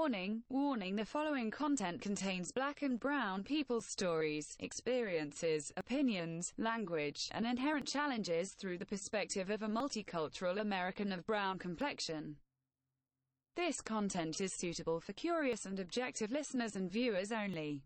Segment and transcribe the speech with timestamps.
[0.00, 7.44] Warning, warning the following content contains black and brown people's stories, experiences, opinions, language, and
[7.44, 12.36] inherent challenges through the perspective of a multicultural American of brown complexion.
[13.56, 17.82] This content is suitable for curious and objective listeners and viewers only.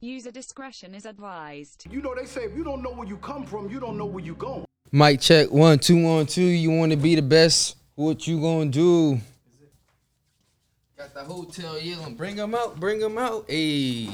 [0.00, 1.86] User discretion is advised.
[1.88, 4.06] You know, they say if you don't know where you come from, you don't know
[4.06, 4.64] where you going.
[4.90, 6.42] Mic check one two one two.
[6.42, 7.76] You want to be the best?
[7.94, 9.20] What you gonna do?
[10.98, 12.16] Got the hotel yelling.
[12.16, 12.80] Bring them out.
[12.80, 13.44] Bring them out.
[13.46, 14.08] Hey,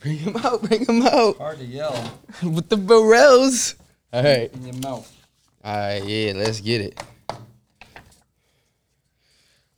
[0.00, 0.62] bring them out.
[0.62, 1.36] Bring them out.
[1.36, 3.74] Hard to yell With the barrels.
[4.10, 4.50] All right.
[4.50, 5.14] in your mouth.
[5.62, 6.02] All right.
[6.02, 6.32] Yeah.
[6.34, 7.02] Let's get it.
[7.28, 7.36] All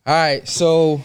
[0.07, 0.47] right.
[0.47, 1.03] So,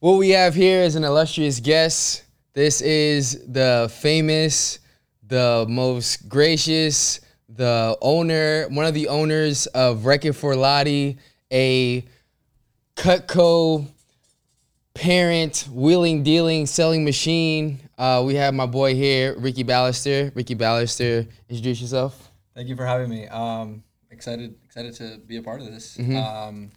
[0.00, 2.24] what we have here is an illustrious guest.
[2.52, 4.80] This is the famous,
[5.24, 11.18] the most gracious, the owner, one of the owners of Wreck-It Fort Laudy,
[11.52, 12.04] a
[12.96, 13.86] Cutco
[14.94, 17.80] parent, wheeling, dealing, selling machine.
[17.98, 20.34] Uh, we have my boy here, Ricky Ballester.
[20.34, 22.30] Ricky Ballester, introduce yourself.
[22.54, 23.28] Thank you for having me.
[23.28, 25.96] Um, excited, excited to be a part of this.
[25.96, 26.16] Mm-hmm.
[26.16, 26.70] Um,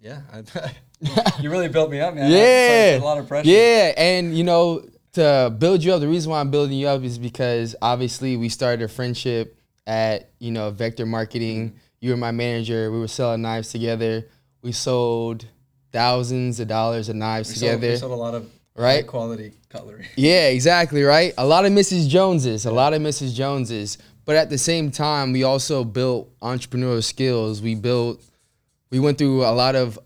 [0.00, 0.72] yeah, I,
[1.40, 2.30] you really built me up, man.
[2.30, 3.48] Yeah, a lot of pressure.
[3.48, 4.84] Yeah, and you know,
[5.14, 8.48] to build you up, the reason why I'm building you up is because obviously we
[8.48, 11.74] started a friendship at you know Vector Marketing.
[12.00, 12.90] You were my manager.
[12.90, 14.26] We were selling knives together.
[14.62, 15.46] We sold
[15.92, 17.92] thousands of dollars of knives we sold, together.
[17.92, 19.06] we sold a lot of Right?
[19.06, 20.06] quality cutlery.
[20.16, 21.34] Yeah, exactly, right?
[21.36, 22.08] A lot of Mrs.
[22.08, 23.34] Joneses, a lot of Mrs.
[23.34, 23.98] Joneses.
[24.24, 27.60] But at the same time, we also built entrepreneurial skills.
[27.60, 28.22] We built,
[28.90, 29.98] we went through a lot of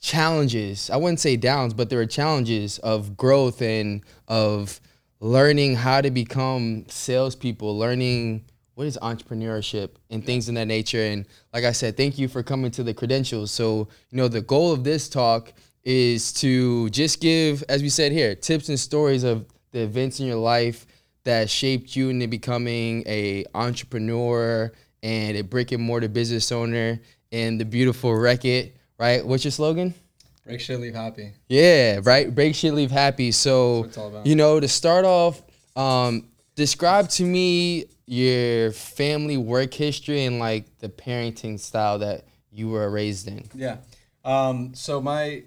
[0.00, 0.90] challenges.
[0.90, 4.80] I wouldn't say downs, but there were challenges of growth and of
[5.20, 8.44] learning how to become salespeople, learning
[8.80, 11.02] what is entrepreneurship and things in that nature.
[11.02, 13.50] And like I said, thank you for coming to the credentials.
[13.50, 15.52] So, you know, the goal of this talk
[15.84, 20.24] is to just give, as we said here, tips and stories of the events in
[20.24, 20.86] your life
[21.24, 26.98] that shaped you into becoming a entrepreneur and a brick and mortar business owner
[27.32, 29.22] and the beautiful Wreck-It, right?
[29.22, 29.92] What's your slogan?
[30.46, 31.34] Break shit, leave happy.
[31.50, 32.34] Yeah, right.
[32.34, 33.30] Break shit, leave happy.
[33.30, 34.26] So, what it's all about.
[34.26, 35.42] you know, to start off,
[35.76, 42.68] um, describe to me your family work history and like the parenting style that you
[42.68, 43.48] were raised in.
[43.54, 43.76] Yeah.
[44.24, 45.44] Um, so my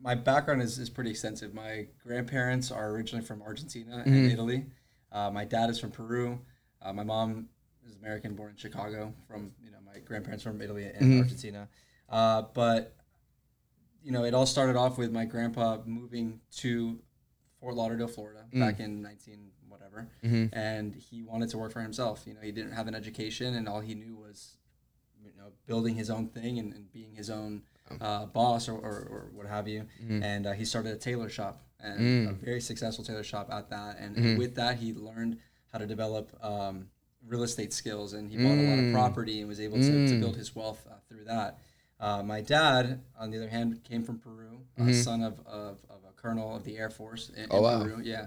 [0.00, 1.54] my background is, is pretty extensive.
[1.54, 4.66] My grandparents are originally from Argentina and Italy.
[5.12, 6.40] Uh, my dad is from Peru.
[6.82, 7.48] Uh, my mom
[7.86, 9.14] is American, born in Chicago.
[9.28, 11.68] From you know my grandparents from Italy and Argentina.
[12.08, 12.96] Uh, but
[14.02, 16.98] you know it all started off with my grandpa moving to
[17.60, 19.47] Fort Lauderdale, Florida, back in 19
[20.22, 22.24] whatever, and he wanted to work for himself.
[22.26, 24.56] You know he didn't have an education, and all he knew was
[25.22, 27.62] you know building his own thing and, and being his own
[28.00, 29.86] uh, boss or, or, or what have you.
[30.22, 33.98] And uh, he started a tailor shop and a very successful tailor shop at that.
[33.98, 35.38] And, and with that he learned
[35.72, 36.88] how to develop um,
[37.26, 40.20] real estate skills and he bought a lot of property and was able to, to
[40.20, 41.58] build his wealth uh, through that.
[42.00, 45.98] Uh, my dad on the other hand came from peru uh, son of, of, of
[46.08, 47.82] a colonel of the air force in, in wow.
[47.82, 48.26] peru yeah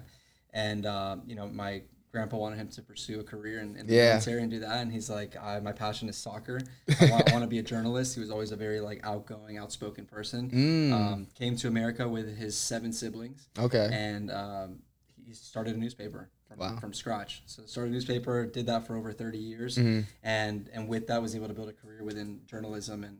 [0.53, 1.81] and um, you know my
[2.11, 4.91] grandpa wanted him to pursue a career in, in the military and do that and
[4.91, 6.59] he's like I, my passion is soccer
[6.99, 10.05] i want, want to be a journalist he was always a very like outgoing outspoken
[10.05, 10.91] person Mm.
[10.93, 13.89] um, came to america with his seven siblings Okay.
[13.93, 14.79] and um,
[15.25, 16.77] he started a newspaper from, Wow.
[16.81, 20.01] from scratch so started a newspaper did that for over 30 years Mm-hmm.
[20.21, 23.19] and and with that was able to build a career within journalism and,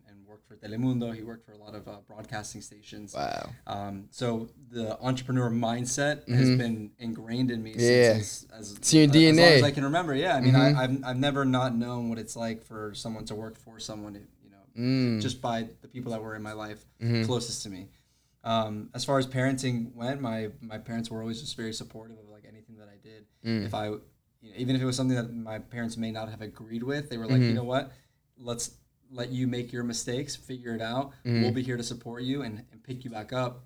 [0.51, 3.49] for telemundo he worked for a lot of uh, broadcasting stations Wow.
[3.67, 7.79] um, so the entrepreneur mindset has been ingrained in me Mm-hmm.
[7.79, 8.13] Yeah.
[8.13, 9.51] since as, It's your as long DNA.
[9.57, 10.13] as I can remember.
[10.13, 13.35] Yeah, I mean, I, I've, I've never not known what it's like for someone to
[13.35, 15.21] work for someone, you know, Mm.
[15.21, 17.23] just by the people that were in my life Mm-hmm.
[17.25, 17.87] closest to me.
[18.43, 22.27] Um, as far as parenting went, my my parents were always just very supportive of
[22.29, 23.21] like anything that I did.
[23.45, 23.65] Mm.
[23.67, 26.41] If I, you know, even if it was something that my parents may not have
[26.41, 27.49] agreed with, they were like, Mm-hmm.
[27.49, 27.91] you know what,
[28.37, 28.71] let's
[29.13, 31.11] let you make your mistakes, figure it out.
[31.25, 31.41] Mm-hmm.
[31.41, 33.63] We'll be here to support you and, and pick you back up.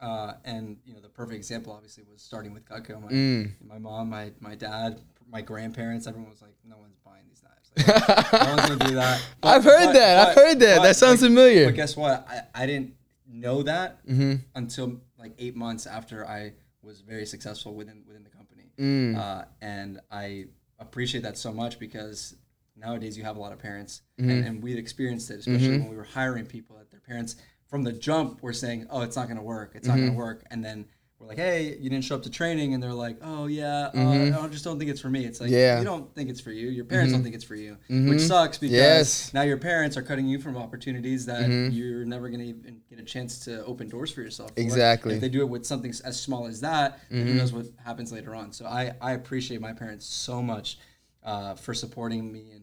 [0.00, 3.02] Uh, and you know, the perfect example obviously was starting with Cutco.
[3.02, 3.50] My, Mm.
[3.66, 5.00] my mom, my my dad,
[5.30, 7.54] my grandparents, everyone was like, no one's buying these knives.
[8.32, 9.26] Like, no one's gonna do that.
[9.40, 10.28] But- I've heard but- that.
[10.28, 10.76] I've heard that.
[10.78, 11.66] but, That sounds like, familiar.
[11.66, 12.26] But guess what?
[12.28, 12.94] I, I didn't
[13.30, 14.36] know that Mm-hmm.
[14.54, 16.52] until like eight months after I
[16.82, 18.70] was very successful within within the company.
[18.78, 19.18] Mm.
[19.18, 20.46] Uh, and I
[20.78, 22.36] appreciate that so much because
[22.78, 24.30] nowadays you have a lot of parents, Mm-hmm.
[24.30, 27.36] and, and we've experienced it, especially when we were hiring people that their parents
[27.68, 29.72] from the jump were saying, "Oh, it's not going to work.
[29.74, 30.02] It's not Mm-hmm.
[30.06, 30.86] going to work," and then
[31.20, 34.38] we're like, hey, you didn't show up to training, and they're like, oh yeah, uh,
[34.40, 35.24] I just don't think it's for me.
[35.24, 35.58] It's like, Mm-hmm.
[35.58, 35.70] Yeah.
[35.72, 35.78] Mm-hmm.
[35.80, 36.68] you don't think it's for you.
[36.68, 39.34] Your parents don't think it's for you, which sucks because Yes.
[39.34, 41.72] now your parents are cutting you from opportunities that Mm-hmm.
[41.74, 44.50] you're never gonna even get a chance to open doors for yourself.
[44.54, 44.60] for.
[44.60, 45.10] Exactly.
[45.10, 45.16] Mm-hmm.
[45.16, 48.12] If they do it with something as small as that, then who knows what happens
[48.12, 48.52] later on.
[48.52, 50.78] So I I appreciate my parents so much
[51.24, 52.62] uh, for supporting me in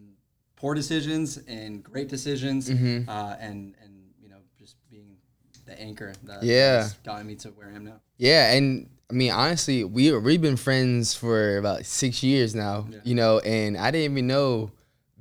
[0.56, 3.10] poor decisions and great decisions, Mm-hmm.
[3.10, 5.18] uh, and and you know just being
[5.66, 6.84] the anchor that Yeah.
[6.84, 8.00] has gotten me to where I am now.
[8.18, 12.88] Yeah, and I mean honestly, we we've been friends for about six years now.
[12.90, 13.00] Yeah.
[13.04, 14.72] You know, and I didn't even know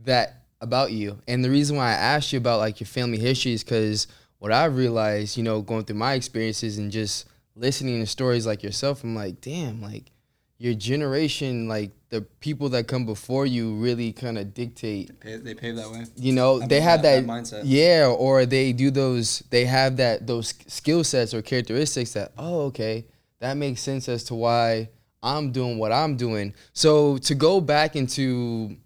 [0.05, 1.19] that about you.
[1.29, 4.07] And the reason why I asked you about like your family history is because
[4.39, 8.63] what I realized, you know, going through my experiences and just listening to stories like
[8.63, 10.11] yourself, I'm like, damn, like
[10.59, 15.53] your generation, like the people that come before you, really kind of dictate Pay, they
[15.55, 16.05] pave that way.
[16.17, 17.63] you know That- they have that- that, that mindset.
[17.65, 22.67] yeah or they do those they have that those skill sets or characteristics that oh
[22.67, 23.05] okay
[23.41, 24.89] that makes sense as to why
[25.25, 28.77] i'm doing what i'm doing so to go back into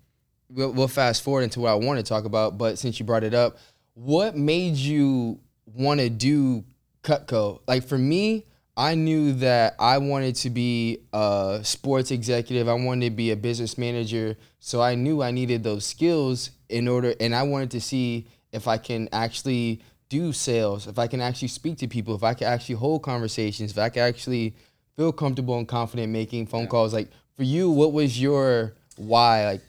[0.49, 3.25] we'll, we'll fast forward into what i want to talk about but since you brought
[3.25, 3.59] it up
[3.95, 6.65] what made you want to do
[7.03, 8.47] cutco like for me
[8.79, 12.69] I knew that I wanted to be a sports executive.
[12.69, 14.37] I wanted to be a business manager.
[14.61, 18.69] So I knew I needed those skills in order, and I wanted to see if
[18.69, 22.47] I can actually do sales, if I can actually speak to people, if I can
[22.47, 24.55] actually hold conversations, if I can actually
[24.97, 26.95] feel comfortable and confident making phone calls.
[26.95, 29.45] Like for you, what was your why?
[29.45, 29.63] Like,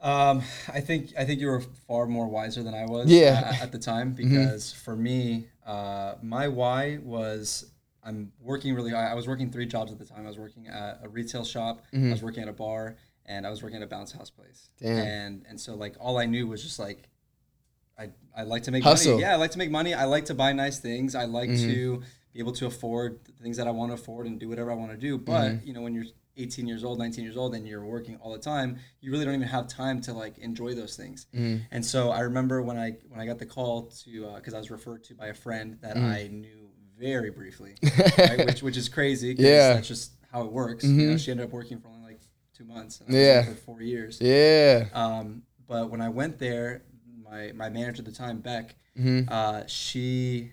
[0.00, 0.42] Um,
[0.72, 3.10] I think I think you were far more wiser than I was.
[3.10, 3.34] Yeah.
[3.34, 3.60] Mm-hmm.
[3.60, 7.66] uh, at the time, because for me, uh, my why was
[8.08, 8.92] I'm working really.
[8.94, 10.24] I I was working three jobs at the time.
[10.24, 11.74] I was working at a retail shop.
[11.94, 12.96] I was working at a bar,
[13.26, 14.70] and I was working at a bounce house place.
[14.82, 14.96] Mm-hmm.
[14.96, 15.06] Damn.
[15.06, 17.08] And and so like all I knew was just like.
[18.00, 19.14] I, I like to make Hustle.
[19.14, 19.22] money.
[19.22, 19.92] Yeah, I like to make money.
[19.92, 21.16] I like to buy nice things.
[21.16, 21.68] I like Mm-hmm.
[21.72, 22.02] to
[22.32, 24.74] be able to afford the things that I want to afford and do whatever I
[24.74, 25.18] want to do.
[25.18, 25.66] But Mm-hmm.
[25.66, 26.04] you know, when you're
[26.36, 29.34] 18 years old, 19 years old, and you're working all the time, you really don't
[29.34, 31.26] even have time to like enjoy those things.
[31.34, 31.64] Mm-hmm.
[31.72, 34.70] And so I remember when I when I got the call to because I was
[34.70, 36.04] referred to by a friend that Mm.
[36.04, 36.67] I knew
[36.98, 37.74] very briefly,
[38.18, 38.46] right?
[38.46, 39.34] which which is crazy.
[39.38, 39.74] Yeah.
[39.74, 40.84] that's just how it works.
[40.84, 42.20] You know, she ended up working for only like
[42.56, 43.00] two months.
[43.08, 43.44] Yeah.
[43.44, 44.18] for four years.
[44.20, 46.82] yeah, Um, but when I went there,
[47.24, 49.28] my my manager at the time, Beck, Mm-hmm.
[49.32, 50.50] uh, she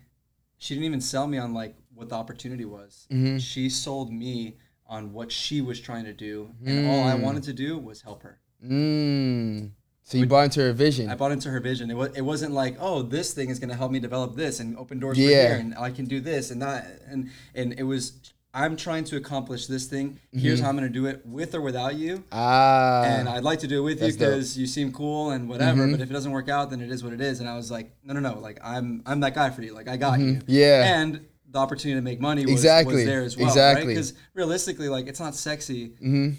[0.58, 3.08] she didn't even sell me on like what the opportunity was.
[3.12, 3.38] Mm-hmm.
[3.40, 4.58] She sold me
[4.88, 8.22] on what she was trying to do, and all I wanted to do was help
[8.24, 8.40] her.
[8.64, 9.72] mm.
[10.06, 11.10] So you bought into her vision.
[11.10, 11.92] I bought into her vision.
[11.92, 14.60] It was it wasn't like, oh, this thing is going to help me develop this
[14.62, 15.28] and open doors Yeah.
[15.28, 18.14] for here, and I can do this and that, and and it was.
[18.58, 20.18] I'm trying to accomplish this thing.
[20.32, 22.24] Here's how I'm going to do it with or without you.
[22.32, 24.08] ah, and I'd like to do it with you.
[24.08, 24.18] Mm-hmm.
[24.18, 25.86] because you seem cool and whatever.
[25.92, 27.42] But if it doesn't work out, then it is what it is.
[27.42, 28.40] And I was like, no, no, no.
[28.40, 29.74] Like I'm, I'm that guy for you.
[29.74, 30.36] Like I got you.
[30.36, 30.46] Mm-hmm.
[30.48, 31.00] Yeah.
[31.02, 32.96] And the opportunity to make money was, Exactly.
[32.96, 33.48] was there as well.
[33.48, 33.88] Exactly.
[33.88, 35.88] Because realistically, like it's not sexy.
[36.00, 36.30] hmm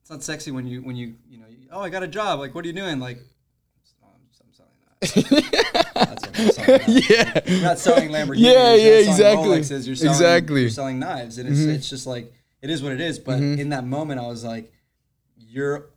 [0.00, 2.38] It's not sexy when you, when you, you know, you, oh, I got a job.
[2.40, 2.98] Like, what are you doing?
[3.00, 3.18] Like,
[4.02, 5.44] "Oh, I'm, I'm selling.
[5.94, 7.10] That's it, I'm selling knives.
[7.10, 7.40] Yeah.
[7.46, 8.38] You're not selling Lamborghinis.
[8.40, 9.48] Yeah, yeah, exactly.
[9.58, 10.54] Rolexes, you're selling, Exactly.
[10.54, 10.60] Mm-hmm.
[10.62, 12.32] You're selling knives, and it's it's just like
[12.62, 13.18] it is what it is.
[13.18, 14.72] But in that moment, I was like,
[15.36, 15.90] you're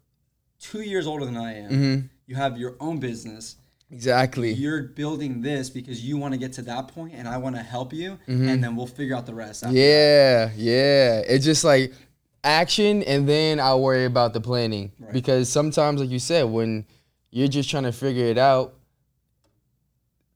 [0.59, 1.71] two years older than I am.
[1.71, 2.05] Mm-hmm.
[2.27, 3.57] You have your own business.
[3.91, 4.53] exactly.
[4.53, 7.61] You're building this because you want to get to that point, and I want to
[7.61, 9.63] help you, and then we'll figure out the rest.
[9.63, 9.79] after that.
[9.79, 10.59] Mm-hmm.
[10.61, 11.21] Yeah, yeah.
[11.27, 11.93] It's just like
[12.43, 14.91] action, and then I'll worry about the planning.
[14.99, 15.13] Right.
[15.13, 16.85] Because sometimes, like you said, when
[17.29, 18.73] you're just trying to figure it out,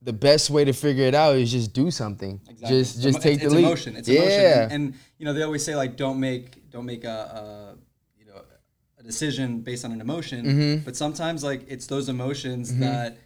[0.02, 2.40] the best way to figure it out is just do something.
[2.48, 2.78] Exactly.
[2.78, 3.66] Just, just emo- take it's, the it's leap.
[3.66, 3.96] emotion.
[3.96, 4.22] It's yeah.
[4.22, 4.62] emotion.
[4.62, 7.76] And, and, you know, they always say like, don't make, don't make a, a
[8.19, 8.40] you know,
[9.00, 10.45] a decision based on an emotion.
[10.45, 10.85] Mm-hmm.
[10.85, 13.18] But sometimes like it's those emotions that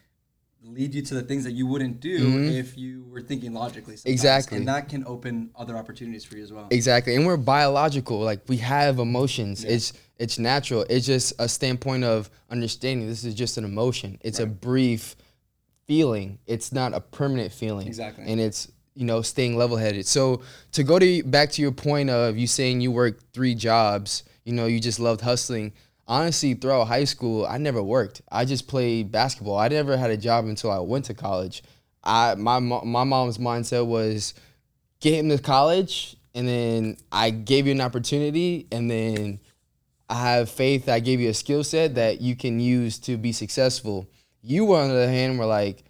[0.64, 3.96] lead you to the things that you wouldn't do if you were thinking logically.
[3.96, 4.04] sometimes.
[4.04, 4.12] Mm-hmm.
[4.12, 4.58] Exactly.
[4.58, 6.68] And that can open other opportunities for you as well.
[6.70, 7.16] Exactly.
[7.16, 8.20] And we're biological.
[8.20, 9.64] Like we have emotions.
[9.64, 10.86] It's it's natural.
[10.90, 14.20] It's just a standpoint of understanding this is just an emotion.
[14.22, 15.16] It's a brief
[15.86, 16.40] feeling.
[16.46, 17.88] It's not a permanent feeling.
[17.88, 18.26] Exactly.
[18.28, 20.06] And it's you know staying level headed.
[20.06, 20.42] So
[20.74, 24.54] to go to back to your point of you saying you work three jobs, you
[24.54, 25.74] know, you just loved hustling.
[26.10, 28.24] Honestly, throughout high school, I never worked.
[28.32, 29.60] I just played basketball.
[29.60, 31.62] I never had a job until I went to college.
[32.04, 34.34] I my my mom's mindset was
[35.02, 39.40] get him to college and then I gave you an opportunity and then
[40.10, 43.32] I have faith I gave you a skill set that you can use to be
[43.32, 44.10] successful.
[44.42, 45.84] You on the other hand were like,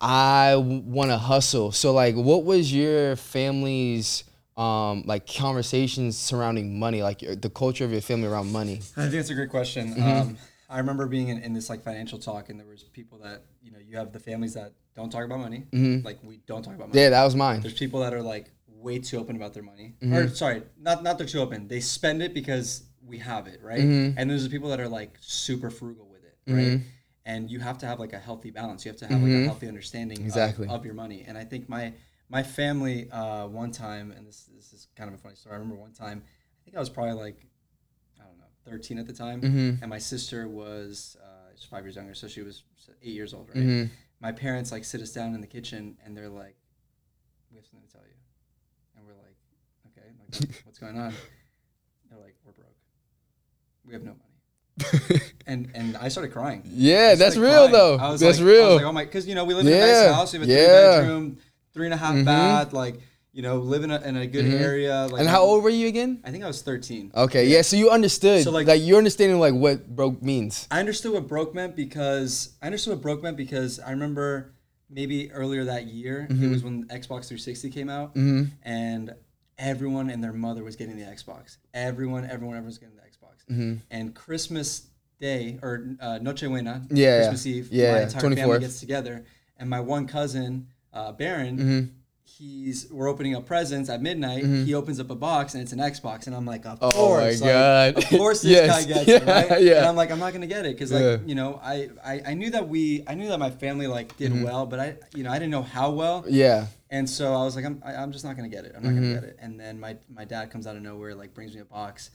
[0.00, 1.72] I want to hustle.
[1.72, 4.22] So like what was your family's
[4.56, 8.76] um like conversations surrounding money, like your, the culture of your family around money?
[8.96, 9.94] I think that's a great question.
[9.94, 10.02] Mm-hmm.
[10.02, 13.42] Um, I remember being in, in this like financial talk, and there was people that
[13.62, 15.66] you know you have the families that don't talk about money,
[16.04, 16.90] like we don't talk about money.
[16.90, 16.98] Mm-hmm.
[16.98, 17.60] Yeah, that was mine.
[17.60, 19.94] There's people that are like way too open about their money.
[20.02, 20.14] Mm-hmm.
[20.14, 21.68] Or sorry, not not they're too open.
[21.68, 23.80] They spend it because we have it, right?
[23.80, 24.18] Mm-hmm.
[24.18, 26.80] And there's the people that are like super frugal with it, right?
[27.24, 28.84] And you have to have like a healthy balance.
[28.84, 30.28] You have to have like a healthy understanding of- Mm-hmm.
[30.28, 30.68] Exactly.
[30.68, 31.24] of, your money.
[31.26, 31.92] And I think my
[32.28, 35.54] my family uh, one time, and this this is kind of a funny story.
[35.54, 37.46] I remember one time, I think I was probably like
[38.20, 39.82] I don't know, 13 at the time, Mm-hmm.
[39.82, 42.62] and my sister was uh, she's five years younger, so she was
[43.02, 43.58] eight years old, right?
[43.58, 43.92] Mm-hmm.
[44.20, 46.56] My parents like sit us down in the kitchen, and they're like,
[47.50, 48.14] "We have something to tell you,"
[48.96, 49.36] and we're like,
[49.88, 51.12] "Okay, like what's going on?"
[52.10, 52.76] They're like, "We're broke.
[53.84, 54.22] We have no money."
[55.46, 56.62] and and I started crying.
[56.66, 57.72] Yeah, that's real crying.
[57.72, 57.94] though.
[57.98, 58.66] I That's like, I real.
[58.68, 60.32] was like, oh my, because you know we live in a nice house.
[60.32, 60.66] We have a yeah.
[60.96, 61.38] three bedroom,
[61.76, 62.24] three and a half Mhm.
[62.24, 62.96] bath, like
[63.32, 64.60] you know, live in a, in a good Mhm.
[64.62, 65.06] area.
[65.12, 66.20] Like and how old were you again?
[66.24, 67.12] I think I was thirteen.
[67.14, 67.60] Okay, yeah.
[67.60, 70.66] So you understood, So, like, like- you're understanding like what broke means.
[70.70, 74.54] I understood what broke meant because I understood what broke meant because I remember
[74.88, 76.44] maybe earlier that year Mm-hmm.
[76.44, 79.12] it was when Xbox 360 came out and
[79.58, 81.58] everyone and their mother was getting the Xbox.
[81.74, 83.44] Everyone, everyone, everyone's getting the Xbox.
[83.52, 83.74] Mm-hmm.
[83.90, 84.86] And Christmas
[85.20, 87.54] Day or uh, Noche Buena, Yeah, Christmas yeah.
[87.56, 88.36] Eve, Yeah, my entire 24th.
[88.36, 89.24] family gets together,
[89.58, 91.56] and my one cousin, uh, Baron.
[91.58, 91.80] Mm-hmm.
[92.28, 94.44] He's we're opening up presents at midnight.
[94.44, 96.92] He opens up a box and it's an Xbox, and I'm like, of Oh my
[96.92, 97.96] course, like, God.
[97.98, 98.84] of course this Yes.
[98.84, 99.62] guy gets it, right?
[99.62, 99.76] yeah.
[99.78, 101.16] And I'm like, I'm not gonna get it because like Yeah.
[101.24, 104.34] you know, I, I I knew that we I knew that my family like Mm-hmm.
[104.34, 106.66] did well, but I you know I didn't know how well, Yeah.
[106.90, 108.72] and so I was like, I'm I, I'm just not gonna get it.
[108.76, 109.02] I'm not Mm-hmm.
[109.02, 109.36] gonna get it.
[109.40, 112.10] And then my my dad comes out of nowhere, like brings me a box,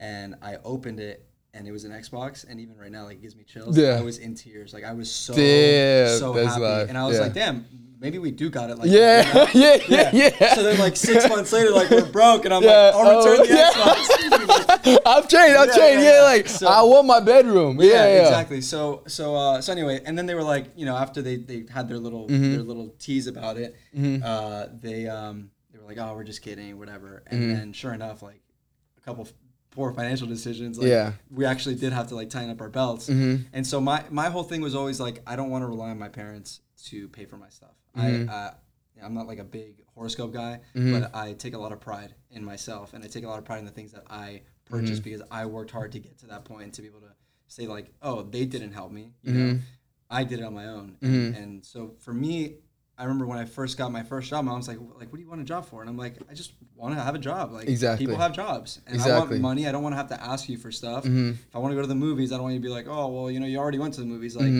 [0.00, 1.24] and I opened it.
[1.54, 3.76] And it was an Xbox, and even right now, like, it gives me chills.
[3.76, 3.98] Yeah.
[3.98, 6.88] I was in tears, like I was so Damn, so happy, live.
[6.88, 7.22] and I was Yeah.
[7.24, 7.66] like, "Damn,
[8.02, 9.46] maybe we do got it." Like, Yeah, you know?
[9.54, 10.54] yeah, yeah, yeah.
[10.54, 13.40] So then, like six months later, like we're broke, and I'm Yeah, like, "I'll return
[13.40, 14.98] oh, the yeah.
[15.06, 15.56] I've changed.
[15.56, 16.04] I've Yeah, changed.
[16.04, 17.78] yeah, like So- I want my bedroom.
[17.80, 18.60] Yeah, exactly.
[18.60, 21.64] So so uh, so anyway, and then they were like, you know, after they, they
[21.72, 22.52] had their little Mm-hmm.
[22.52, 23.74] their little tease about it,
[24.22, 27.22] uh, they um they were like, oh, we're just kidding, whatever.
[27.28, 27.52] And Mm-hmm.
[27.54, 28.40] then sure enough, like
[28.98, 29.26] a couple
[29.70, 31.12] poor financial decisions, like, Yeah.
[31.30, 33.08] we actually did have to like tighten up our belts.
[33.08, 33.44] Mm-hmm.
[33.54, 35.98] And so my my whole thing was always like, I don't want to rely on
[35.98, 37.70] my parents to pay for my stuff.
[37.96, 38.30] Mm-hmm.
[38.30, 38.54] I uh,
[39.04, 40.92] I'm not like a big horoscope guy, Mm-hmm.
[41.00, 43.44] but I take a lot of pride in myself, and I take a lot of
[43.44, 45.04] pride in the things that I purchase Mm-hmm.
[45.04, 47.12] because I worked hard to get to that point and to be able to
[47.48, 49.52] say like, oh, they didn't help me, you Mm-hmm.
[49.52, 49.58] know,
[50.10, 52.56] I did it on my own, and, and so for me.
[52.98, 55.22] I remember when I first got my first job, my mom's like, "Like, what do
[55.22, 57.50] you want a job for?" And I'm like, "I just want to have a job.
[57.50, 58.06] Like, Exactly.
[58.06, 59.12] people have jobs, and I Exactly.
[59.22, 59.30] Mm-hmm.
[59.30, 59.66] want money.
[59.66, 61.06] I don't want to have to ask you for stuff.
[61.06, 62.86] If I want to go to the movies, I don't want you to be like,
[62.88, 64.52] "Oh, well, you know, you already went to the movies." Like,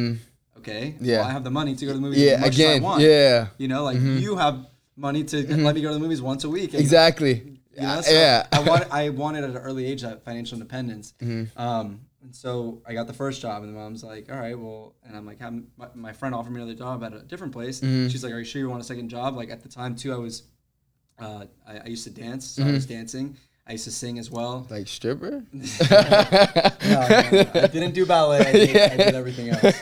[0.58, 1.04] okay, Mm-hmm.
[1.04, 1.18] Yeah.
[1.18, 2.20] well, I have the money to go to the movies.
[2.20, 3.02] Yeah, as much again, as I want.
[3.02, 3.46] yeah.
[3.58, 4.66] You know, like you have
[4.96, 6.74] money to let me go to the movies once a week.
[6.74, 7.58] Exactly.
[7.74, 8.46] You know, so yeah.
[8.52, 11.14] I wanted, I wanted at an early age that financial independence.
[11.20, 11.58] Mm-hmm.
[11.58, 14.94] Um, and so I got the first job, and the mom's like, "All right, well,"
[15.04, 17.80] and I'm like, my, my friend offered me another job at a different place.
[17.80, 18.08] Mm-hmm.
[18.08, 20.12] She's like, "Are you sure you want a second job?" Like at the time too,
[20.12, 20.44] I was,
[21.18, 22.74] uh, I, I used to dance, so I Mm-hmm.
[22.74, 23.36] was dancing.
[23.66, 24.66] I used to sing as well.
[24.70, 25.44] like stripper.
[25.52, 27.50] No, no, no.
[27.54, 28.40] I didn't do ballet.
[28.40, 29.76] I did, I did everything else.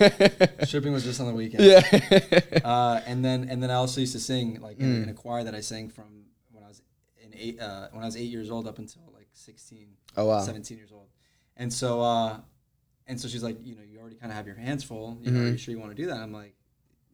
[0.69, 1.65] Stripping was just on the weekend.
[1.65, 2.59] yeah.
[2.65, 5.03] Uh, and then and then I also used to sing like in, Mm.
[5.05, 6.83] in a choir that I sang from when I was
[7.25, 10.41] in eight uh, when I was eight years old up until like 16, Oh, wow.
[10.41, 11.09] 17 years old.
[11.57, 12.37] And so uh,
[13.07, 15.19] and so she's like, you know, you already kind of have your hands full.
[15.23, 16.19] You know, are you sure you want to do that?
[16.19, 16.55] I'm like,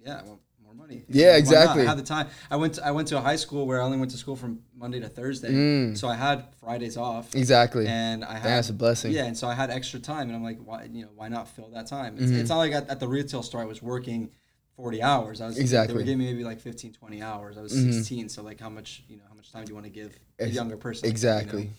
[0.05, 0.41] yeah, I want
[0.77, 0.97] money.
[0.97, 1.13] Mm-hmm.
[1.19, 1.39] Yeah, not?
[1.39, 1.83] exactly.
[1.83, 2.29] I had the time.
[2.51, 4.37] I went to, I went to a high school where I only went to school
[4.37, 5.97] from Monday to Thursday, Mm.
[5.99, 7.35] so I had Fridays off.
[7.35, 7.87] Exactly.
[7.87, 9.13] And I had That's a blessing.
[9.13, 11.49] Yeah, and so I had extra time, and I'm like, why, you know, why not
[11.49, 12.17] fill that time?
[12.17, 12.41] It's, Mm-hmm.
[12.41, 14.31] it's not like at, at the retail store I was working
[14.77, 15.41] 40 hours.
[15.41, 15.93] I was They Exactly.
[15.93, 15.99] Mm-hmm.
[15.99, 17.57] were giving me maybe like 15, 20 hours.
[17.57, 19.87] I was 16, so like how much, you know, how much time do you want
[19.87, 21.07] to give a younger person?
[21.07, 21.13] you know?
[21.13, 21.71] exactly.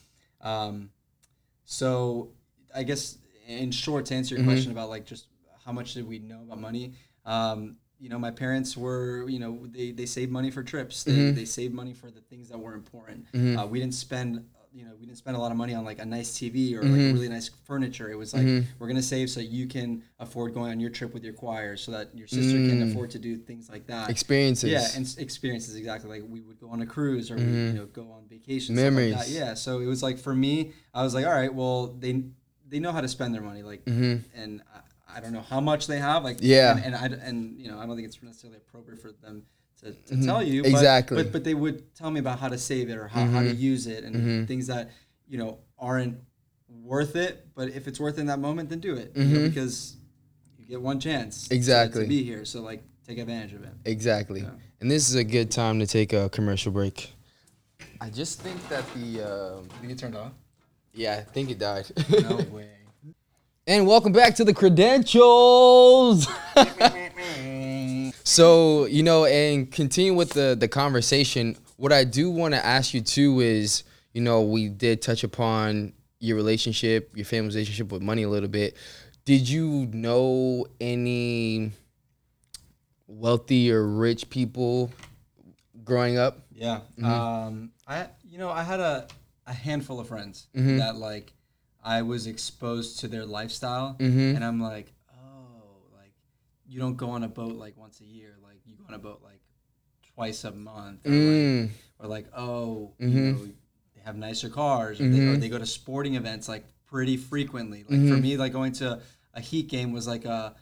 [0.41, 0.89] Um,
[1.65, 2.31] so
[2.75, 4.51] I guess in short, to answer your Mm-hmm.
[4.51, 5.27] question about like just
[5.65, 6.93] how much did we know about money?
[7.25, 11.03] Um, you know, my parents were, you know, they, they saved money for trips.
[11.03, 11.35] They, Mm-hmm.
[11.35, 13.25] they saved money for the things that were important.
[13.33, 15.99] Uh, we didn't spend, you know, we didn't spend a lot of money on like
[15.99, 16.91] a nice TV or Mm-hmm.
[16.91, 18.11] like really nice furniture.
[18.11, 18.45] It was like,
[18.77, 21.75] we're going to save so you can afford going on your trip with your choir
[21.75, 24.07] so that your sister can afford to do things like that.
[24.07, 24.11] Mm.
[24.11, 24.69] Experiences.
[24.69, 26.09] Yeah, and experiences exactly.
[26.19, 28.75] Like we would go on a cruise or we, you know go on vacation.
[28.75, 28.83] Mm-hmm.
[28.83, 29.15] Memories.
[29.15, 29.31] Like that.
[29.31, 29.53] Yeah.
[29.55, 32.25] So it was like for me, I was like, all right, well they
[32.69, 34.79] they know how to spend their money, like, and I,
[35.17, 36.45] I don't know how much they have, like, Mm-hmm.
[36.45, 36.77] Yeah.
[36.77, 39.43] and, and I and you know I don't think it's necessarily appropriate for them
[39.81, 40.75] to, to tell you but- Mm-hmm.
[40.77, 41.17] Exactly.
[41.23, 43.53] But, but they would tell me about how to save it or how, how to
[43.53, 44.91] use it and things that
[45.27, 46.17] you know aren't
[46.83, 47.47] worth it.
[47.55, 49.95] But if it's worth it in that moment, then do it you know, because
[50.59, 52.03] you get one chance Exactly.
[52.03, 52.45] to, be here.
[52.45, 53.73] So like take advantage of it.
[53.85, 54.45] Exactly.
[54.81, 57.11] And this is a good time to take a commercial break.
[57.99, 60.31] I just think that the uh, Think it turned off?
[60.93, 61.87] yeah, I think it died.
[62.09, 62.69] No way.
[63.67, 66.25] And welcome back to the credentials.
[68.23, 71.57] so you know, and continue with the the conversation.
[71.75, 73.83] what I do want to ask you too is,
[74.13, 78.49] you know, we did touch upon your relationship, your family relationship with money a little
[78.49, 78.75] bit.
[79.25, 81.71] Did you know any
[83.07, 84.91] wealthy or rich people
[85.83, 86.39] growing up?
[86.51, 86.79] Yeah.
[86.97, 87.05] Mm-hmm.
[87.05, 89.07] Um, I you know I had a,
[89.45, 90.77] a handful of friends Mm-hmm.
[90.77, 91.33] that like
[91.95, 94.35] I was exposed to their lifestyle, Mm-hmm.
[94.35, 96.13] and I'm like, oh, like
[96.67, 98.99] you don't go on a boat like once a year, like you go on a
[98.99, 99.41] boat like
[100.13, 103.11] twice a month, or, like, Mm, or like oh, Mhm.
[103.13, 103.45] you know,
[103.95, 105.33] they have nicer cars, or, they, Mm-hmm.
[105.33, 107.79] or they go to sporting events like pretty frequently.
[107.89, 108.99] Like for me, like going to
[109.33, 110.55] a Heat game was like a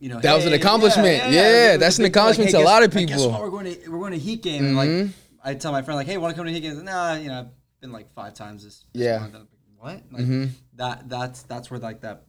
[0.00, 1.22] you know, That was an accomplishment.
[1.28, 2.20] it Yeah, was a that's an big deal.
[2.22, 3.32] accomplishment to a lot of like, guess people.
[3.32, 3.40] what?
[3.42, 5.08] We're going to we're going to Heat game, and like
[5.44, 6.84] I tell my friend like, hey, want to come to Heat game?
[6.84, 8.84] Nah, you know, I've been like five times this.
[8.92, 9.18] this Yeah.
[9.20, 9.36] month.
[9.84, 10.02] What?
[10.10, 10.50] Like Mhm.
[10.76, 12.24] that that's that's where like that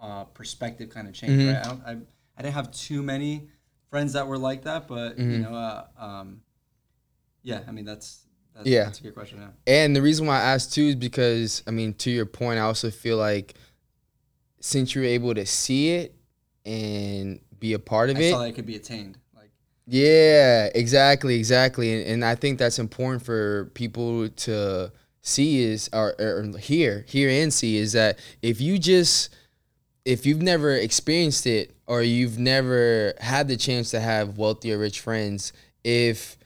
[0.00, 1.40] uh, perspective kind of changed.
[1.40, 1.48] Mm-hmm.
[1.48, 1.64] Right?
[1.64, 1.92] I, don't, I
[2.38, 3.48] I didn't have too many
[3.88, 5.42] friends that were like that, but you Mm-hmm.
[5.42, 6.42] know, uh, um,
[7.42, 8.26] yeah, I mean that's.
[8.54, 8.84] That's, Yeah.
[8.84, 9.38] that's a good question.
[9.40, 9.48] Yeah.
[9.66, 12.62] And the reason why I asked too is because I mean, to your point, I
[12.64, 13.54] also feel like
[14.60, 16.14] since you're able to see it
[16.66, 19.16] and be a part of I it, it could be attained.
[19.34, 19.50] Like
[19.86, 26.14] Yeah, exactly, exactly, and, and I think that's important for people to see is or,
[26.20, 29.30] or hear, hear and see is that if you just
[30.04, 34.78] if you've never experienced it or you've never had the chance to have wealthy or
[34.78, 35.52] rich friends,
[35.84, 36.36] if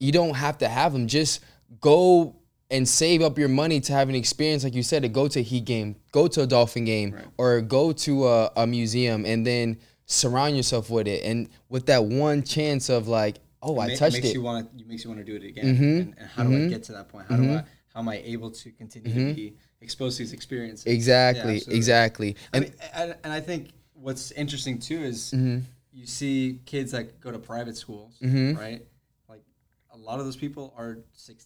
[0.00, 1.40] you don't have to have them, just
[1.80, 2.34] go
[2.70, 5.40] and save up your money to have an experience, like you said, to go to
[5.40, 7.24] a Heat game, go to a Dolphin game, Right.
[7.36, 9.76] or go to a, a museum, and then
[10.06, 11.22] surround yourself with it.
[11.24, 14.34] And with that one chance of like, oh, I ma- touched makes it.
[14.34, 14.84] you want to.
[14.86, 15.64] Makes you want to do it again.
[15.76, 15.80] Mhm.
[15.80, 17.26] And, and how do I get to that point?
[17.28, 17.64] How do I?
[17.94, 20.84] How am I able to continue to be exposed to these experiences?
[20.86, 20.94] Mm-hmm.
[20.94, 21.76] exactly, absolutely.
[21.76, 22.36] exactly.
[22.52, 25.58] I And mean, and, and I think what's interesting too is Mm-hmm.
[25.92, 28.58] you see kids that go to private schools, Mm-hmm.
[28.58, 28.82] right?
[29.28, 29.44] Like
[29.92, 30.98] a lot of those people are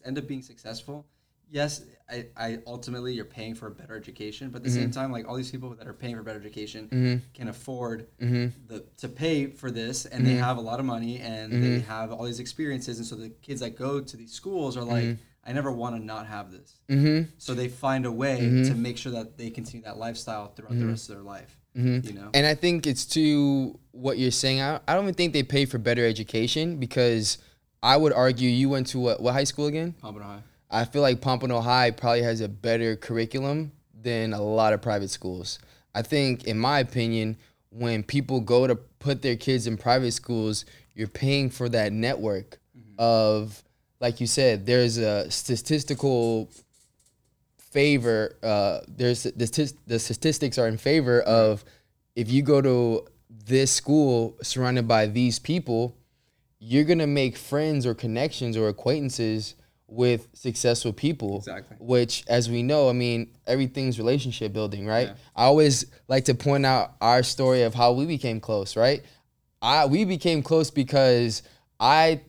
[0.07, 1.07] end up being successful.
[1.51, 4.79] Yes, I, I ultimately you're paying for a better education, but at the Mm-hmm.
[4.81, 8.85] same time, like all these people that are paying for better education can afford the
[8.99, 10.35] to pay for this, and Mm-hmm.
[10.35, 13.31] they have a lot of money and they have all these experiences, and so the
[13.43, 15.17] kids that go to these schools are like,
[15.49, 16.79] I never want to not have this.
[16.91, 17.31] mm-hmm.
[17.39, 18.65] So they find a way mm-hmm.
[18.65, 20.91] to make sure that they continue that lifestyle throughout the mm-hmm.
[20.91, 21.57] rest of their life.
[21.75, 22.07] Mm-hmm.
[22.07, 24.61] You know, And I think it's to what you're saying.
[24.61, 27.39] I, I don't even think they pay for better education because
[27.83, 29.95] I would argue you went to what, what high school again?
[30.03, 30.43] Pompano High.
[30.71, 35.09] I feel like Pompano High probably has a better curriculum than a lot of private
[35.09, 35.59] schools.
[35.95, 37.39] I think, in my opinion,
[37.71, 42.59] when people go to put their kids in private schools, you're paying for that network
[42.99, 43.63] of,
[44.01, 46.51] like you said, there's a statistical
[47.59, 48.37] favor.
[48.43, 51.65] Uh, there's the, the statistics are in favor of
[52.15, 53.07] if you go to
[53.45, 55.97] this school surrounded by these people,
[56.59, 59.55] you're gonna make friends or connections or acquaintances
[59.87, 61.39] with successful people.
[61.39, 61.77] Exactly.
[61.81, 65.09] Which, as we know, I mean, everything's relationship building, right?
[65.09, 65.15] Yeah.
[65.35, 69.03] I always like to point out our story of how we became close, right?
[69.63, 71.43] I we became close because
[71.81, 72.21] I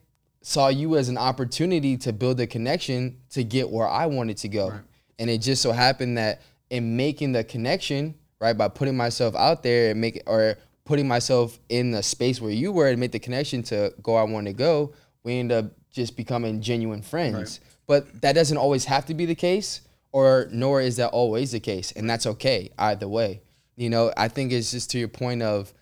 [0.41, 4.47] saw you as an opportunity to build a connection to get where I wanted to
[4.47, 4.73] go.
[5.19, 9.63] And it just so happened that in making the connection, right, by putting myself out
[9.63, 13.19] there and make or putting myself in the space where you were and make the
[13.19, 17.59] connection to go I want to go, we end up just becoming genuine friends.
[17.85, 21.59] But that doesn't always have to be the case, or nor is that always the
[21.59, 21.91] case.
[21.91, 23.41] And that's okay either way.
[23.75, 25.73] You know, I think it's just to your point of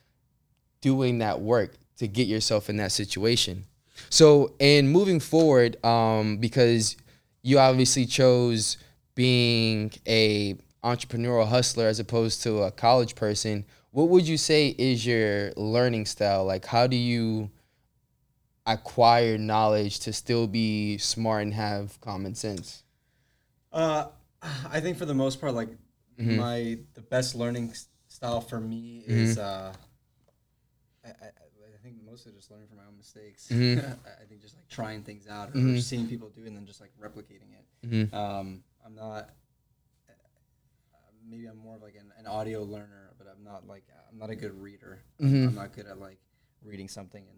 [0.81, 3.65] doing that work to get yourself in that situation.
[4.09, 6.95] So, and moving forward, um, because
[7.41, 8.77] you obviously chose
[9.15, 15.05] being a entrepreneurial hustler as opposed to a college person, what would you say is
[15.05, 16.45] your learning style?
[16.45, 17.49] Like, how do you
[18.65, 22.83] acquire knowledge to still be smart and have common sense?
[23.71, 24.07] Uh,
[24.69, 25.69] I think for the most part, like
[26.19, 26.37] Mm-hmm.
[26.37, 27.73] my the best learning
[28.07, 29.71] style for me is uh,
[31.05, 31.09] I
[31.87, 33.47] think mostly just learning from my own mistakes.
[33.51, 33.79] Mm-hmm.
[34.21, 36.81] I think just like trying things out or seeing people do it and then just
[36.81, 37.87] like replicating it.
[37.87, 38.15] Mm-hmm.
[38.15, 39.29] Um, I'm not.
[40.09, 40.13] uh,
[41.29, 44.29] Maybe I'm more of like an, an audio learner, but I'm not like I'm not
[44.29, 44.99] a good reader.
[45.21, 45.47] I'm- Mm-hmm.
[45.49, 46.19] I'm not good at like
[46.63, 47.37] reading something and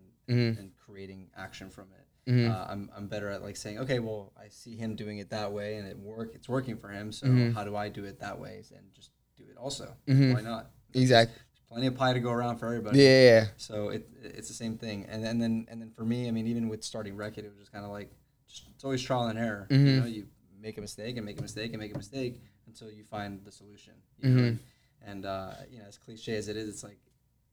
[0.59, 2.31] and creating action from it.
[2.31, 2.51] Mm-hmm.
[2.51, 5.51] Uh, I'm, I'm better at like saying, okay, well, I see him doing it that
[5.51, 6.33] way, and it work.
[6.35, 7.11] It's working for him.
[7.11, 7.51] So Mm-hmm.
[7.53, 9.95] how do I do it that way and just do it also?
[10.05, 10.69] Why not?
[10.93, 11.35] Exactly.
[11.69, 12.99] Plenty of pie to go around for everybody.
[13.03, 15.05] Yeah, So it it's the same thing.
[15.09, 17.57] And, and then and then for me, I mean, even with starting Wreck It, was
[17.59, 18.09] just kind of like
[18.47, 19.67] just, it's always trial and error.
[19.69, 19.85] Mm-hmm.
[19.87, 20.25] You know, you
[20.61, 23.51] make a mistake and make a mistake and make a mistake until you find the
[23.51, 23.93] solution.
[24.21, 24.37] You Mm-hmm.
[24.45, 24.57] know?
[25.05, 26.97] And uh, you know, as cliche as it is, it's like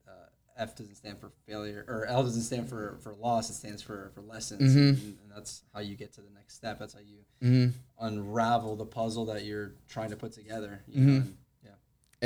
[0.08, 0.12] uh,
[0.56, 3.50] F doesn't stand for failure, or L doesn't stand for for loss.
[3.50, 4.78] It stands for for lessons, Mm-hmm.
[4.80, 6.78] and, and that's how you get to the next step.
[6.78, 10.80] That's how you unravel the puzzle that you're trying to put together.
[10.88, 11.08] You Mm-hmm.
[11.08, 11.16] know?
[11.16, 11.70] and, yeah.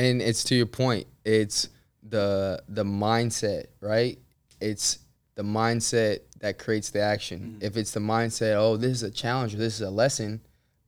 [0.02, 1.68] and it's to your point it's
[2.02, 4.18] the the mindset right?
[4.60, 4.98] It's
[5.34, 7.40] the mindset that creates the action.
[7.40, 7.64] Mm-hmm.
[7.64, 10.40] If it's the mindset oh this is a challenge or this is a lesson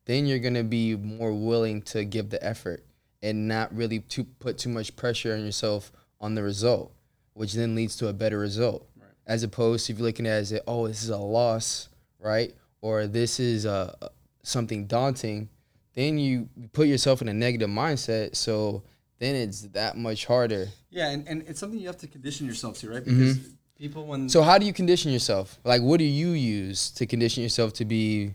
[0.05, 2.85] then you're going to be more willing to give the effort
[3.23, 6.93] and not really to put too much pressure on yourself on the result
[7.35, 8.89] which then leads to a better result.
[9.27, 12.55] As opposed to if you're looking at it as oh this is a loss right?
[12.81, 13.95] Or this is a,
[14.43, 15.49] something daunting
[15.95, 18.37] then you put yourself in a negative mindset.
[18.37, 18.83] So
[19.23, 20.67] then it's that much harder.
[20.91, 23.05] Yeah, and, and it's something you have to condition yourself to, right?
[23.05, 23.39] Because
[23.79, 24.29] people when Mm-hmm.
[24.29, 25.59] so how do you condition yourself?
[25.65, 28.35] Like what do you use to condition yourself to be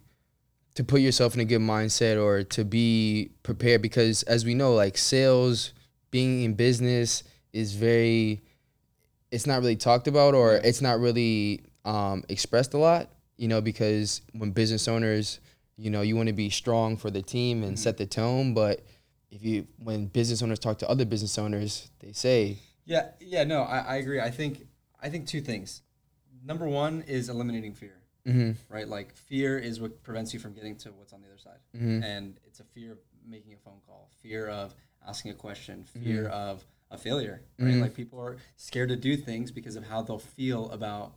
[0.75, 3.81] to put yourself in a good mindset or to be prepared?
[3.81, 5.73] Because as we know like sales
[6.11, 8.41] being in business is very
[9.31, 13.59] it's not really talked about or it's not really um, expressed a lot you know
[13.61, 15.39] because when business owners
[15.77, 18.85] you know you want to be strong for the team and set the tone but
[19.29, 23.63] if you when business owners talk to other business owners they say Yeah, yeah, no,
[23.63, 24.19] I, I agree.
[24.21, 24.67] I think
[25.01, 25.81] I think two things.
[26.45, 27.97] Number one is eliminating fear.
[28.25, 31.37] mm-hmm, Right, like fear is what prevents you from getting to what's on the other
[31.37, 34.73] side, mm-hmm, and it's a fear of making a phone call, fear of
[35.07, 37.41] asking a question, fear of a failure.
[37.59, 37.81] Right, Mhm.
[37.81, 41.15] like people are scared to do things because of how they'll feel about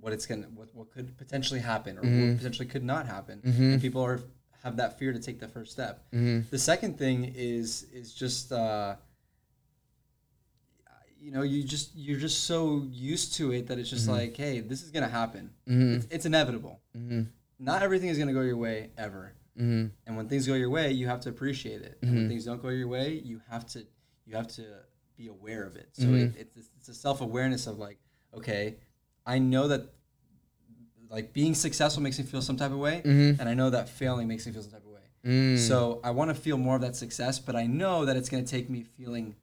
[0.00, 3.80] what it's gonna, what, what could potentially happen, or what potentially could not happen, and
[3.80, 4.20] people are
[4.62, 6.04] have that fear to take the first step.
[6.12, 8.96] mm-hmm, The second thing is is just uh,
[11.18, 14.60] you know you just you're just so used to it that it's just like hey
[14.60, 15.50] this is gonna happen.
[15.68, 16.80] mm-hmm, It's, it's inevitable.
[16.96, 17.22] mm-hmm,
[17.58, 19.32] Not everything is gonna go your way ever.
[19.58, 19.86] mm-hmm.
[20.06, 21.98] And when things go your way, you have to appreciate it.
[22.02, 22.28] And when Mhm.
[22.28, 23.86] things don't go your way, you have to
[24.26, 24.64] you have to
[25.16, 25.88] be aware of it.
[25.92, 27.98] So it, it's it's a self awareness of like
[28.34, 28.76] okay,
[29.26, 29.82] I know that
[31.10, 33.38] like being successful makes me feel some type of way, Mhm.
[33.40, 35.00] and I know that failing makes me feel some type of way.
[35.26, 35.58] Mm.
[35.58, 38.44] So I want to feel more of that success, but I know that it's going
[38.44, 39.34] to take me feeling,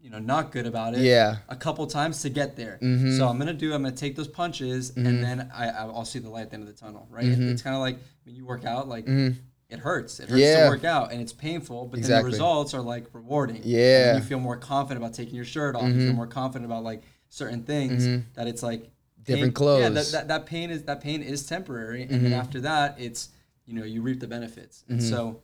[0.00, 1.00] you know, not good about it.
[1.00, 1.36] Yeah.
[1.48, 2.78] A couple times to get there.
[2.80, 3.18] Mhm.
[3.18, 3.74] So I'm gonna do.
[3.74, 5.06] I'm gonna take those punches, Mhm.
[5.06, 7.06] and then I I'll see the light at the end of the tunnel.
[7.10, 7.24] Right.
[7.26, 7.52] It- Mhm.
[7.52, 8.88] it's kind of like when you work out.
[8.88, 9.36] Like Mhm.
[9.70, 10.20] it hurts.
[10.20, 10.64] It hurts Yeah.
[10.64, 11.86] to work out, and it's painful.
[11.86, 13.62] But then the results are like rewarding.
[13.64, 14.16] Yeah.
[14.16, 15.88] you feel more confident about taking your shirt off.
[15.88, 16.16] You feel Mhm.
[16.16, 18.06] more confident about like certain things.
[18.06, 18.24] Mhm.
[18.34, 18.90] That it's like
[19.24, 19.88] Different pain- Yeah.
[19.90, 22.22] That, that, that pain is that pain is temporary, and Mhm.
[22.22, 23.30] then after that, it's
[23.66, 24.84] you know you reap the benefits.
[24.88, 25.08] And Mhm.
[25.10, 25.42] so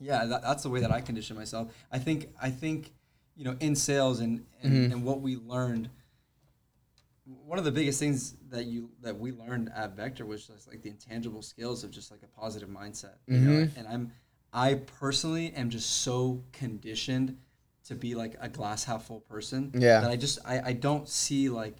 [0.00, 2.92] yeah that, that's the way that i condition myself i think i think
[3.34, 4.92] you know in sales and and, Mhm.
[4.92, 5.90] and what we learned
[7.44, 10.82] one of the biggest things that you that we learned at vector was just like
[10.82, 13.76] the intangible skills of just like a positive mindset you know Mhm.
[13.76, 14.12] and i'm
[14.52, 17.36] i personally am just so conditioned
[17.84, 20.00] to be like a glass half full person Yeah.
[20.00, 21.76] that i just i, I don't see like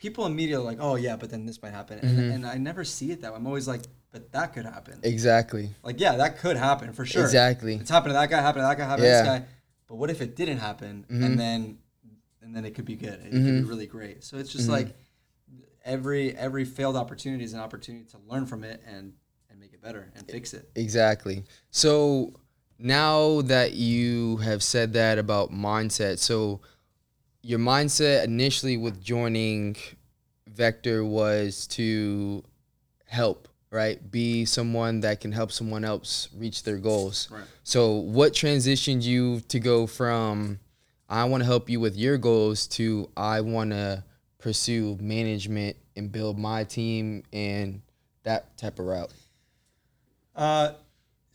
[0.00, 2.84] people immediately are like oh yeah but then this might happen and, and i never
[2.84, 3.82] see it that way i'm always like
[4.12, 5.70] but that could happen Exactly.
[5.84, 7.22] like, yeah, that could happen for sure.
[7.22, 7.76] Exactly.
[7.76, 9.22] It's happened to that guy, happened to that guy, happened to Yeah.
[9.22, 9.46] this guy.
[9.86, 11.24] But what if it didn't happen Mhm.
[11.24, 11.78] and then
[12.42, 13.20] and then it could be good.
[13.20, 13.62] It could Mhm.
[13.62, 14.24] be really great.
[14.24, 14.70] So it's just Mhm.
[14.72, 14.96] like
[15.84, 19.12] every every failed opportunity is an opportunity to learn from it and
[19.48, 20.68] and make it better and fix it.
[20.74, 21.44] Exactly.
[21.70, 22.32] So
[22.78, 26.60] now that you have said that about mindset, so
[27.42, 29.76] your mindset initially with joining
[30.46, 32.44] Vector was to
[33.06, 34.10] help, right?
[34.10, 37.28] Be someone that can help someone else reach their goals.
[37.30, 37.44] Right.
[37.64, 40.58] So what transitioned you to go from
[41.08, 44.04] I want to help you with your goals to I want to
[44.38, 47.82] pursue management and build my team and
[48.22, 49.12] that type of route?
[50.36, 50.72] Uh,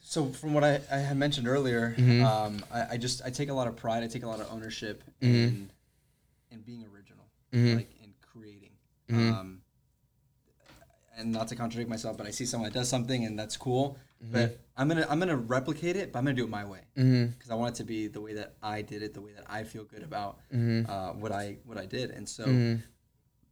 [0.01, 2.23] so from what I, I had mentioned earlier, Mhm.
[2.23, 4.03] um, I, I just I take a lot of pride.
[4.03, 5.27] I take a lot of ownership Mhm.
[5.29, 5.69] in
[6.51, 7.75] in being original, Mhm.
[7.75, 8.71] like in creating.
[9.09, 9.33] Mhm.
[9.33, 9.61] Um,
[11.17, 13.97] and not to contradict myself, but I see someone that does something and that's cool.
[14.21, 14.33] Mm-hmm.
[14.33, 17.27] But I'm gonna I'm gonna replicate it, but I'm gonna do it my way Mm-hmm.
[17.31, 19.45] because I want it to be the way that I did it, the way that
[19.49, 20.89] I feel good about Mm-hmm.
[20.89, 22.11] uh, what I what I did.
[22.11, 22.83] And so Mhm.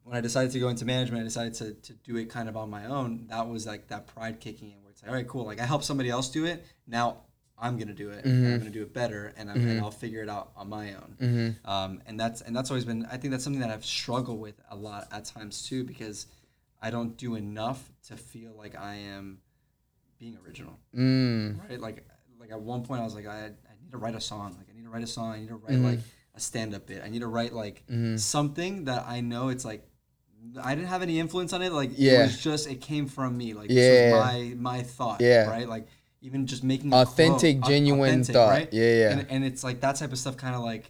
[0.04, 2.58] when I decided to go into management, I decided to, to do it kind of
[2.58, 3.28] on my own.
[3.28, 5.46] That was like that pride kicking in where it's like, all right, cool.
[5.46, 6.66] Like I helped somebody else do it.
[6.88, 7.22] Now
[7.58, 8.26] I'm gonna do it.
[8.26, 8.54] And Mhm.
[8.54, 11.16] I'm gonna do it better, and, I'm, and I'll figure it out on my own.
[11.22, 11.70] Mm-hmm.
[11.70, 13.06] Um, and that's and that's always been.
[13.06, 16.28] I think that's something that I've struggled with a lot at times too, because
[16.82, 19.40] I don't do enough to feel like I am
[20.20, 20.78] being original.
[20.96, 21.60] Mm.
[21.70, 21.80] Right?
[21.80, 22.06] Like
[22.40, 24.56] like at one point I was like, I, I need to write a song.
[24.58, 25.32] Like I need to write a song.
[25.32, 25.84] I need to write Mhm.
[25.84, 26.00] like
[26.36, 27.02] a stand up bit.
[27.06, 28.20] I need to write like Mhm.
[28.20, 29.88] something that I know it's like
[30.62, 31.72] I didn't have any influence on it.
[31.72, 32.20] Like Yeah.
[32.20, 33.54] it was just it came from me.
[33.54, 34.20] Like Yeah.
[34.20, 35.22] my my thought.
[35.22, 35.48] Yeah.
[35.48, 35.70] Right.
[35.70, 35.88] Like
[36.24, 38.50] even just making a Authentic, quote, genuine authentic, thought.
[38.50, 38.70] Right?
[38.74, 39.10] Yeah, yeah.
[39.12, 40.90] And, and it's like that type of stuff kind of like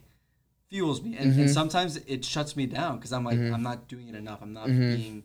[0.70, 1.40] fuels me, and, Mm-hmm.
[1.42, 4.40] and sometimes it shuts me down because I'm like I'm not doing it enough.
[4.42, 5.24] I'm not being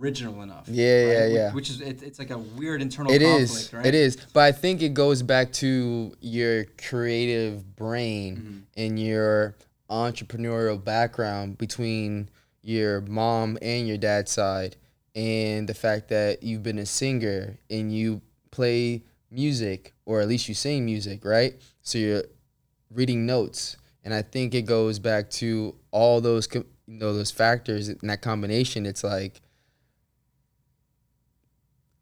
[0.00, 0.64] original enough.
[0.64, 0.74] Mm-hmm.
[0.74, 1.52] Yeah, yeah, Which- yeah.
[1.52, 3.72] Which is it, it's like a weird internal It conflict, is.
[3.72, 3.86] right?
[3.86, 4.16] It is.
[4.32, 8.58] But I think it goes back to your creative brain Mm-hmm.
[8.82, 9.56] and your
[9.90, 12.28] entrepreneurial background between
[12.62, 14.76] your mom and your dad's side
[15.14, 19.02] and the fact that you've been a singer and you play
[19.32, 21.54] music or at least you sing music, right?
[21.82, 22.24] So you're
[22.92, 27.88] reading notes and I think it goes back to all those you know those factors
[27.88, 29.40] and that combination it's like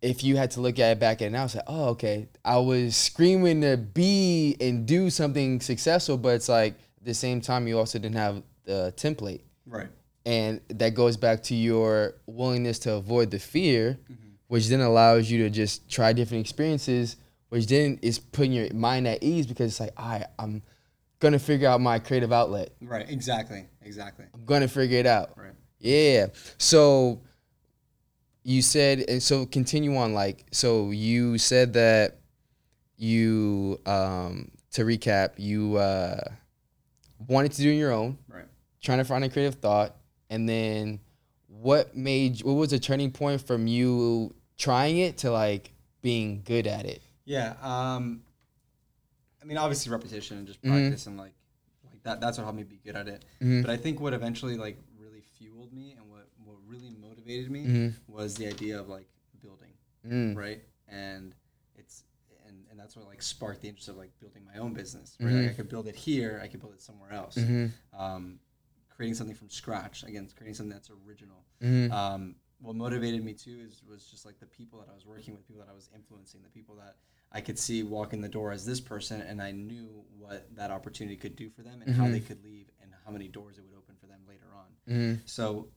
[0.03, 2.59] if you had to look at it back at now, it's like, oh, okay, I
[2.59, 7.69] was screaming to be and do something successful, but it's like at the same time,
[7.69, 9.43] you also didn't have the template.
[9.67, 9.89] Right.
[10.25, 14.30] And that goes back to your willingness to avoid the fear, mm-hmm.
[14.51, 17.15] Which then allows you to just try different experiences,
[17.51, 20.61] which then is putting your mind at ease because it's like, all right, I'm
[21.21, 22.71] going to figure out my creative outlet.
[22.83, 23.09] Right.
[23.09, 23.67] Exactly.
[23.83, 24.25] Exactly.
[24.35, 25.31] I'm going to figure it out.
[25.37, 25.53] Right.
[25.79, 26.27] Yeah.
[26.59, 27.21] So
[28.43, 30.15] you said, and so continue on.
[30.15, 32.19] Like, so you said that
[32.97, 36.23] you, um, to recap, you uh,
[37.29, 38.47] wanted to do it on your own, Right.
[38.83, 39.95] trying to find a creative thought,
[40.29, 40.99] and then
[41.47, 46.67] what made, what was the turning point from you trying it to like being good
[46.67, 47.03] at it?
[47.25, 47.55] Yeah.
[47.63, 48.23] Um,
[49.43, 50.71] I mean, obviously repetition and just Mm-hmm.
[50.77, 51.33] practice and like
[51.91, 52.21] like that.
[52.21, 53.25] That's what helped me be good at it.
[53.41, 53.63] Mm-hmm.
[53.63, 57.65] But I think what eventually like really fueled me and what what really motivated me
[57.65, 58.13] Mm-hmm.
[58.13, 59.09] was the idea of like
[59.43, 59.73] building,
[60.07, 60.37] Mm.
[60.37, 60.61] right?
[60.89, 61.35] And
[61.77, 62.05] it's
[62.47, 65.17] and and that's what like sparked the interest of like building my own business.
[65.21, 65.29] Right?
[65.31, 65.43] Mm-hmm.
[65.43, 66.41] Like I could build it here.
[66.43, 67.39] I could build it somewhere else.
[67.99, 68.39] Um,
[68.95, 71.45] creating something from scratch again, creating something that's original.
[71.63, 71.91] Mm-hmm.
[71.93, 75.35] Um, what motivated me too is was just like the people that I was working
[75.35, 76.97] with, people that I was influencing, the people that
[77.33, 80.71] I could see walk in the door as this person, and I knew what that
[80.71, 82.27] opportunity could do for them and how they mm-hmm.
[82.27, 84.95] could leave and how many doors it would open for them later on.
[84.95, 85.21] Mm-hmm.
[85.27, 85.69] So,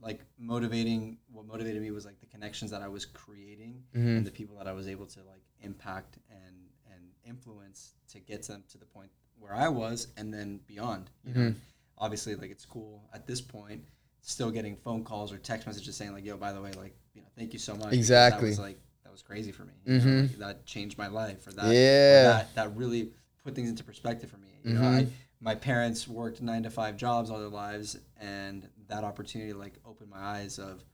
[0.00, 4.18] like motivating, what motivated me was like the connections that I was creating mm-hmm.
[4.18, 6.56] and the people that I was able to like impact and
[6.90, 11.10] and influence to get them to the point where I was and then beyond.
[11.24, 11.54] You know,
[11.98, 13.84] obviously like it's cool at this point
[14.22, 17.22] still getting phone calls or text messages saying like yo by the way like you
[17.22, 18.40] know thank you so much Exactly.
[18.40, 21.46] that was like that was crazy for me you know, like, that changed my life
[21.46, 22.22] or that or Yeah.
[22.22, 23.10] that that really
[23.44, 25.10] put things into perspective for me you know I Mm-hmm.
[25.40, 30.10] my parents worked nine to five jobs all their lives and that opportunity like opened
[30.10, 30.84] my eyes of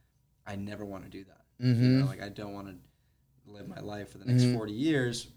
[0.45, 1.99] I never want to do that you Mm-hmm.
[1.99, 5.27] know like I don't want to live my life for the next 40 years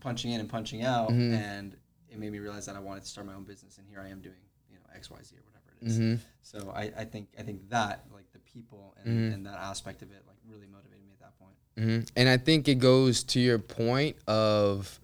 [0.00, 1.32] punching in and punching out Mm-hmm.
[1.34, 1.76] and
[2.08, 4.08] it made me realize that I wanted to start my own business and here I
[4.08, 4.34] am doing
[4.70, 5.49] you know XYZ or whatever
[5.82, 5.98] is.
[5.98, 6.14] Mm-hmm.
[6.42, 9.34] So I, I think I think that like the people and, Mm-hmm.
[9.34, 11.54] and that aspect of it like really motivated me at that point.
[11.76, 14.98] hmm And I think it goes to your point of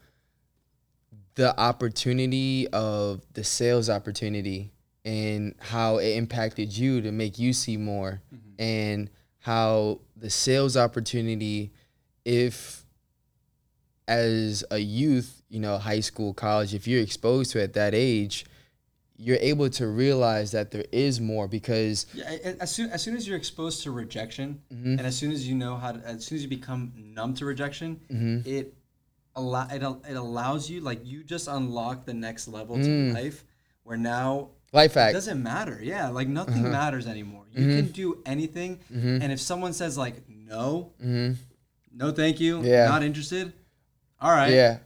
[1.37, 4.73] the opportunity of the sales opportunity
[5.05, 8.23] and how it impacted you to make you see more
[8.59, 9.11] and
[9.41, 11.73] how the sales opportunity
[12.25, 12.85] if
[14.09, 17.95] as a youth you know high school college if you're exposed to it at that
[17.95, 18.47] age
[19.19, 22.25] you're able to realize that there is more because Yeah,
[22.61, 24.99] as soon as soon as you're exposed to rejection, Mm-hmm.
[24.99, 27.45] and as soon as you know how to, as soon as you become numb to
[27.47, 28.49] rejection, Mm-hmm.
[28.49, 28.75] it
[29.35, 33.15] allow it, it allows you like you just unlock the next level to Mm.
[33.15, 33.45] life,
[33.85, 35.79] where now life hack doesn't matter.
[35.83, 36.69] Yeah, like nothing Uh-huh.
[36.81, 37.45] matters anymore.
[37.53, 37.77] You Mm-hmm.
[37.77, 42.67] can do anything, and if someone says like no, no, thank you, Mm-hmm.
[42.67, 42.89] Yeah.
[42.89, 43.53] not interested.
[44.21, 44.79] All right, yeah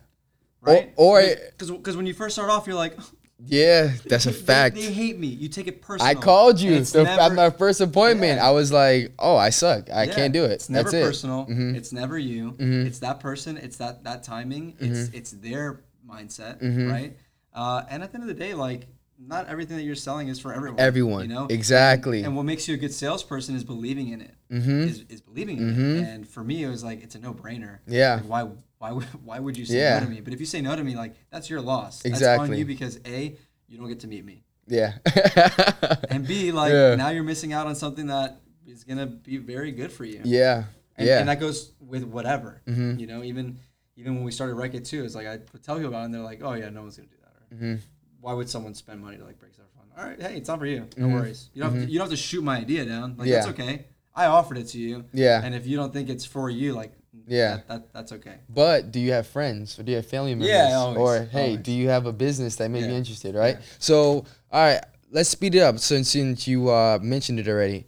[0.63, 0.93] right.
[0.97, 2.97] or- because because when you first start off, you're like,
[3.47, 5.29] yeah that's a fact They, hate me.
[5.29, 6.11] You take it personal.
[6.11, 8.37] I called you the, never- at my first appointment.
[8.39, 8.47] Yeah.
[8.49, 9.91] I was like, "Oh, I suck.
[9.91, 10.99] I Yeah, can't do it." It's never That's it.
[10.99, 11.07] Mm-hmm.
[11.49, 11.77] personal.
[11.77, 12.55] It's never you.
[12.59, 13.57] It's that person.
[13.57, 14.77] It's that that timing.
[14.79, 16.91] It's it's their mindset, Mm-hmm.
[16.91, 17.17] right?
[17.55, 18.87] Uh, and at the end of the day, like
[19.19, 20.81] not everything that you're selling is for everyone.
[20.81, 22.23] Everyone, you know exactly.
[22.23, 24.35] And what makes you a good salesperson is believing in it.
[24.51, 24.81] Mm-hmm.
[24.83, 26.09] Is, is believing in it.
[26.09, 27.79] And for me, it was like it's a no brainer.
[27.87, 28.15] Yeah.
[28.17, 28.49] Like, why
[28.81, 29.99] why would why would you say Yeah.
[30.01, 30.21] no to me?
[30.21, 32.03] But if you say no to me, like that's your loss.
[32.03, 32.59] That's on Exactly.
[32.59, 33.37] you because a
[33.69, 34.95] you don't get to meet me, yeah.
[36.11, 36.95] and b like Yeah.
[36.97, 40.21] now you're missing out on something that is gonna be very good for you.
[40.25, 40.65] yeah.
[40.97, 41.15] And, yeah.
[41.15, 41.21] Mm-hmm.
[41.21, 42.61] and that goes with whatever.
[42.67, 43.59] You know, even
[43.97, 46.05] even when we started Wreck It too, it's like I would tell people about it
[46.07, 47.27] and they're like, oh yeah, no one's gonna do that.
[47.27, 47.75] Or, Mm-hmm.
[48.21, 49.87] Why would someone spend money to like break stuff fun?
[49.97, 50.87] All right, hey, it's not for you.
[50.97, 51.49] No worries.
[51.55, 53.17] You don't have to, you don't have to shoot my idea down.
[53.17, 53.63] Like that's Mm-hmm.
[53.63, 53.87] Okay.
[54.15, 55.05] I offered it to you.
[55.13, 55.41] Yeah.
[55.43, 56.93] And if you don't think it's for you, like
[57.27, 57.57] Yeah.
[57.57, 58.37] that, that that's okay.
[58.49, 60.49] but do you have friends or do you have family members?
[60.49, 61.59] Yeah, always, or hey, always.
[61.65, 63.35] do you have a business that may be interested?
[63.35, 63.59] Right.
[63.79, 65.79] So, all right, let's speed it up.
[65.79, 67.87] Since since you uh, mentioned it already,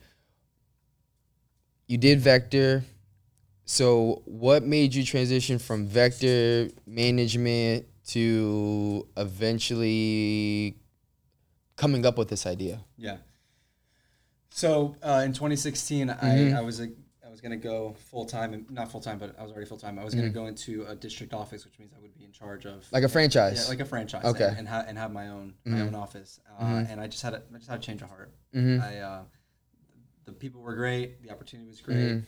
[1.87, 2.85] you did vector.
[3.64, 10.76] So, what made you transition from vector management to eventually
[11.76, 12.80] coming up with this idea?
[12.96, 13.18] Yeah.
[14.50, 16.54] So uh, in 2016, Mm-hmm.
[16.54, 16.88] I, I was a,
[17.42, 19.98] Was gonna go full time, not full time, but I was already full time.
[19.98, 22.66] I was gonna go into a district office, which means I would be in charge
[22.66, 22.94] of Mm-hmm.
[22.94, 23.62] Like a franchise?
[23.64, 24.44] yeah, like a franchise, Okay.
[24.44, 24.48] Mm-hmm.
[24.50, 26.38] and, and, ha- and have my own my own office.
[26.61, 28.33] Uh, And I just had a, I just had a change of heart.
[28.55, 28.83] Mm-hmm.
[28.83, 29.22] I uh,
[30.24, 31.96] the people were great, the opportunity was great.
[31.96, 32.20] Mm-hmm.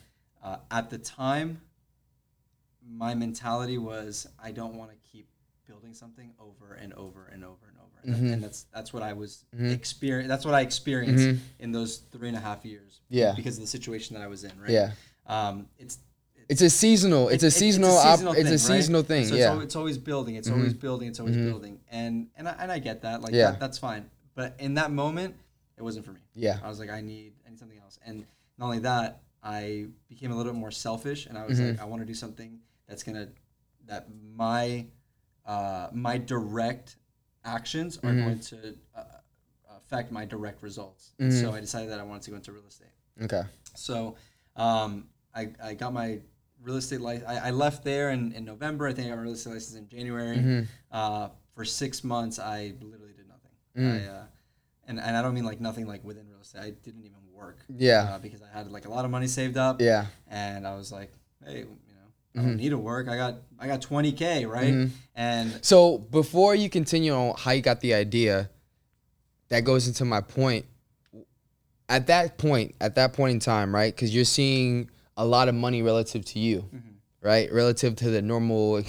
[0.46, 1.60] Uh, at the time,
[2.86, 5.28] my mentality was I don't want to keep
[5.66, 7.90] building something over and over and over and over.
[8.02, 8.26] And, Mm-hmm.
[8.26, 10.28] that- and that's that's what I was experience.
[10.28, 13.00] That's what I experienced in those three and a half years.
[13.06, 13.14] Mm-hmm.
[13.16, 13.32] Yeah.
[13.36, 14.52] Because of the situation that I was in.
[14.60, 14.70] Right.
[14.70, 14.90] Yeah.
[15.26, 15.98] Um, it's
[16.50, 17.30] It's a seasonal.
[17.30, 17.96] It's, a seasonal.
[17.96, 18.60] op- it's thing, a right?
[18.60, 19.24] seasonal thing.
[19.24, 19.50] So it's, yeah.
[19.52, 20.34] al- it's always building.
[20.34, 21.08] It's always building.
[21.08, 21.80] It's always building.
[21.90, 23.22] And and I, and I get that.
[23.22, 23.52] Like Yeah.
[23.52, 24.10] that, that's fine.
[24.34, 25.34] But in that moment,
[25.78, 26.20] it wasn't for me.
[26.34, 26.58] Yeah.
[26.62, 27.98] I was like, I need I need something else.
[28.04, 28.26] And
[28.58, 31.48] not only that, I became a little bit more selfish, and I Mm-hmm.
[31.50, 33.28] was like, I want to do something that's gonna
[33.86, 34.86] that my
[35.46, 36.96] uh, my direct
[37.44, 38.24] actions are Mm-hmm.
[38.24, 39.04] going to uh,
[39.76, 41.12] affect my direct results.
[41.14, 41.24] Mm-hmm.
[41.24, 42.88] And so I decided that I wanted to go into real estate.
[43.22, 43.42] okay.
[43.74, 44.16] So
[44.56, 46.20] um, I, I got my
[46.62, 47.28] real estate license.
[47.28, 48.86] I, I left there in, in November.
[48.88, 50.36] I think I got my real estate license in January.
[50.38, 50.62] Mm-hmm.
[50.90, 53.50] Uh, for six months, I literally did nothing.
[53.76, 54.08] Mm.
[54.08, 54.22] I, uh,
[54.86, 56.60] and, and I don't mean like nothing like within real estate.
[56.62, 57.58] I didn't even work.
[57.68, 58.14] Yeah.
[58.14, 59.80] Uh, because I had like a lot of money saved up.
[59.80, 60.06] Yeah.
[60.28, 61.12] And I was like,
[61.44, 61.64] hey,
[62.34, 62.48] I Mm-hmm.
[62.48, 63.08] don't need to work.
[63.08, 64.90] I got I got 20k, right?
[65.14, 68.50] And So before you continue on how you got the idea,
[69.50, 70.66] that goes into my point.
[71.88, 73.94] At that point, at that point in time, right?
[73.94, 76.78] Because you're seeing a lot of money relative to you, Mm-hmm.
[77.20, 77.52] right?
[77.52, 78.82] Relative to the normal,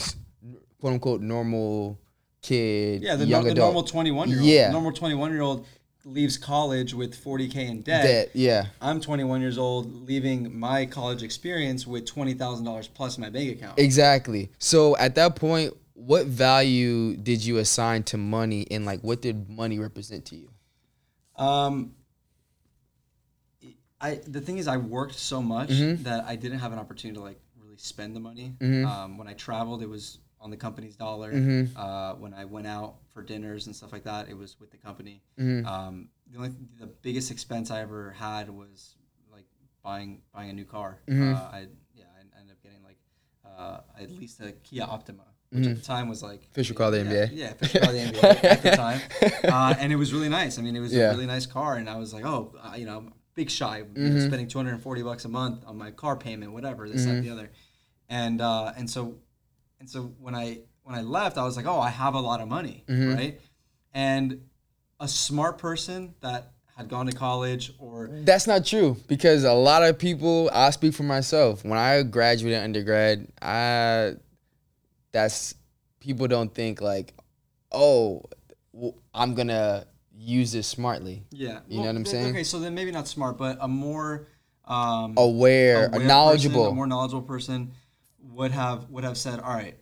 [0.79, 1.99] quote unquote, normal
[2.41, 4.47] kid, yeah, the, young no, the normal 21 year old.
[4.47, 4.71] Yeah.
[4.71, 5.67] normal 21 year old
[6.05, 8.05] leaves college with 40k in debt.
[8.05, 8.67] That- yeah.
[8.79, 13.79] I'm 21 years old, leaving my college experience with $20,000 plus in my bank account.
[13.79, 14.51] Exactly.
[14.59, 19.49] So at that point, what value did you assign to money, and like, what did
[19.49, 20.49] money represent to you?
[21.43, 21.93] Um,
[24.01, 26.03] I the thing is, I worked so much Mm-hmm.
[26.03, 28.53] that I didn't have an opportunity to like really spend the money.
[28.61, 31.33] Um, when I traveled, it was on the company's dollar.
[31.33, 31.75] Mm-hmm.
[31.75, 34.77] Uh, when I went out for dinners and stuff like that, it was with the
[34.77, 35.15] company.
[35.39, 35.65] Mm-hmm.
[35.67, 38.95] Um, the only the biggest expense I ever had was
[39.35, 39.45] like
[39.83, 40.99] buying buying a new car.
[41.09, 41.33] Mm-hmm.
[41.33, 41.59] Uh, I
[41.95, 42.99] yeah, I ended up getting like
[43.45, 45.23] uh, at least a Kia Optima.
[45.51, 47.09] Which at the time was like Official Mm-hmm.
[47.09, 47.29] the NBA.
[47.33, 48.99] Yeah, official of the NBA at the time,
[49.45, 50.59] uh, and it was really nice.
[50.59, 51.09] I mean, it was Yeah.
[51.09, 54.19] a really nice car, and I was like, oh, uh, you know, big shy, Mm-hmm.
[54.27, 57.21] spending 240 bucks a month on my car payment, whatever, this, that, Mm-hmm.
[57.21, 57.51] the other,
[58.09, 59.15] and uh, and so,
[59.79, 62.41] and so when I when I left, I was like, oh, I have a lot
[62.41, 63.13] of money, Mm-hmm.
[63.15, 63.41] right?
[63.93, 64.41] And
[64.99, 69.81] a smart person that had gone to college or That's not true because a lot
[69.83, 70.49] of people.
[70.53, 71.63] I speak for myself.
[71.63, 74.13] When I graduated undergrad, I
[75.11, 75.55] that's
[75.99, 77.13] people don't think like,
[77.71, 78.23] oh,
[79.13, 79.85] I'm gonna
[80.17, 81.23] use this smartly.
[81.31, 82.27] yeah, You know what I'm th- saying?
[82.31, 84.27] Okay, so then maybe not smart, but a more
[84.65, 86.61] um, Aware, aware knowledgeable.
[86.63, 87.71] person, a more knowledgeable person
[88.35, 89.77] would have would have said, "All right,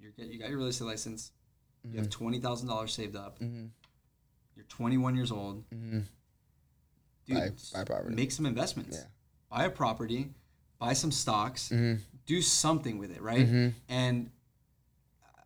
[0.00, 1.30] you're get, you got your real estate license.
[1.84, 1.98] You Mm-hmm.
[1.98, 3.38] have twenty thousand dollars saved up.
[4.54, 5.64] You're 21 years old.
[5.70, 6.06] Dude,
[7.28, 8.14] Buy- buy property.
[8.14, 8.98] make some investments.
[8.98, 9.04] Yeah.
[9.50, 10.30] Buy a property,
[10.78, 12.02] buy some stocks, Mm-hmm.
[12.26, 13.72] do something with it, right?
[13.88, 14.30] And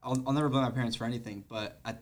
[0.03, 1.95] I'll, I'll never blame my parents for anything, but I,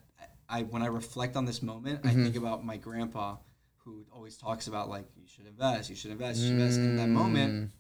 [0.48, 2.22] I when I reflect on this moment, I Mm-hmm.
[2.24, 3.36] think about my grandpa
[3.84, 6.78] who always talks about like you should invest, you should invest, you should invest.
[6.78, 7.70] In that moment, Mm.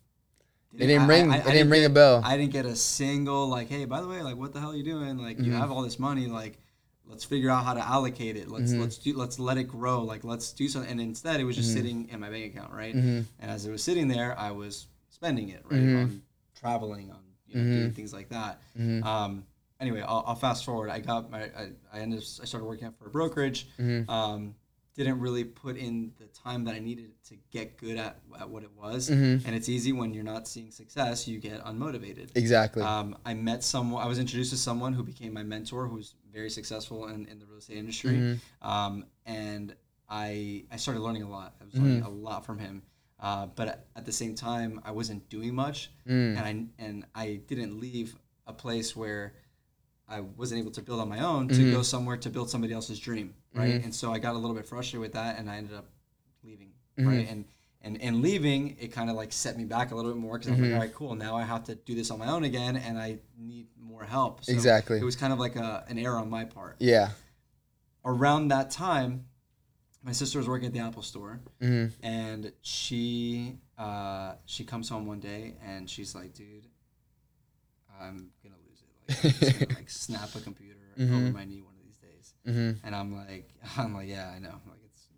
[0.78, 2.20] It didn't ring- it didn't ring a bell.
[2.24, 4.76] I didn't get a single like, hey, by the way, like what the hell are
[4.76, 5.18] you doing?
[5.18, 5.60] Like you Mm-hmm.
[5.60, 6.58] have all this money, like
[7.06, 8.48] let's figure out how to allocate it.
[8.48, 8.80] Let's Mm-hmm.
[8.82, 10.02] let's do let's let it grow.
[10.02, 10.90] Like let's do something.
[10.90, 11.62] And instead, it was Mm-hmm.
[11.62, 12.94] just sitting in my bank account, right?
[12.94, 15.96] And as it was sitting there, I was spending it, right, Mm-hmm.
[15.96, 16.22] on
[16.58, 18.60] traveling, on you know, doing things like that.
[18.78, 19.04] Mm-hmm.
[19.06, 19.44] Um,
[19.80, 20.90] anyway, I'll, I'll fast forward.
[20.90, 23.68] I got my I, I ended up, I started working for a brokerage.
[23.78, 24.10] Mm-hmm.
[24.10, 24.54] Um,
[24.94, 28.62] didn't really put in the time that I needed to get good at, at what
[28.62, 29.10] it was.
[29.10, 29.46] Mm-hmm.
[29.46, 32.30] And it's easy when you're not seeing success, you get unmotivated.
[32.36, 32.82] Exactly.
[32.82, 34.02] Um, I met someone.
[34.02, 37.46] I was introduced to someone who became my mentor, who's very successful in, in the
[37.46, 38.16] real estate industry.
[38.16, 38.68] Mm-hmm.
[38.68, 39.74] Um, and
[40.08, 41.54] I I started learning a lot.
[41.60, 42.82] I was learning a lot from him.
[43.20, 47.40] Uh, but at, at the same time, I wasn't doing much, and I and I
[47.46, 48.14] didn't leave
[48.46, 49.34] a place where
[50.08, 52.98] I wasn't able to build on my own to go somewhere to build somebody else's
[53.00, 53.82] dream, right?
[53.84, 55.86] And so I got a little bit frustrated with that, and I ended up
[56.42, 57.26] leaving, right?
[57.28, 57.44] And
[57.80, 60.48] and and leaving, it kind of like set me back a little bit more because
[60.48, 62.44] I was like, all right, cool, now I have to do this on my own
[62.44, 64.44] again, and I need more help.
[64.44, 64.98] So Exactly.
[64.98, 66.76] It was kind of like a, an error on my part.
[66.80, 67.10] yeah.
[68.06, 69.24] Around that time,
[70.02, 72.06] my sister was working at the Apple store, Mm-hmm.
[72.06, 76.66] and she uh, she comes home one day and she's like, dude,
[78.00, 78.88] I'm gonna lose it.
[79.08, 81.12] Like, I'm just like snap a computer Mm-hmm.
[81.16, 82.78] over my knee one of these days.
[82.84, 84.50] And I'm like, I'm like, yeah, I know.
[84.50, 85.08] I'm like it's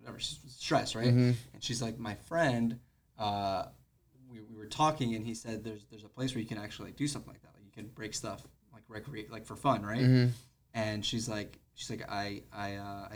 [0.00, 1.08] whatever, she's stress, right?
[1.08, 1.32] Mm-hmm.
[1.52, 2.78] And she's like, my friend,
[3.18, 3.66] uh,
[4.30, 6.86] we, we were talking, and he said there's there's a place where you can actually
[6.86, 7.50] like, do something like that.
[7.54, 8.42] Like you can break stuff
[8.72, 10.00] like recreate like for fun, right?
[10.00, 10.30] Mm-hmm.
[10.72, 13.14] And she's like, she's like, I I uh, I,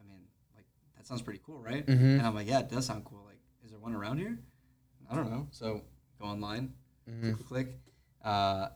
[0.00, 0.22] I mean,
[0.56, 0.64] like
[0.96, 1.86] that sounds pretty cool, right?
[1.86, 2.04] Mm-hmm.
[2.04, 3.22] And I'm like, yeah, it does sound cool.
[3.26, 4.38] Like, is there one around here?
[5.10, 5.46] I don't know.
[5.50, 5.82] So
[6.18, 6.72] go online,
[7.08, 7.32] Mm-hmm.
[7.34, 7.80] click, click, click.
[8.24, 8.68] Uh,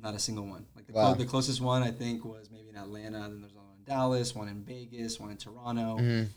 [0.00, 0.66] not a single one.
[0.74, 1.14] Like the, Wow.
[1.14, 3.20] the closest one I think was maybe in Atlanta.
[3.20, 5.96] Then there's one in Dallas, one in Vegas, one in Toronto,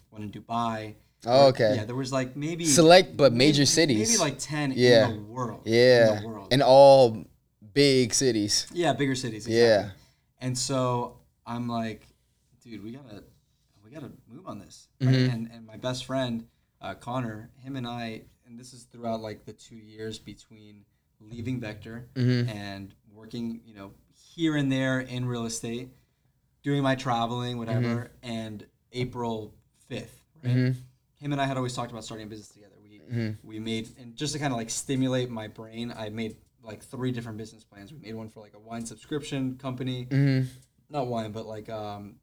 [0.09, 0.95] one in Dubai.
[0.95, 1.27] Mm-hmm.
[1.27, 1.75] Oh, okay.
[1.77, 4.09] Yeah, there was like maybe Select but major maybe- cities.
[4.11, 5.09] Maybe like ten Yeah.
[5.09, 5.61] in the world.
[5.65, 6.53] yeah, in the world.
[6.53, 7.25] in all
[7.73, 8.67] big cities.
[8.73, 9.47] yeah, bigger cities.
[9.47, 9.57] Exactly.
[9.57, 9.89] Yeah.
[10.39, 12.05] And so I'm like,
[12.63, 13.23] dude, we gotta
[13.83, 14.87] we gotta move on this.
[15.01, 15.15] Right?
[15.15, 15.33] Mm-hmm.
[15.33, 16.45] And and my best friend
[16.81, 20.85] uh, Connor, him and I, and this is throughout like the two years between
[21.19, 22.49] leaving Vector Mm-hmm.
[22.49, 25.89] and working, you know, here and there in real estate,
[26.63, 28.29] doing my traveling, whatever, Mm-hmm.
[28.31, 29.53] and April
[29.87, 30.73] fifth, right?
[31.17, 32.73] Him and I had always talked about starting a business together.
[32.81, 33.47] We Mm-hmm.
[33.47, 37.11] we made and just to kind of like stimulate my brain, I made like three
[37.11, 37.93] different business plans.
[37.93, 40.47] We made one for like a wine subscription company, Mm-hmm.
[40.89, 42.15] not wine, but like um,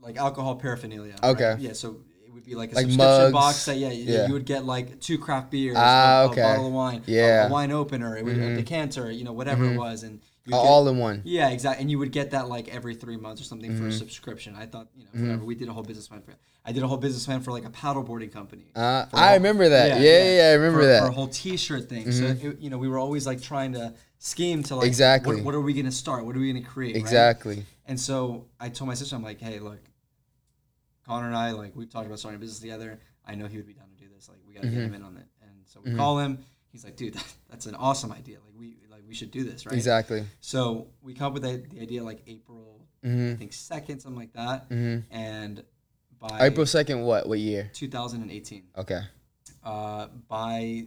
[0.00, 1.16] like alcohol paraphernalia.
[1.22, 1.44] Okay.
[1.52, 1.58] right?
[1.58, 1.72] Yeah.
[1.72, 3.32] So it would be like a Like subscription mugs.
[3.32, 4.26] box that yeah, you- Yeah.
[4.26, 6.42] you would get like two craft beers, Ah, a, okay.
[6.42, 7.44] a bottle of wine, a- Yeah.
[7.44, 7.50] Mm-hmm.
[7.50, 10.20] a, wine opener, it would, a decanter, you know, whatever it was, and
[10.52, 11.22] get- All in one.
[11.24, 11.82] yeah, exactly.
[11.82, 13.80] And you would get that like every three months or something Mm-hmm.
[13.82, 14.54] for a subscription.
[14.56, 15.44] I thought, you know, whatever.
[15.44, 16.38] We did a whole business plan for it.
[16.64, 18.66] I did a whole business plan for like a paddleboarding company.
[18.74, 20.00] Uh, I whole- remember that.
[20.00, 20.96] Yeah, yeah, yeah, I remember for, that.
[21.02, 21.06] Mm-hmm.
[21.06, 22.10] For a whole T-shirt thing.
[22.12, 25.36] So it, you know, we were always like trying to scheme to like Exactly.
[25.36, 26.24] What, what are we gonna start?
[26.26, 26.94] What are we gonna create?
[26.94, 27.00] right?
[27.00, 27.64] Exactly.
[27.86, 29.78] And so I told my sister, I'm like, hey, look,
[31.06, 32.98] Connor and I, like, we've talked about starting a business together.
[33.26, 34.28] I know he would be down to do this.
[34.28, 34.76] Like, we gotta Mm-hmm.
[34.76, 35.26] get him in on it.
[35.42, 36.38] And so we call him.
[36.72, 37.16] He's like, dude,
[37.50, 38.38] that's an awesome idea.
[38.44, 38.76] Like, we
[39.06, 39.74] we should do this, right?
[39.74, 40.24] Exactly.
[40.40, 42.72] So we come up with the, the idea like April,
[43.04, 43.32] Mm-hmm.
[43.34, 44.66] I think second, something like that.
[45.10, 45.62] And
[46.18, 47.02] by April second.
[47.02, 47.28] What?
[47.28, 47.70] What year?
[47.72, 49.00] 2018, Okay.
[49.62, 50.86] uh, by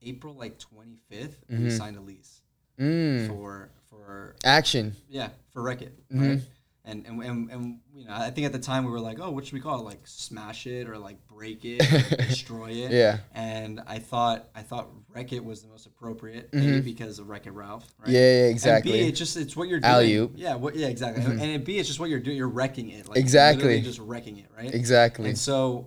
[0.00, 1.68] April like 25th, we Mm-hmm.
[1.70, 2.40] signed a lease
[2.80, 3.28] Mm.
[3.28, 4.96] for for Action.
[5.10, 6.28] yeah for Wreck It, Mm-hmm.
[6.30, 6.40] right?
[6.84, 9.30] And, and, and, and you know, I think at the time we were like, oh,
[9.30, 9.84] what should we call it?
[9.84, 11.78] Like smash it or like break it,
[12.28, 12.90] destroy it.
[12.90, 13.18] Yeah.
[13.34, 17.46] And I thought I thought Wreck It was the most appropriate, maybe because of Wreck
[17.46, 18.06] It Ralph, right?
[18.08, 18.14] Mm-hmm.
[18.14, 18.92] Yeah, yeah, And exactly.
[18.92, 19.92] B, it's just it's what you're doing.
[19.92, 20.32] Alley-oop.
[20.34, 21.24] Yeah, what, yeah, exactly.
[21.24, 22.36] And And B, it's just what you're doing.
[22.36, 23.08] You're wrecking it.
[23.08, 23.80] Like Exactly.
[23.80, 24.74] just wrecking it, right?
[24.74, 25.28] Exactly.
[25.28, 25.86] And so,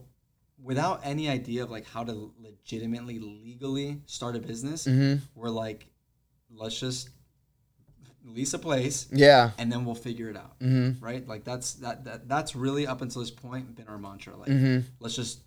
[0.63, 5.23] without any idea of like how to legitimately legally start a business, Mm-hmm.
[5.35, 5.87] we're like,
[6.49, 7.09] let's just
[8.25, 9.51] lease a place Yeah.
[9.57, 11.03] and then we'll figure it out, Mm-hmm.
[11.03, 11.27] right?
[11.27, 14.35] Like that's that, that that's really up until this point been our mantra.
[14.35, 14.87] Like Mm-hmm.
[14.99, 15.39] let's just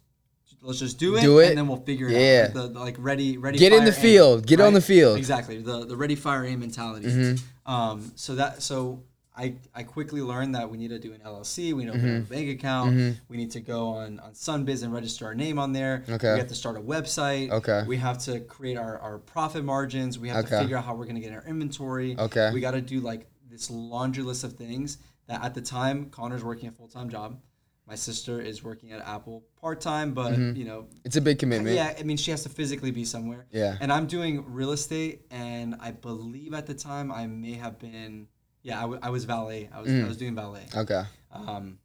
[0.62, 1.48] let's just do it, Do it.
[1.50, 2.48] and then we'll figure it Yeah.
[2.50, 2.54] out.
[2.54, 3.58] Like the, the, like ready, ready.
[3.58, 4.46] Get in the aim, field.
[4.46, 5.12] Get on the field.
[5.12, 5.18] Mm-hmm.
[5.18, 5.58] Exactly.
[5.62, 7.36] The the ready, fire, aim mentality.
[7.66, 8.12] Um.
[8.16, 9.02] So that so.
[9.38, 11.72] I, I quickly learned that we need to do an LLC.
[11.72, 12.32] We need to open Mm-hmm.
[12.32, 13.16] a bank account.
[13.28, 16.02] We need to go on, on Sunbiz and register our name on there.
[16.08, 16.32] Okay.
[16.32, 17.50] We have to start a website.
[17.50, 17.84] Okay.
[17.86, 20.18] We have to create our, our profit margins.
[20.18, 22.16] We have to figure out how we're going to get our inventory.
[22.18, 22.50] Okay.
[22.52, 26.42] We got to do like this laundry list of things that at the time Connor's
[26.44, 27.40] working a full time job.
[27.86, 31.74] My sister is working at Apple part time, but you know, It's a big commitment.
[31.74, 33.46] yeah, I mean, she has to physically be somewhere.
[33.50, 33.78] Yeah.
[33.80, 38.26] And I'm doing real estate, and I believe at the time I may have been,
[38.62, 39.68] yeah, I, w- I was valet.
[39.72, 40.66] I was I was doing valet.
[40.76, 41.02] Okay.
[41.32, 41.78] Um,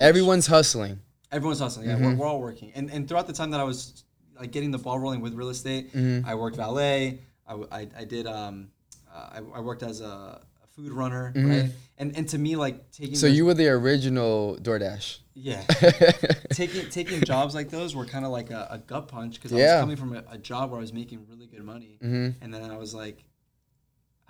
[0.00, 1.00] Everyone's hustling.
[1.30, 1.88] everyone's hustling.
[1.88, 2.72] Yeah, we're, we're all working.
[2.74, 4.04] And and throughout the time that I was
[4.38, 5.90] like getting the ball rolling with real estate,
[6.26, 7.20] I worked valet.
[7.46, 8.68] I, w- I, I did um,
[9.12, 11.70] uh, I, I worked as a, a food runner, right?
[11.98, 15.18] And and to me like taking So those- you were the original DoorDash.
[15.34, 15.62] yeah
[16.50, 19.58] taking taking jobs like those were kind of like a, a gut punch because I
[19.58, 19.74] Yeah.
[19.76, 22.70] was coming from a, a job where I was making really good money, and then
[22.70, 23.24] I was like,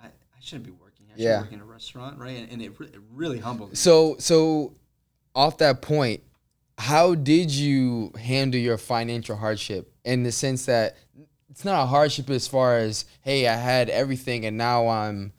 [0.01, 0.71] I, I shouldn't be
[1.15, 1.41] should Yeah.
[1.41, 2.37] working in a restaurant, right?
[2.37, 3.75] And, and it, re- it really humbled me.
[3.75, 4.73] So so
[5.35, 6.21] off that point,
[6.77, 10.97] how did you handle your financial hardship in the sense that
[11.49, 15.33] it's not a hardship as far as hey, I had everything and now I'm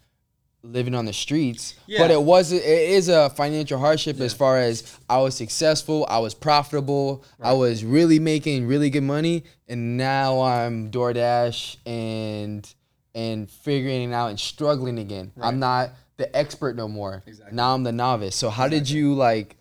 [0.62, 4.96] living on the streets, but it was it is a financial hardship as far as
[5.10, 10.40] I was successful, I was profitable, I was really making really good money, and now
[10.40, 12.74] I'm DoorDash and
[13.14, 15.32] and figuring it out and struggling again.
[15.40, 17.22] I'm not the expert no more.
[17.26, 17.54] Exactly.
[17.56, 18.36] Now I'm the novice.
[18.36, 19.56] So how did you like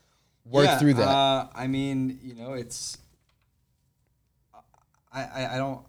[0.45, 1.08] work Yeah, through that?
[1.08, 2.97] Uh, I mean, you know, it's.
[5.12, 5.82] I, I, I don't.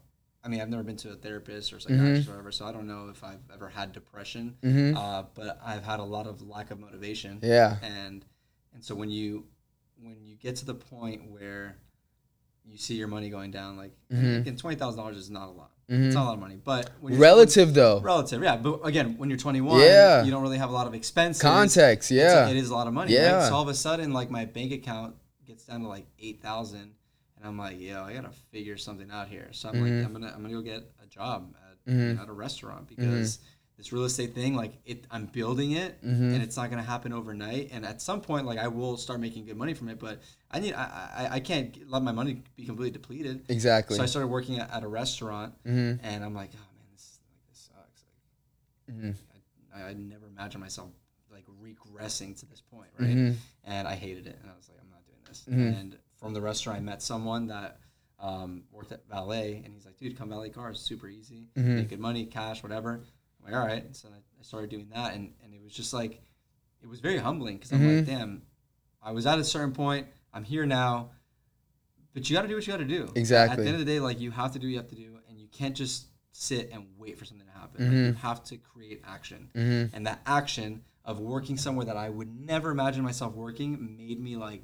[0.43, 2.85] I mean, I've never been to a therapist or psychiatrist or whatever, so I don't
[2.85, 4.55] know if I've ever had depression.
[4.95, 7.39] Uh, but I've had a lot of lack of motivation.
[7.41, 7.77] Yeah.
[7.81, 8.23] And
[8.75, 9.45] and so when you
[9.99, 11.77] when you get to the point where
[12.63, 14.35] you see your money going down, like Mm-hmm.
[14.41, 15.71] again, twenty thousand dollars is not a lot.
[15.87, 17.99] It's not a lot of money, but Relative though.
[18.01, 18.57] relative, yeah.
[18.57, 20.23] But again, when you're 21, Yeah.
[20.23, 21.41] you don't really have a lot of expenses.
[21.41, 22.47] Context, yeah.
[22.49, 23.13] it is a lot of money.
[23.13, 23.35] Yeah.
[23.37, 23.47] Right?
[23.47, 25.15] So all of a sudden, like my bank account
[25.45, 26.91] gets down to like eight thousand,
[27.37, 29.49] and I'm like, yo, I gotta figure something out here.
[29.51, 29.97] So I'm Mm-hmm.
[29.97, 31.53] like, I'm gonna I'm gonna go get a job
[31.87, 33.39] at, at a restaurant because
[33.77, 36.33] this real estate thing, like it, I'm building it, Mm-hmm.
[36.33, 37.69] and it's not gonna happen overnight.
[37.73, 40.21] And at some point, like I will start making good money from it, but
[40.51, 43.45] I need I I, I can't let my money be completely depleted.
[43.49, 43.97] Exactly.
[43.97, 46.05] So I started working at, at a restaurant, Mm-hmm.
[46.05, 48.03] and I'm like, oh man, this like this sucks.
[48.87, 49.11] Like, Mm-hmm.
[49.75, 50.89] I, I never imagined myself
[51.31, 53.09] like regressing to this point, right?
[53.09, 53.33] Mm-hmm.
[53.65, 55.45] And I hated it, and I was like, I'm not doing this.
[55.47, 57.79] And from the restaurant, I met someone that
[58.21, 61.75] um, worked at valet, and he's like, dude, come valet cars, super easy, Mm-hmm.
[61.75, 63.01] make good money, cash, whatever.
[63.45, 63.95] I'm like, all right.
[63.95, 66.21] So I, I started doing that, and and it was just like,
[66.81, 67.97] it was very humbling because I'm Mm-hmm.
[67.97, 68.41] like, damn,
[69.03, 71.11] I was at a certain point, I'm here now.
[72.13, 73.11] But you got to do what you got to do.
[73.15, 73.51] Exactly.
[73.53, 74.95] At the end of the day, like you have to do what you have to
[74.95, 77.81] do, and you can't just sit and wait for something to happen.
[77.81, 77.95] Mm-hmm.
[77.95, 82.33] Like, you have to create action, and that action of working somewhere that I would
[82.39, 84.63] never imagine myself working made me like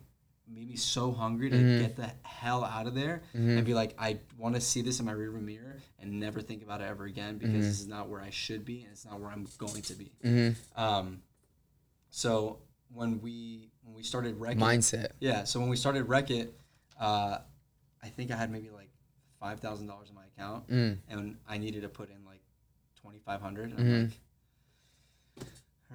[0.54, 1.82] made me so hungry to Mm-hmm.
[1.82, 5.06] get the hell out of there and be like, I want to see this in
[5.06, 7.62] my rearview mirror and never think about it ever again because Mm-hmm.
[7.62, 10.12] this is not where I should be and it's not where I'm going to be.
[10.76, 11.22] Um,
[12.10, 12.60] so
[12.94, 15.12] when we when we started Wreck Mindset.
[15.20, 15.44] yeah.
[15.46, 16.54] So when we started Wreck It,
[17.00, 17.38] uh,
[18.04, 18.90] I think I had maybe like
[19.40, 20.98] five thousand dollars in my account, Mm.
[21.10, 22.42] and I needed to put in like
[23.02, 23.72] twenty five hundred.
[23.72, 23.82] Mm-hmm.
[23.82, 24.12] I'm like,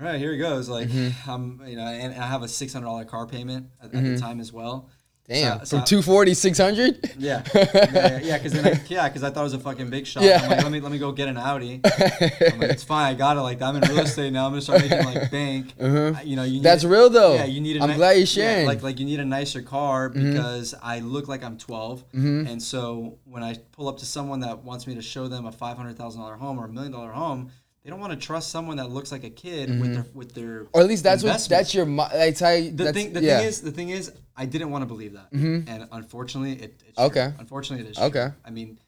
[0.00, 0.68] all right, here it goes.
[0.68, 1.30] Like, Mm-hmm.
[1.30, 4.18] I'm, you know, and I have a six hundred dollar car payment at, at the
[4.18, 4.88] time as well.
[5.28, 5.58] Damn.
[5.60, 7.10] So- so From I- 240 600?
[7.18, 8.38] Yeah, yeah, yeah.
[8.38, 10.22] Because I, yeah, because I thought it was a fucking big shot.
[10.22, 10.40] Yeah.
[10.40, 11.80] I'm like, let me let me go get an Audi.
[11.84, 13.06] I'm like, it's fine.
[13.12, 13.40] I got it.
[13.40, 14.46] Like, I'm in real estate now.
[14.46, 15.74] I'm gonna start making like bank.
[15.80, 16.52] I- You know, you.
[16.52, 16.62] Need.
[16.62, 17.34] That's real, though.
[17.34, 17.76] Yeah, you need.
[17.78, 18.58] A I'm ni- glad you're sharing.
[18.58, 18.66] Mm-hmm.
[18.68, 23.18] like like you need a nicer car because I look like I'm 12, and so
[23.24, 25.96] when I pull up to someone that wants me to show them a five hundred
[25.98, 27.50] thousand dollar home or a million dollar home.
[27.86, 30.64] They don't want to trust someone that looks like a kid with their with their
[30.64, 30.70] Mm-hmm.
[30.76, 33.38] Or at least that's what that's your how you, The thing, the yeah.
[33.38, 36.96] thing is, the thing is, I didn't want to believe that, and unfortunately, it, it's
[36.96, 37.04] true.
[37.06, 37.32] Okay.
[37.38, 37.98] Unfortunately, it is.
[37.98, 38.24] Okay.
[38.26, 38.34] True.
[38.44, 38.80] I mean,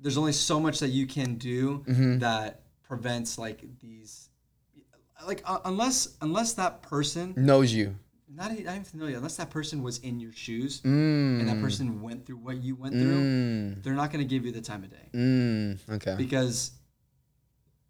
[0.00, 2.20] there's only so much that you can do Mm-hmm.
[2.20, 4.30] that prevents like these,
[5.26, 7.94] like uh, unless unless that person, knows you.
[8.34, 11.40] not e- not even familiar, unless that person was in your shoes Mm.
[11.40, 14.52] and that person went through what you went through, they're not going to give you
[14.52, 15.78] the time of day Mm.
[15.96, 16.14] Okay.
[16.16, 16.70] because.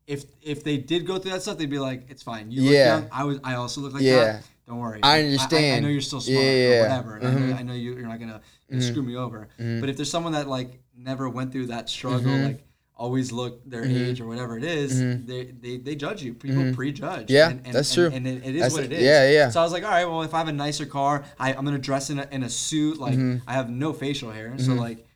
[0.07, 2.51] If, if they did go through that stuff, they'd be like, "It's fine.
[2.51, 2.69] You Yeah.
[2.97, 3.11] look young.
[3.13, 3.39] I was.
[3.43, 4.25] I also look like Yeah.
[4.25, 4.43] that.
[4.67, 5.01] Don't worry.
[5.03, 5.53] I understand.
[5.53, 5.83] I, understand.
[5.85, 6.83] know you're still smart Yeah, or yeah, yeah.
[6.83, 7.17] whatever.
[7.17, 7.59] and I know, mm-hmm.
[7.59, 8.41] I know you, you're not gonna,
[8.71, 8.91] gonna mm-hmm.
[8.91, 9.49] screw me over.
[9.59, 9.81] Mm-hmm.
[9.81, 12.65] But if there's someone that like never went through that struggle, like
[12.97, 16.33] always look their age or whatever it is, they, they they judge you.
[16.33, 17.31] People prejudge.
[17.31, 18.11] Yeah, and, and, that's true.
[18.13, 19.03] And, it, it is That's- what it is.
[19.03, 19.49] yeah, yeah.
[19.51, 21.65] So I was like, all right, well, if I have a nicer car, I, I'm
[21.65, 22.99] gonna dress in a, in a suit.
[22.99, 23.49] Like Mm-hmm.
[23.49, 25.07] I have no facial hair, so like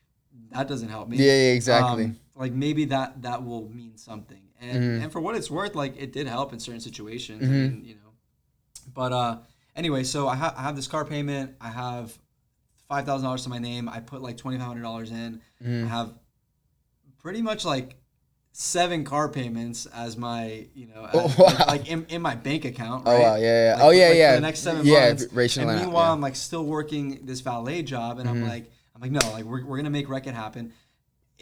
[0.52, 1.16] that doesn't help me.
[1.18, 2.04] Yeah, yeah, exactly.
[2.04, 4.40] Um, like maybe that that will mean something.
[4.60, 5.02] And Mm-hmm.
[5.04, 7.42] and for what it's worth, like it did help in certain situations.
[7.42, 8.00] I mean, you know.
[8.92, 9.38] But uh
[9.76, 11.54] anyway, so I, ha- I have this car payment.
[11.60, 12.16] I have
[12.88, 13.88] five thousand dollars to my name.
[13.88, 15.40] I put like twenty five hundred dollars in.
[15.62, 15.84] Mm-hmm.
[15.86, 16.14] I have
[17.18, 17.96] pretty much like
[18.52, 21.44] seven car payments as my you know Oh, as- wow.
[21.46, 23.04] like, like in, in my bank account.
[23.06, 23.40] Oh, wow, yeah,
[23.70, 23.74] yeah.
[23.76, 24.30] Like, Oh, yeah, like, yeah.
[24.30, 25.26] For the next seven Yeah, months.
[25.32, 26.12] rational And out, meanwhile, yeah.
[26.12, 28.48] I'm like still working this valet job, and I'm Mm-hmm.
[28.48, 30.72] like, I'm like, no, like we're, we're gonna make Wreck It happen.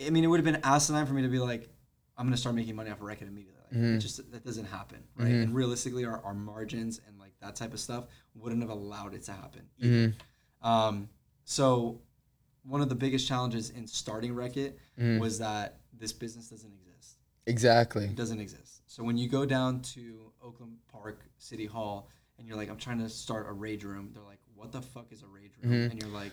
[0.05, 1.71] I mean, it would have been asinine for me to be like,
[2.19, 3.53] I'm gonna start making money off of Wreck It immediately.
[3.53, 3.95] Like, Mm-hmm.
[3.97, 5.27] It just that doesn't happen, right?
[5.33, 8.05] And realistically, our, our margins and like that type of stuff
[8.37, 9.63] wouldn't have allowed it to happen.
[9.83, 10.67] Mm-hmm.
[10.69, 11.09] Um,
[11.45, 12.01] so
[12.63, 15.19] one of the biggest challenges in starting Wreck It Mm-hmm.
[15.19, 17.17] was that this business doesn't exist.
[17.47, 18.05] Exactly.
[18.05, 18.83] It doesn't exist.
[18.87, 22.09] So when you go down to Oakland Park City Hall
[22.39, 25.07] and you're like, I'm trying to start a rage room, they're like, what the fuck
[25.13, 25.73] is a rage room?
[25.73, 25.91] Mm-hmm.
[25.91, 26.33] And you're like,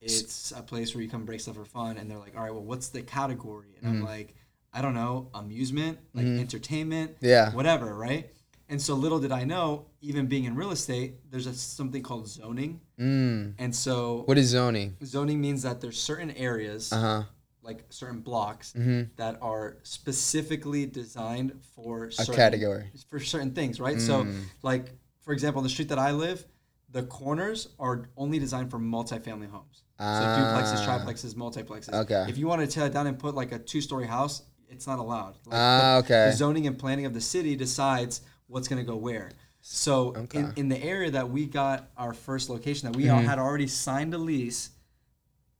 [0.00, 1.96] it's a place where you come break stuff for fun.
[1.98, 3.76] And they're like, all right, well, what's the category?
[3.80, 4.34] And I'm like,
[4.76, 7.26] I don't know, amusement, like entertainment, Mm-hmm.
[7.26, 7.52] Yeah.
[7.54, 8.30] whatever, right?
[8.68, 12.28] And so little did I know, even being in real estate, there's a, something called
[12.28, 12.80] zoning.
[13.00, 13.54] Mm.
[13.58, 14.96] And so What is zoning?
[15.04, 17.22] zoning means that there's certain areas Uh huh.
[17.62, 19.02] like certain blocks Mm-hmm.
[19.16, 22.90] that are specifically designed for certain, category.
[23.08, 24.00] for certain things, right?
[24.00, 24.42] So, Mm.
[24.62, 26.44] like for example, the street that I live,
[26.90, 29.76] the corners are only designed for multifamily homes.
[29.98, 30.86] so duplexes, Ah.
[30.86, 31.94] triplexes, multiplexes.
[32.02, 32.26] Okay.
[32.28, 34.98] If you want to tear it down and put like a two-story house, it's not
[34.98, 35.34] allowed.
[35.46, 36.30] Like, Ah, the- okay.
[36.30, 39.30] The zoning and planning of the city decides what's going to go where.
[39.60, 40.38] So Okay.
[40.40, 43.14] in, in the area that we got our first location that we Mm-hmm.
[43.16, 44.70] all had already signed a lease,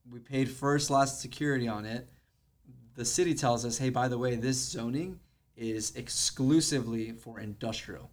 [0.09, 2.07] we paid first last security on it.
[2.95, 5.19] The city tells us, hey, by the way, this zoning
[5.57, 8.09] is exclusively for industrial,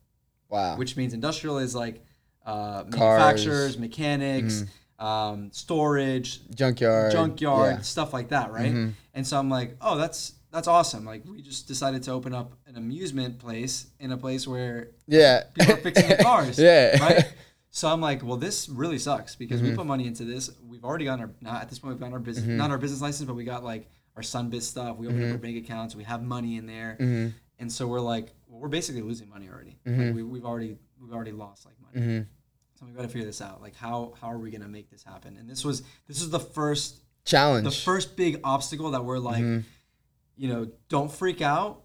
[0.49, 0.77] Wow.
[0.77, 2.05] which means industrial is like
[2.47, 4.65] uh, manufacturers, mechanics,
[4.99, 7.13] um, storage, Junkyard.
[7.13, 7.81] junkyard, yeah.
[7.83, 8.73] stuff like that, right?
[8.73, 8.91] Mm-hmm.
[9.15, 11.05] And so I'm like, oh, that's that's awesome.
[11.05, 15.43] Like we just decided to open up an amusement place in a place where Yeah.
[15.53, 16.59] people are fixing the cars.
[16.69, 16.93] Yeah.
[16.97, 17.03] Mm-hmm.
[17.05, 17.25] Right.
[17.71, 20.49] So I'm like, well, this really sucks because we put money into this.
[20.67, 22.57] We've already gotten our now at this point we've gotten our business Mm-hmm.
[22.57, 24.97] not our business license, but we got like our Sunbiz stuff.
[24.97, 25.97] We opened up our bank accounts.
[25.97, 27.29] We have money in there, Mm-hmm.
[27.59, 29.77] and so we're like, well, we're basically losing money already.
[29.85, 32.07] Like we, we've already we've already lost like money.
[32.07, 32.23] Mm-hmm.
[32.79, 33.61] So we've got to figure this out.
[33.61, 35.37] Like how how are we gonna make this happen?
[35.37, 37.65] And this was this was the first Challenge.
[37.65, 39.67] the first big obstacle that we're like, Mm-hmm.
[40.37, 41.83] You know, don't freak out,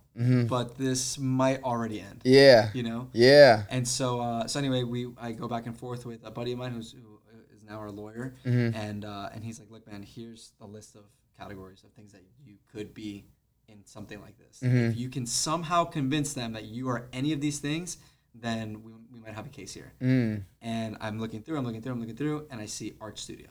[0.48, 2.22] but this might already end.
[2.26, 2.70] yeah.
[2.74, 3.10] You know.
[3.14, 3.64] Yeah.
[3.70, 6.60] And so, uh, so anyway, we I go back and forth with a buddy of
[6.60, 7.20] mine who's who
[7.56, 8.76] is now our lawyer, Mm-hmm.
[8.76, 11.04] and uh, and he's like, look, man, here's the list of
[11.38, 13.26] categories of things that you could be
[13.70, 14.60] in something like this.
[14.62, 14.90] Mm-hmm.
[14.92, 17.98] If you can somehow convince them that you are any of these things,
[18.34, 19.94] then we, we might have a case here.
[20.02, 20.44] Mm.
[20.62, 23.48] And I'm looking through, I'm looking through, I'm looking through, and I see art studio,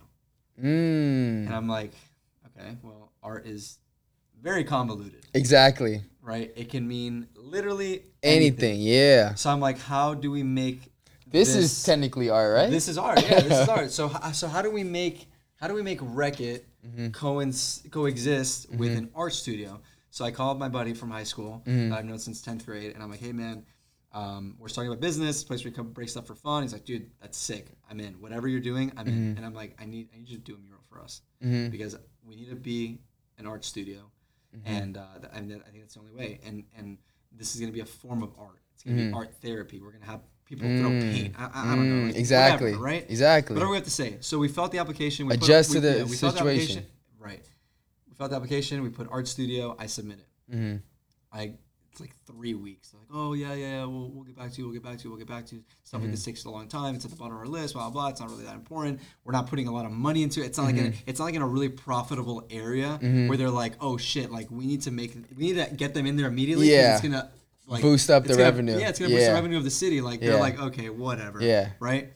[0.60, 1.46] Mm.
[1.46, 1.92] and I'm like,
[2.48, 3.78] okay, well, art is
[4.42, 6.02] very convoluted, Exactly.
[6.22, 6.52] right?
[6.56, 8.80] It can mean literally Anything.
[8.80, 9.34] Yeah.
[9.34, 10.82] So I'm like, how do we make
[11.26, 12.70] This, this is technically art, right?
[12.70, 13.22] This is art.
[13.22, 13.90] Yeah, this is art.
[13.92, 17.08] So so how do we make how do we make Wreck It Mm-hmm.
[17.08, 19.80] coinc- coexist with an art studio?
[20.10, 21.90] So I called my buddy from high school Mm-hmm.
[21.90, 23.64] that I've known since tenth grade, and I'm like, hey man,
[24.12, 26.62] um, we're starting about business, place where we come break stuff for fun.
[26.62, 27.66] He's like, dude, that's sick.
[27.90, 28.14] I'm in.
[28.20, 29.30] Whatever you're doing, I'm Mm-hmm.
[29.32, 29.36] in.
[29.36, 31.96] And I'm like, I need I need you to do a mural for us because
[32.24, 32.98] we need to be
[33.38, 34.10] an art studio,
[34.66, 34.74] Mm-hmm.
[34.76, 36.40] and uh, th- and th- I think that's the only way.
[36.46, 36.98] And and
[37.32, 38.60] this is gonna be a form of art.
[38.74, 39.80] It's gonna be art therapy.
[39.80, 41.34] We're gonna have people throw paint.
[41.38, 42.04] I, I, I don't know.
[42.04, 42.66] Mm, like, exactly.
[42.72, 43.06] whatever, right?
[43.08, 43.54] Exactly.
[43.54, 44.16] Whatever we have to say.
[44.20, 45.26] So we felt the application.
[45.26, 46.38] We Adjust put, to we, the yeah, we the situation.
[46.78, 46.86] application-
[47.18, 47.44] Right.
[48.08, 48.82] We felt the application.
[48.82, 49.76] We put art studio.
[49.78, 50.54] I submit it.
[50.54, 50.76] Mm-hmm.
[51.32, 51.52] I
[52.00, 52.90] it's like three weeks.
[52.90, 54.64] They're like, oh yeah, yeah, yeah, we'll, we'll get back to you.
[54.64, 55.10] We'll get back to you.
[55.10, 55.62] We'll get back to you.
[55.84, 56.06] Stuff Mm-hmm.
[56.06, 56.94] like this takes a long time.
[56.94, 57.74] It's at the bottom of our list.
[57.74, 58.02] Blah blah.
[58.02, 58.08] blah.
[58.10, 59.00] It's not really that important.
[59.24, 60.46] We're not putting a lot of money into it.
[60.46, 63.28] It's not like in a, it's not like in a really profitable area Mm-hmm.
[63.28, 66.06] where they're like, oh shit, like we need to make we need to get them
[66.06, 66.70] in there immediately.
[66.70, 66.92] Yeah.
[66.94, 67.30] It's gonna
[67.66, 68.78] like Boost up the gonna- revenue.
[68.78, 70.00] Yeah, it's gonna boost the revenue of the city.
[70.00, 71.42] Like they're like, okay, whatever.
[71.42, 71.70] Yeah.
[71.80, 72.12] Right.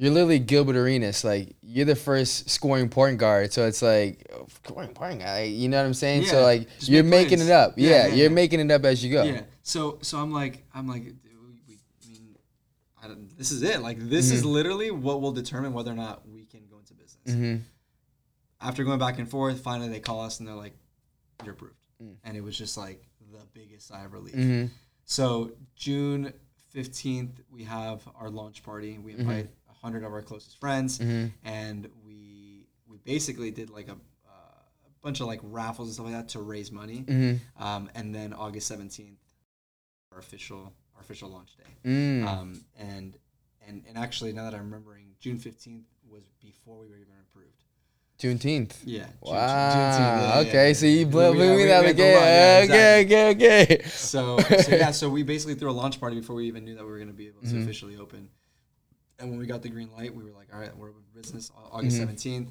[0.00, 1.24] You're literally Gilbert Arenas.
[1.24, 5.48] Like you're the first scoring point guard, so it's like oh, scoring point guard.
[5.48, 6.24] You know what I'm saying?
[6.26, 7.74] so like you're making it up.
[7.76, 8.34] Yeah, Yeah, yeah, you're yeah.
[8.34, 9.24] making it up as you go.
[9.24, 9.42] Yeah.
[9.62, 12.36] So so I'm like I'm like we, I mean
[13.02, 13.80] I don't, this is it.
[13.82, 17.34] Like this is literally what will determine whether or not we can go into business.
[17.34, 17.62] Mm-hmm.
[18.60, 20.74] After going back and forth, finally they call us and they're like,
[21.44, 21.74] "You're approved,"
[22.22, 24.34] and it was just like the biggest sigh of relief.
[24.34, 24.66] Mm-hmm.
[25.04, 26.32] So June
[26.70, 28.98] fifteenth, we have our launch party.
[28.98, 31.00] We invite a hundred of our closest friends,
[31.44, 36.06] and we we basically did like a, uh, a bunch of like raffles and stuff
[36.06, 37.04] like that to raise money.
[37.06, 37.62] Mm-hmm.
[37.62, 39.20] Um, and then August seventeenth,
[40.12, 41.88] our official our official launch day.
[41.90, 42.26] Mm.
[42.26, 43.16] Um, and
[43.66, 47.64] and and actually, now that I'm remembering, June fifteenth was before we were even approved.
[48.18, 48.72] Juneteenth.
[48.84, 49.04] Yeah.
[49.04, 49.36] June- Wow.
[49.36, 52.14] Juneteenth, yeah, yeah, okay, yeah, so you blew, blew me we down had the the
[52.14, 53.06] line, yeah, game.
[53.06, 53.82] Okay, okay, okay.
[53.90, 56.82] So, so yeah, so we basically threw a launch party before we even knew that
[56.84, 57.62] we were going to be able to Mm-hmm.
[57.62, 58.28] officially open.
[59.18, 61.18] And when we got the green light, we were like, all right, we're open for
[61.18, 61.50] business.
[61.72, 62.10] August Mm-hmm.
[62.10, 62.48] 17th,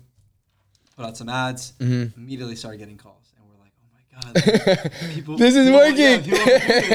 [0.98, 3.32] put out some ads, immediately started getting calls.
[3.38, 4.84] And we're like, oh my God.
[4.84, 5.98] like, people, This is people- working.
[6.00, 6.22] yeah,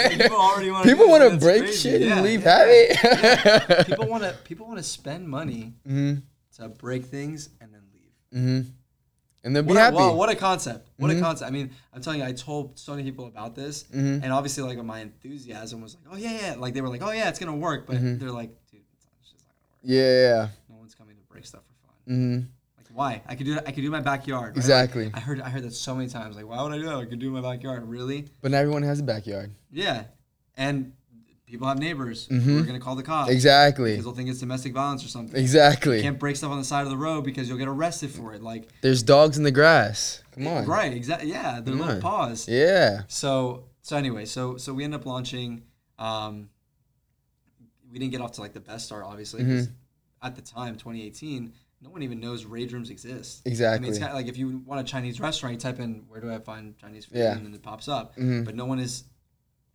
[0.08, 1.76] people, people- want to break crazy.
[1.90, 2.94] shit Yeah, and leave yeah.
[3.64, 3.84] happy.
[3.90, 6.20] people want to people want to spend money mm-hmm.
[6.62, 8.12] to break things and then leave.
[8.42, 8.70] Mm-hmm.
[9.44, 9.96] And they'll be What a, happy.
[9.96, 10.88] wow, what a concept!
[10.98, 11.48] What a concept!
[11.48, 14.22] I mean, I'm telling you, I told so many people about this, Mm-hmm.
[14.22, 17.10] and obviously, like my enthusiasm was like, "Oh yeah, yeah!" Like they were like, "Oh
[17.10, 18.18] yeah, it's gonna work," but Mm-hmm.
[18.18, 19.71] they're like, "Dude, it's, not, it's just not gonna work.
[19.82, 20.48] Yeah.
[20.68, 21.96] No one's coming to break stuff for fun.
[22.14, 22.36] Mm-hmm.
[22.78, 23.22] Like why?
[23.26, 23.64] I could do it.
[23.66, 24.48] I could do my backyard.
[24.50, 24.56] right?
[24.56, 25.04] Exactly.
[25.06, 26.36] Like, I heard I heard that so many times.
[26.36, 26.96] Like, why would I do that?
[26.96, 27.88] I could do my backyard.
[27.88, 28.26] Really?
[28.40, 29.52] But not everyone has a backyard.
[29.70, 30.04] Yeah.
[30.56, 30.92] And
[31.46, 32.48] people have neighbors Mm-hmm.
[32.50, 33.90] who are gonna call the cops Exactly.
[33.92, 35.38] because they'll think it's domestic violence or something.
[35.40, 35.96] Exactly.
[35.98, 38.32] You can't break stuff on the side of the road because you'll get arrested for
[38.34, 38.42] it.
[38.42, 40.22] Like, There's dogs in the grass.
[40.32, 40.64] Come on.
[40.66, 40.92] right?
[40.92, 41.28] Exactly.
[41.30, 42.00] Yeah, their Come little on.
[42.00, 42.48] paws.
[42.48, 43.02] Yeah.
[43.08, 45.62] So so anyway, so so we end up launching.
[45.98, 46.48] Um,
[47.92, 49.42] we didn't get off to like the best start, obviously.
[49.42, 49.72] Mm-hmm.
[50.22, 53.42] At the time, 2018, no one even knows rage rooms exist.
[53.44, 53.76] Exactly.
[53.76, 56.04] I mean, it's kind of like if you want a Chinese restaurant, you type in
[56.08, 57.36] "Where do I find Chinese food?" Yeah.
[57.36, 58.16] and then it pops up.
[58.16, 58.44] Mhm.
[58.44, 59.04] But no one is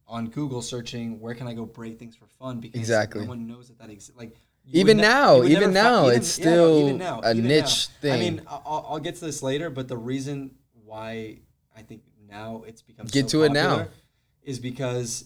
[0.07, 3.21] on Google searching "Where can I go break things for fun?" Because Exactly.
[3.23, 4.17] no one knows that that exists.
[4.17, 4.35] Like
[4.71, 8.13] Even ne- now, even now, even- it's yeah, still even now, a niche now.
[8.13, 10.51] I mean, I'll, I'll get to this later, but the reason
[10.85, 11.39] why
[11.75, 13.87] I think now it's become Get so to it now.
[14.43, 15.25] is because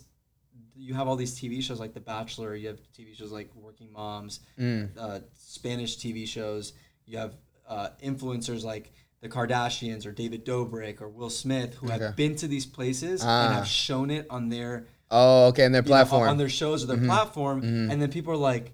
[0.83, 3.91] you have all these TV shows like The Bachelor, you have TV shows like Working
[3.93, 4.89] Moms, Mm.
[4.97, 6.73] uh, Spanish TV shows,
[7.05, 7.35] you have
[7.67, 12.47] uh, influencers like the Kardashians or David Dobrik or Will Smith who have been to
[12.47, 13.45] these places Ah.
[13.45, 15.65] and have shown it on their Oh, okay.
[15.65, 16.21] And their know, platform.
[16.23, 16.29] Mm-hmm.
[16.31, 18.71] on their shows or their platform, and then people are like,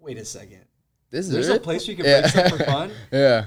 [0.00, 0.64] "Wait a second,
[1.10, 1.56] this is There's it.
[1.56, 2.20] a place where you can Yeah.
[2.22, 2.90] break stuff for fun.
[3.12, 3.46] yeah.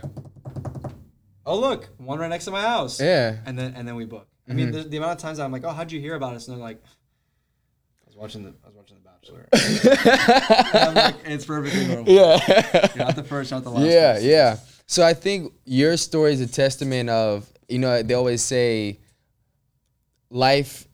[1.46, 3.00] Oh look, one right next to my house.
[3.02, 3.38] Yeah.
[3.46, 4.28] And then and then we book.
[4.50, 6.48] I mean, the, the amount of times I'm like, oh, how'd you hear about us?
[6.48, 6.82] And they're like,
[8.22, 9.48] watching the I was watching The Bachelor.
[10.74, 12.14] and I'm like, it's perfectly normal.
[12.14, 12.88] Yeah.
[12.96, 13.86] You're not the first, not the last.
[13.86, 14.30] yeah, person.
[14.30, 14.58] yeah.
[14.86, 19.00] So I think your story is a testament of, you know, they always say
[20.30, 20.88] life,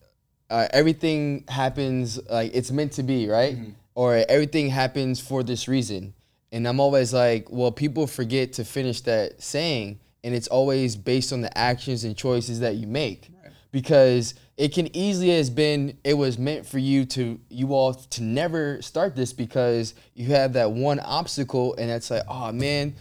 [0.50, 3.58] uh, everything happens like it's meant to be, right?
[3.96, 6.14] Or everything happens for this reason.
[6.52, 11.34] And I'm always like, well, people forget to finish that saying, and it's always based
[11.34, 13.30] on the actions and choices that you make.
[13.78, 18.24] Because it can easily has been it was meant for you to you all to
[18.24, 22.96] never start this because you have that one obstacle and it's like, oh man,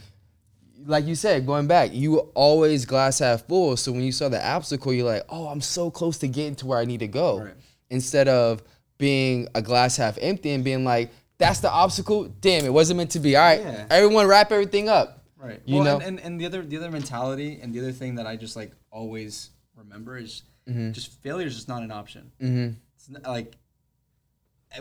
[0.85, 3.75] like you said, going back, you always glass half full.
[3.75, 6.67] So when you saw the obstacle, you're like, oh, I'm so close to getting to
[6.67, 7.39] where I need to go.
[7.39, 7.53] Right.
[7.89, 8.61] Instead of
[8.99, 11.09] being a glass half empty and being like,
[11.39, 12.25] that's the obstacle.
[12.39, 13.35] Damn, it wasn't meant to be.
[13.35, 13.87] All right, Yeah.
[13.89, 15.23] everyone wrap everything up.
[15.37, 15.59] Right.
[15.65, 15.95] You well, know?
[16.05, 18.55] and, and, and the other the other mentality and the other thing that I just
[18.55, 20.91] like always remember is Mm-hmm.
[20.91, 22.31] just failure is just not an option.
[22.41, 22.73] Mm-hmm.
[22.95, 23.55] It's not, like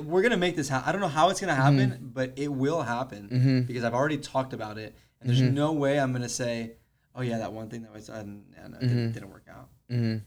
[0.02, 0.88] we're gonna make this happen.
[0.88, 2.06] I don't know how it's gonna happen, Mm-hmm.
[2.08, 5.54] but it will happen because I've already talked about it, and there's Mm-hmm.
[5.54, 6.72] no way I'm gonna say,
[7.14, 8.88] "Oh yeah, that one thing that was and, and it Mm-hmm.
[8.88, 10.18] didn't, didn't work out." No,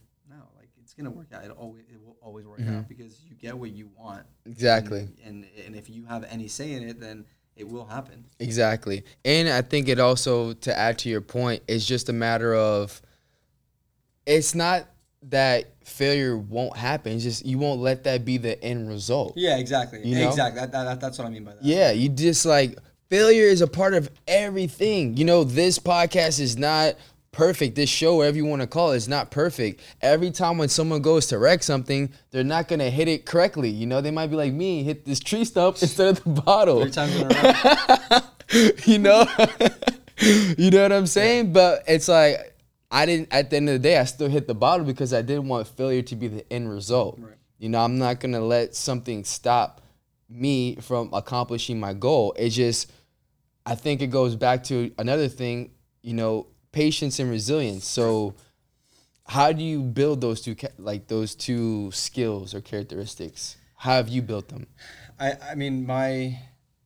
[0.57, 1.43] like it's gonna work out.
[1.43, 2.77] It always it will always work Mm-hmm.
[2.77, 4.23] out because you get what you want.
[4.45, 5.09] Exactly.
[5.25, 7.25] And, and and if you have any say in it, then
[7.57, 8.25] it will happen.
[8.39, 9.03] Exactly.
[9.25, 13.01] And I think it also, to add to your point, it's just a matter of
[14.25, 14.87] it's not
[15.23, 17.13] that failure won't happen.
[17.13, 19.33] It's just you won't let that be the end result.
[19.35, 20.01] Yeah, exactly.
[20.03, 20.29] You know?
[20.29, 20.61] Exactly.
[20.61, 21.63] That, that, that's what I mean by that.
[21.63, 22.77] Yeah, you just like
[23.09, 25.17] failure is a part of everything.
[25.17, 26.95] You know, this podcast is not
[27.31, 27.75] perfect.
[27.75, 29.81] This show, whatever you want to call it, is not perfect.
[30.01, 33.69] Every time when someone goes to wreck something, they're not gonna hit it correctly.
[33.69, 36.81] You know, they might be like me, hit this tree stump instead of the bottle.
[36.81, 38.19] Three times in a row.
[38.85, 39.25] you know
[40.57, 42.55] you know what i'm saying but it's like
[42.91, 45.21] i didn't at the end of the day i still hit the bottle because i
[45.21, 47.17] didn't want failure to be the end result.
[47.19, 47.35] Right.
[47.57, 49.81] you know i'm not gonna let something stop
[50.29, 52.33] me from accomplishing my goal.
[52.37, 52.91] It just
[53.65, 55.71] i think it goes back to another thing
[56.01, 57.85] you know patience and resilience.
[57.85, 58.35] So
[59.25, 63.57] how do you build those two like those two skills or characteristics?
[63.75, 64.67] How have you built them?
[65.19, 66.37] I, I mean, my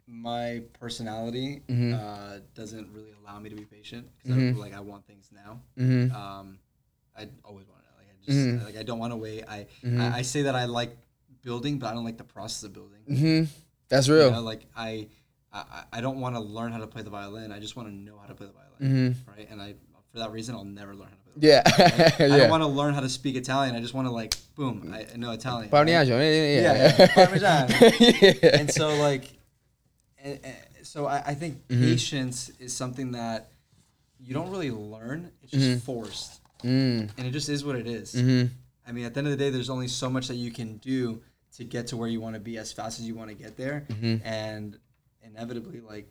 [0.07, 1.93] my personality Mm-hmm.
[1.93, 5.59] uh, doesn't really allow me to be patient because I, like I want things now.
[5.77, 6.15] Mm-hmm.
[6.15, 6.59] Um,
[7.17, 7.97] I always want it.
[7.97, 9.43] Like I just like I don't want to wait.
[9.47, 9.67] I,
[9.99, 10.95] I I say that I like
[11.41, 12.99] building, but I don't like the process of building.
[13.09, 13.51] mm-hmm.
[13.89, 15.07] that's You real know, like I
[15.51, 17.51] I, I don't want to learn how to play the violin.
[17.51, 19.47] I just want to know how to play the violin, right?
[19.49, 19.75] And I
[20.11, 21.33] for that reason I'll never learn how to play.
[21.35, 22.31] The yeah violin.
[22.33, 23.75] I don't want to learn how to speak Italian.
[23.75, 24.93] I just want to like boom.
[24.93, 25.69] I, know Italian.
[25.69, 27.67] Parmigiano, yeah, yeah, Yeah,
[27.99, 28.49] yeah, yeah.
[28.59, 29.25] and so like
[30.23, 30.55] and, and
[30.93, 31.81] so I, I think Mm-hmm.
[31.89, 33.49] patience is something that
[34.19, 35.79] you don't really learn it's just Mm-hmm.
[35.79, 38.13] forced Mm, and it just is what it is.
[38.15, 38.49] mhm,
[38.87, 40.77] i mean at the end of the day there's only so much that you can
[40.77, 41.21] do
[41.57, 43.57] to get to where you want to be as fast as you want to get
[43.57, 44.15] there Mm-hmm.
[44.25, 44.77] and
[45.29, 46.07] inevitably like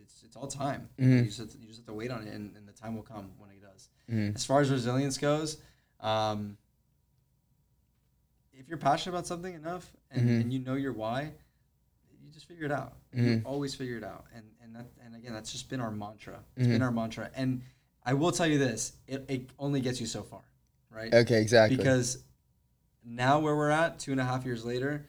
[0.00, 1.18] it's, it's all time Mm-hmm.
[1.18, 2.94] you, just have to, you just have to wait on it and, and the time
[2.96, 4.36] will come when it does Mm-hmm.
[4.36, 5.58] as far as resilience goes
[6.00, 6.56] um,
[8.52, 10.40] if you're passionate about something enough and, Mm-hmm.
[10.40, 11.47] and you know your why just
[12.48, 15.68] figure it out you always figure it out and and that and again that's just
[15.68, 16.72] been our mantra It's Mm-hmm.
[16.72, 17.62] been our mantra and
[18.04, 20.40] i will tell you this it, it only gets you so far
[20.90, 21.76] right okay, exactly.
[21.76, 22.18] because
[23.04, 25.06] now where we're at two and a half years later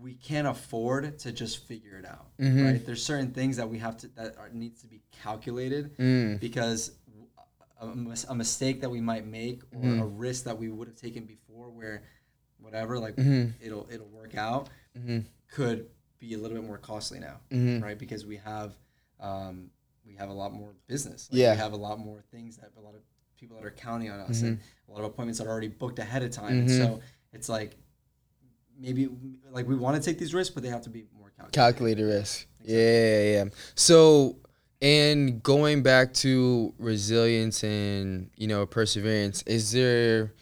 [0.00, 2.64] we can't afford to just figure it out Mm-hmm.
[2.64, 6.40] right there's certain things that we have to that are, needs to be calculated Mm.
[6.40, 6.92] because
[7.82, 7.88] a,
[8.28, 10.00] a mistake that we might make or Mm-hmm.
[10.00, 12.02] a risk that we would have taken before where
[12.58, 13.50] whatever like Mm-hmm.
[13.60, 14.68] it'll it'll work out
[15.50, 15.86] could
[16.20, 17.82] be a little bit more costly now Mm-hmm.
[17.82, 18.74] right because we have
[19.18, 19.70] um,
[20.06, 21.52] we have a lot more business like Yeah.
[21.52, 23.00] we have a lot more things that a lot of
[23.36, 24.90] people that are counting on us and Mm-hmm.
[24.90, 27.00] a lot of appointments that are already booked ahead of time and so
[27.32, 27.76] it's like
[28.78, 29.08] maybe
[29.50, 32.04] like we want to take these risks but they have to be more calculated calculated
[32.06, 32.46] risk.
[32.62, 33.44] Yeah, yeah, yeah.
[33.74, 34.36] So,
[34.82, 40.32] and going back to resilience and you know perseverance, is there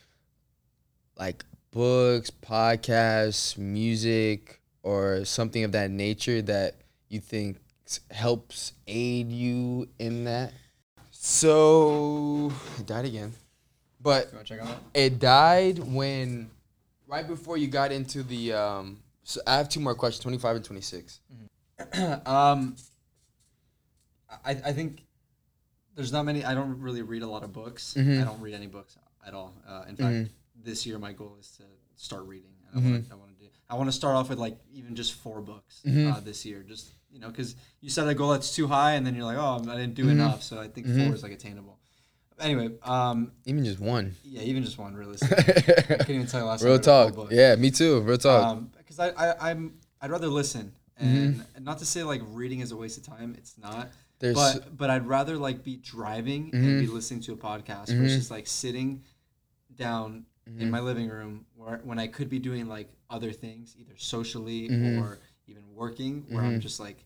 [1.16, 6.76] like books, podcasts, music, or something of that nature that
[7.08, 7.58] you think
[8.10, 10.52] helps aid you in that?
[11.10, 13.32] So it died again,
[14.00, 16.50] but you check on it died when
[17.06, 18.98] right before you got into the um
[19.28, 21.20] so I have two more questions, 25 and 26.
[22.24, 22.76] um,
[24.42, 25.02] I, I think
[25.94, 26.46] there's not many.
[26.46, 27.94] I don't really read a lot of books.
[27.94, 28.22] Mm-hmm.
[28.22, 29.52] I don't read any books at all.
[29.68, 30.30] Uh, in fact,
[30.64, 31.64] this year my goal is to
[31.96, 32.52] start reading.
[32.72, 33.27] And I want to.
[33.70, 33.74] I want to do.
[33.74, 36.12] I want to start off with like even just four books Mm-hmm.
[36.12, 39.06] uh, this year, just you know, because you set a goal that's too high, and
[39.06, 40.10] then you're like, oh, I didn't do Mm-hmm.
[40.12, 40.42] enough.
[40.42, 41.78] So I think four is like attainable.
[42.40, 44.14] Anyway, um, Even just one.
[44.24, 45.38] yeah, even just one realistically.
[45.76, 47.14] I can't even tell you last Real talk.
[47.14, 47.28] book.
[47.32, 48.00] Yeah, me too.
[48.02, 48.62] Real talk.
[48.76, 52.70] because I, I I'm I'd rather listen and, and not to say like reading is
[52.72, 53.34] a waste of time.
[53.38, 53.88] It's not.
[54.20, 58.30] There's- but but I'd rather like be driving and be listening to a podcast versus
[58.30, 59.02] like sitting
[59.76, 60.24] down
[60.58, 64.68] in my living room where when I could be doing like other things either socially
[64.68, 65.02] mm-hmm.
[65.02, 66.60] or even working where I'm mm-hmm.
[66.60, 67.04] just like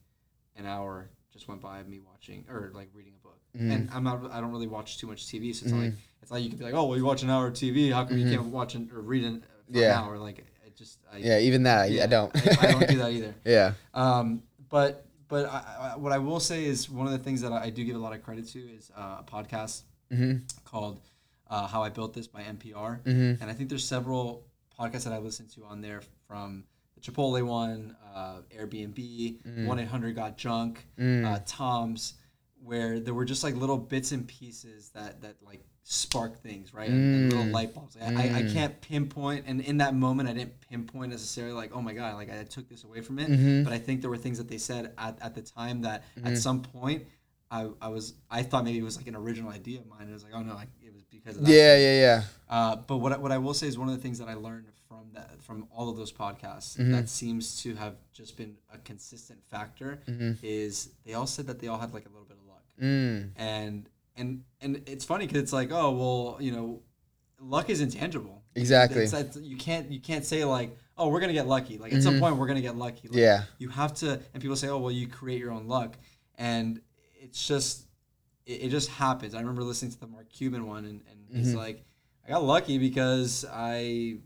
[0.57, 3.38] an hour just went by of me watching or like reading a book.
[3.57, 3.70] Mm-hmm.
[3.70, 5.92] And I'm not I don't really watch too much TV so it's not like
[6.22, 8.05] it's like you can be like oh well you watch an hour of TV how
[8.05, 9.98] come you can't watch an, or read an, for Yeah.
[9.98, 10.46] an hour like it
[10.82, 11.90] just I, yeah, even that.
[11.90, 12.34] I- I don't.
[12.34, 13.34] I, I don't do that either.
[13.44, 13.72] yeah.
[13.94, 17.53] Um, but but I, I, what I will say is one of the things that
[17.53, 19.82] I, I do give a lot of credit to is uh, a podcast
[20.64, 21.00] called
[21.48, 24.44] uh, "How I Built This" by NPR, and I think there's several
[24.83, 26.64] podcasts that I listened to on there from
[26.95, 29.66] the Chipotle one, uh, Airbnb, mm.
[29.66, 31.43] One Eight Hundred Got Junk, uh, mm.
[31.47, 32.14] Tom's,
[32.62, 36.89] where there were just like little bits and pieces that that like spark things, right?
[36.89, 37.53] And, and little mm.
[37.53, 37.97] light bulbs.
[38.01, 41.80] Like, I, I can't pinpoint, and in that moment, I didn't pinpoint necessarily like, oh
[41.80, 43.28] my god, like I took this away from it.
[43.28, 43.64] Mm-hmm.
[43.64, 46.39] But I think there were things that they said at, at the time that at
[46.39, 47.05] some point.
[47.55, 50.01] I, I was I thought maybe it was like an original idea of mine.
[50.01, 50.70] And it was like oh no, like,
[51.23, 51.53] because of that.
[51.53, 52.23] Yeah, yeah, yeah.
[52.49, 54.35] Uh, but what I, what I will say is one of the things that I
[54.35, 56.93] learned from that from all of those podcasts Mm-hmm.
[56.93, 60.01] that seems to have just been a consistent factor
[60.43, 63.31] is they all said that they all had like a little bit of luck Mm.
[63.37, 66.81] and and and it's funny because it's like oh well you know
[67.41, 69.05] luck is intangible Exactly.
[69.05, 72.03] It's- it's- you can't you can't say like oh we're gonna get lucky like at
[72.03, 73.18] some point we're gonna get lucky like, Mm-hmm.
[73.18, 73.43] Yeah.
[73.59, 75.97] you have to and people say oh well you create your own luck
[76.39, 76.81] and
[77.20, 77.87] it's just
[78.53, 81.38] it, it just happens i remember listening to the mark cuban one and, and Mm-hmm.
[81.38, 81.82] he's like
[82.26, 84.16] i got lucky because i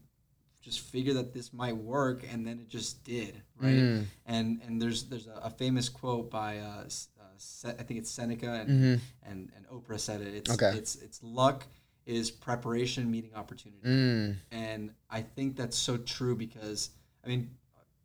[0.63, 4.05] just figured that this might work and then it just did right Mm.
[4.27, 8.11] and and there's there's a, a famous quote by uh, uh, Se- i think it's
[8.11, 10.65] seneca and, and and oprah said it it's Mm-hmm.
[10.67, 10.79] Okay.
[10.79, 11.65] it's it's luck
[12.07, 14.37] is preparation meeting opportunity Mm.
[14.51, 16.91] and I think that's so true because
[17.25, 17.51] I mean,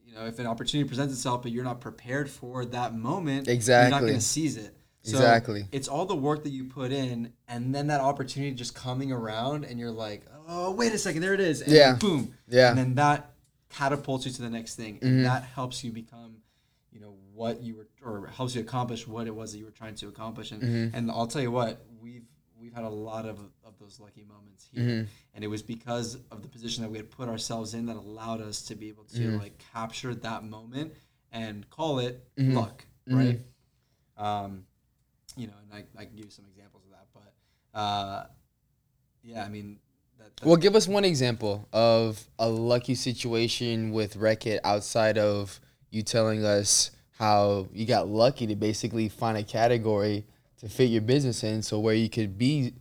[0.05, 3.83] you know, if an opportunity presents itself but you're not prepared for that moment, exactly,
[3.89, 4.75] you're not going to seize it.
[5.03, 5.65] So Exactly.
[5.71, 9.65] It's all the work that you put in, and then that opportunity just coming around,
[9.65, 11.95] and you're like, oh, wait a second, there it is, and Yeah.
[11.95, 12.69] boom, Yeah.
[12.69, 12.69] Mm-hmm.
[12.69, 13.31] and then that
[13.69, 16.37] catapults you to the next thing, and that helps you become.
[16.91, 19.71] You know what you were, or helps you accomplish what it was that you were
[19.71, 20.95] trying to accomplish, and Mm-hmm.
[20.95, 22.25] and I'll tell you what, we've
[22.59, 25.05] we've had a lot of of those lucky moments here, Mm-hmm.
[25.33, 28.41] and it was because of the position that we had put ourselves in that allowed
[28.41, 29.37] us to be able to Mm-hmm.
[29.39, 30.93] like capture that moment
[31.31, 32.57] and call it Mm-hmm.
[32.57, 33.39] luck, right?
[34.17, 34.65] Um,
[35.37, 38.25] you know, and I, I can give you some examples of that, but uh,
[39.23, 39.79] yeah, I mean,
[40.19, 45.17] that, that Well, give us one example of a lucky situation with Wreck It outside
[45.17, 45.59] of
[45.89, 50.25] you telling us how you got lucky to basically find a category
[50.59, 52.73] to fit your business in, so where you could be,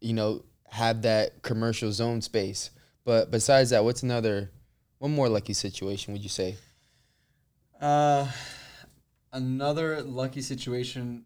[0.00, 2.70] you know, have that commercial zone space.
[3.04, 4.50] But besides that, what's another,
[4.98, 6.56] one more lucky situation would you say?
[7.80, 8.28] Uh,
[9.32, 11.24] another lucky situation,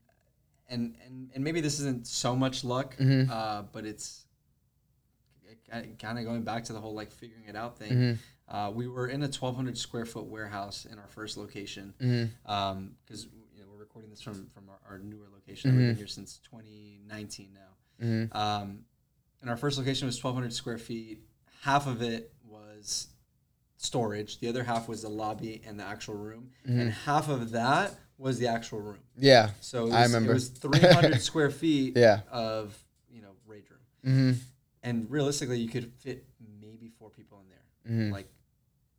[0.69, 3.31] and, and and maybe this isn't so much luck, Mm-hmm.
[3.31, 4.25] uh, but it's
[5.99, 7.93] kind of going back to the whole like figuring it out thing.
[7.93, 8.57] Mm-hmm.
[8.57, 12.87] Uh, we were in a 1,200 square foot warehouse in our first location Mm-hmm.
[13.05, 15.71] because you know we're recording this from from our, our newer location.
[15.71, 15.79] Mm-hmm.
[15.79, 17.61] We've been here since 2019 now.
[18.33, 18.81] Um,
[19.41, 21.21] and our first location was 1,200 square feet.
[21.63, 23.09] Half of it was
[23.77, 24.39] storage.
[24.41, 28.39] The other half was the lobby and the actual room, and half of that was
[28.39, 28.99] the actual room.
[29.19, 30.31] Yeah, So it was, I remember.
[30.33, 32.21] it was 300 square feet Yeah.
[32.31, 32.77] of
[33.11, 34.39] you know rage room, Mm-hmm.
[34.83, 36.25] and realistically, you could fit
[36.61, 38.29] maybe four people in there, like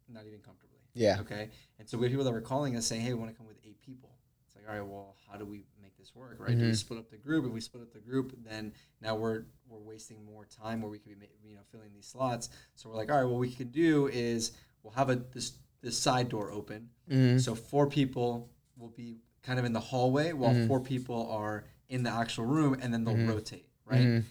[0.09, 0.77] not even comfortably.
[0.79, 1.01] Mm-hmm.
[1.01, 1.19] Yeah.
[1.21, 1.49] Okay.
[1.79, 3.47] And so we had people that were calling us saying, "Hey, we want to come
[3.47, 4.09] with eight people."
[4.45, 6.37] It's like, all right, well, how do we make this work?
[6.39, 6.49] Right?
[6.49, 6.67] Do Mm-hmm.
[6.67, 7.45] we split up the group?
[7.45, 10.99] If we split up the group, then now we're we're wasting more time where we
[10.99, 12.49] could be you know filling these slots.
[12.75, 14.51] So we're like, all right, what we can do is
[14.83, 17.37] we'll have a this this side door open, Mm-hmm.
[17.39, 20.67] so four people will be kind of in the hallway while Mm-hmm.
[20.67, 24.23] four people are in the actual room, and then they'll rotate, right?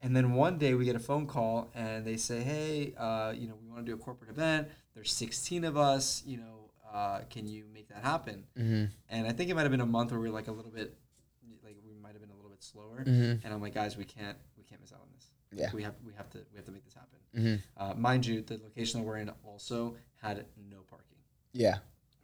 [0.00, 3.48] And then one day we get a phone call and they say, "Hey, uh, you
[3.48, 4.68] know, we want to do a corporate event.
[4.94, 6.22] There's 16 of us.
[6.24, 8.84] You know, uh, can you make that happen?" Mm-hmm.
[9.08, 10.70] And I think it might have been a month where we were like a little
[10.70, 10.94] bit,
[11.64, 13.02] like we might have been a little bit slower.
[13.04, 13.40] Mhm.
[13.42, 15.30] And I'm like, guys, we can't, we can't miss out on this.
[15.50, 15.70] Yeah.
[15.74, 17.18] we have, we have to, we have to make this happen.
[17.34, 17.62] Mhm.
[17.76, 21.16] Uh, mind you, the location that we're in also had no parking.
[21.52, 21.78] yeah,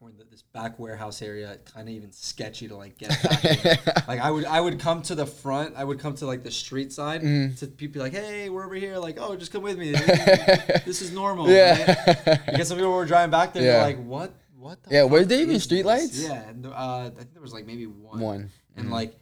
[0.05, 4.07] We're in the, this back warehouse area, kind of even sketchy to like get back.
[4.09, 6.51] like I would I would come to the front, I would come to like the
[6.51, 7.55] street side Mm-hmm.
[7.57, 8.99] to people like, hey, we're over here.
[8.99, 9.93] Like, oh, just come with me.
[10.85, 11.49] this is normal.
[11.49, 11.95] Yeah.
[12.27, 12.41] Right?
[12.47, 13.63] Because some people were driving back there.
[13.63, 13.73] Yeah.
[13.73, 14.35] They're like, what?
[14.59, 14.83] What?
[14.83, 16.23] The Yeah, were there even street this?" lights?
[16.23, 18.21] Yeah, and, uh, I think there was like maybe one.
[18.21, 18.51] One.
[18.77, 19.15] And like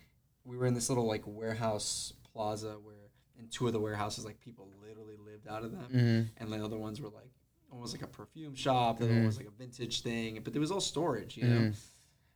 [0.45, 2.97] we were in this little like warehouse plaza where
[3.39, 6.43] in two of the warehouses like people literally lived out of them, Mm-hmm.
[6.43, 7.30] and the other ones were like
[7.73, 8.99] almost like a perfume shop.
[8.99, 11.59] The other one was like a vintage thing, but there was all storage, you know.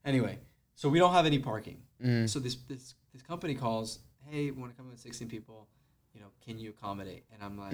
[0.05, 0.39] Anyway,
[0.75, 1.83] so we don't have any parking.
[2.27, 5.69] So this this this company calls, hey, we want to come with 16 people.
[6.15, 7.25] You know, can you accommodate?
[7.33, 7.73] And I'm like,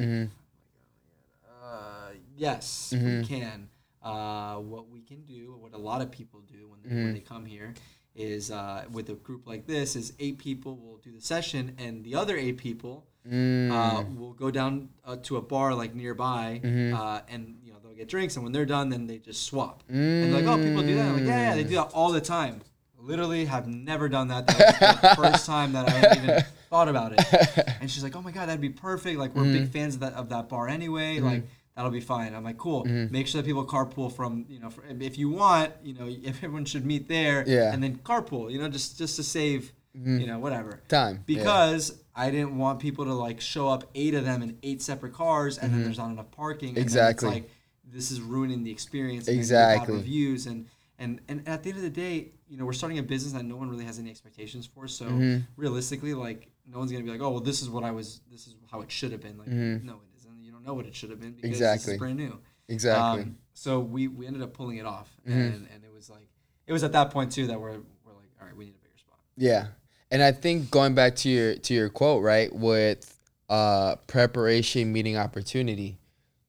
[1.62, 3.68] uh, yes, we can.
[4.02, 7.20] Uh, what we can do, what a lot of people do when they, when they
[7.20, 7.72] come here,
[8.16, 12.02] is uh, with a group like this, is eight people will do the session, and
[12.04, 17.20] the other eight people uh, will go down uh, to a bar like nearby, uh,
[17.28, 19.82] and you know they'll get drinks, and when they're done, then they just swap.
[19.88, 21.06] And they're like, oh, people do that.
[21.06, 22.60] I'm like, yeah, yeah, they do that all the time.
[22.98, 24.46] Literally, have never done that.
[24.46, 27.68] That was the first time that I even thought about it.
[27.80, 29.18] And she's like, oh my god, that'd be perfect.
[29.18, 31.18] Like we're big fans of that of that bar anyway.
[31.18, 31.42] Like
[31.74, 32.32] that'll be fine.
[32.32, 32.84] I'm like, cool.
[32.84, 34.70] Make sure that people carpool from you know,
[35.00, 37.72] if you want, you know, if everyone should meet there, Yeah.
[37.72, 38.52] and then carpool.
[38.52, 43.04] You know, just just to save, you know, whatever Time, because I didn't want people
[43.06, 46.10] to like show up eight of them in eight separate cars and then there's not
[46.10, 46.70] enough parking.
[46.74, 46.82] Mm-hmm.
[46.82, 47.28] Exactly.
[47.28, 47.50] it's like
[47.90, 49.26] this is ruining the experience.
[49.28, 49.94] and then you Exactly.
[49.96, 50.66] Reviews and
[50.98, 53.44] and and at the end of the day, you know, we're starting a business that
[53.44, 54.86] no one really has any expectations for.
[54.88, 55.38] So Mm-hmm.
[55.56, 58.20] realistically, like no one's gonna be like, oh well, this is what I was.
[58.30, 59.38] This is how it should have been.
[59.38, 60.42] Like no, it isn't.
[60.42, 61.72] You don't know what it should have been because this Mm-hmm.
[61.74, 61.92] Exactly.
[61.94, 62.38] is brand new.
[62.68, 63.22] Exactly.
[63.22, 65.38] Um, so we we ended up pulling it off, Mm-hmm.
[65.40, 66.28] and and it was like
[66.66, 67.70] it was at that point too that we're
[68.04, 69.18] we're like, all right, we need a bigger spot.
[69.36, 69.66] Yeah.
[70.12, 75.16] And I think going back to your to your quote, right, with uh preparation meeting
[75.16, 75.98] opportunity.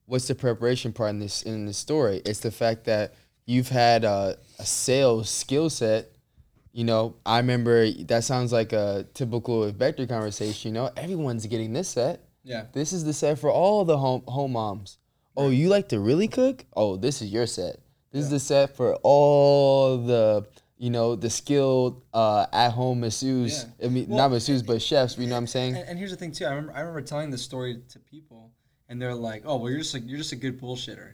[0.05, 2.21] What's the preparation part in this in this story?
[2.25, 6.11] It's the fact that you've had a, a sales skill set.
[6.73, 11.71] You know, I remember that sounds like a typical Vector conversation, you know, everyone's getting
[11.71, 12.21] this set.
[12.43, 12.65] Yeah.
[12.73, 14.97] This is the set for all the home home moms.
[15.37, 16.65] Oh, you like to really cook?
[16.75, 17.79] Oh, this is your set.
[18.11, 20.45] This is the set for all the
[20.83, 23.65] you know the skilled uh, at home masseuses.
[23.79, 23.85] Yeah.
[23.85, 25.17] I mean, Well, not masseuses, but chefs.
[25.17, 25.75] You know what I'm saying?
[25.77, 26.45] And, and here's the thing too.
[26.45, 28.51] I remember I remember telling this story to people,
[28.89, 31.13] and they're like, "Oh, well, you're just like you're just a good bullshitter."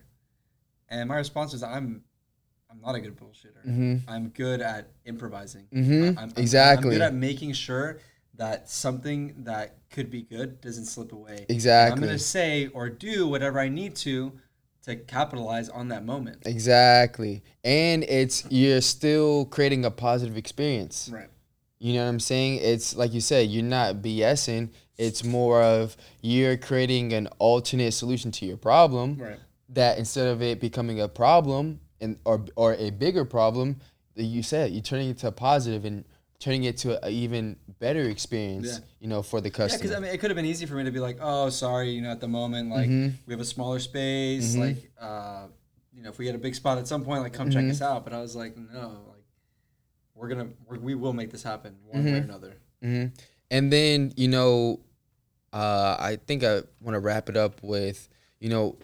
[0.90, 2.02] And my response is, "I'm,
[2.72, 4.02] I'm not a good bullshitter.
[4.08, 5.68] I'm good at improvising.
[5.72, 6.10] Mhm.
[6.10, 6.88] I'm, I'm- Exactly.
[6.90, 8.00] I'm good at making sure
[8.36, 11.46] that something that could be good doesn't slip away.
[11.50, 14.32] And I'm gonna say or do whatever I need to
[14.84, 16.44] to capitalize on that moment.
[16.46, 17.44] Exactly.
[17.64, 21.10] And it's you're still creating a positive experience.
[21.12, 21.30] Right.
[21.80, 22.60] You know what I'm saying?
[22.62, 24.70] It's like you said, you're not BSing.
[24.98, 29.18] It's more of you're creating an alternate solution to your problem.
[29.18, 29.40] Right.
[29.70, 33.78] That instead of it becoming a problem and or or a bigger problem,
[34.16, 36.04] that you said you're turning it to a positive and
[36.40, 38.80] turning it to an even better experience.
[38.80, 38.86] Yeah.
[39.00, 39.70] You know, for the customer.
[39.72, 41.50] Yeah, because I mean, it could have been easy for me to be like, "Oh,
[41.50, 43.10] sorry, you know, at the moment, like Mm-hmm.
[43.28, 45.48] we have a smaller space, like, uh,
[45.94, 47.72] you know, if we get a big spot at some point, like, come check Mm-hmm.
[47.72, 49.24] us out." But I was like, "No, like,
[50.16, 52.24] we're gonna, we're, we will make this happen one way or Mm-hmm.
[52.24, 53.06] another." hmm
[53.52, 54.80] And then, you know,
[55.54, 58.08] uh, I think I want to wrap it up with,
[58.40, 58.78] you know,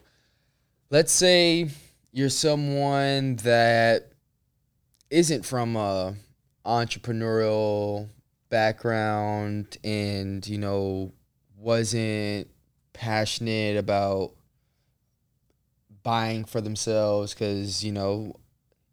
[0.90, 1.70] let's say
[2.12, 4.12] you're someone that
[5.10, 6.16] isn't from a
[6.66, 8.10] entrepreneurial
[8.50, 11.14] background and, you know,
[11.58, 12.48] wasn't
[12.94, 14.32] passionate about
[16.04, 18.34] buying for themselves because, you know,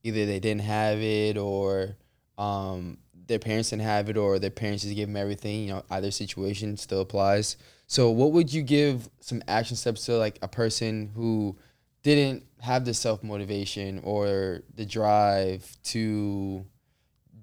[0.02, 1.96] either they didn't have it or
[2.38, 5.64] um, their parents didn't have it or their parents just gave them everything.
[5.64, 7.56] You know, either situation still applies.
[7.86, 11.56] So, what would you give some action steps to like a person who
[12.02, 16.64] didn't have the self motivation or the drive to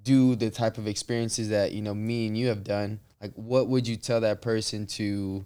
[0.10, 3.00] do the type of experiences that you know me and you have done?
[3.22, 5.46] Like, what would you tell that person to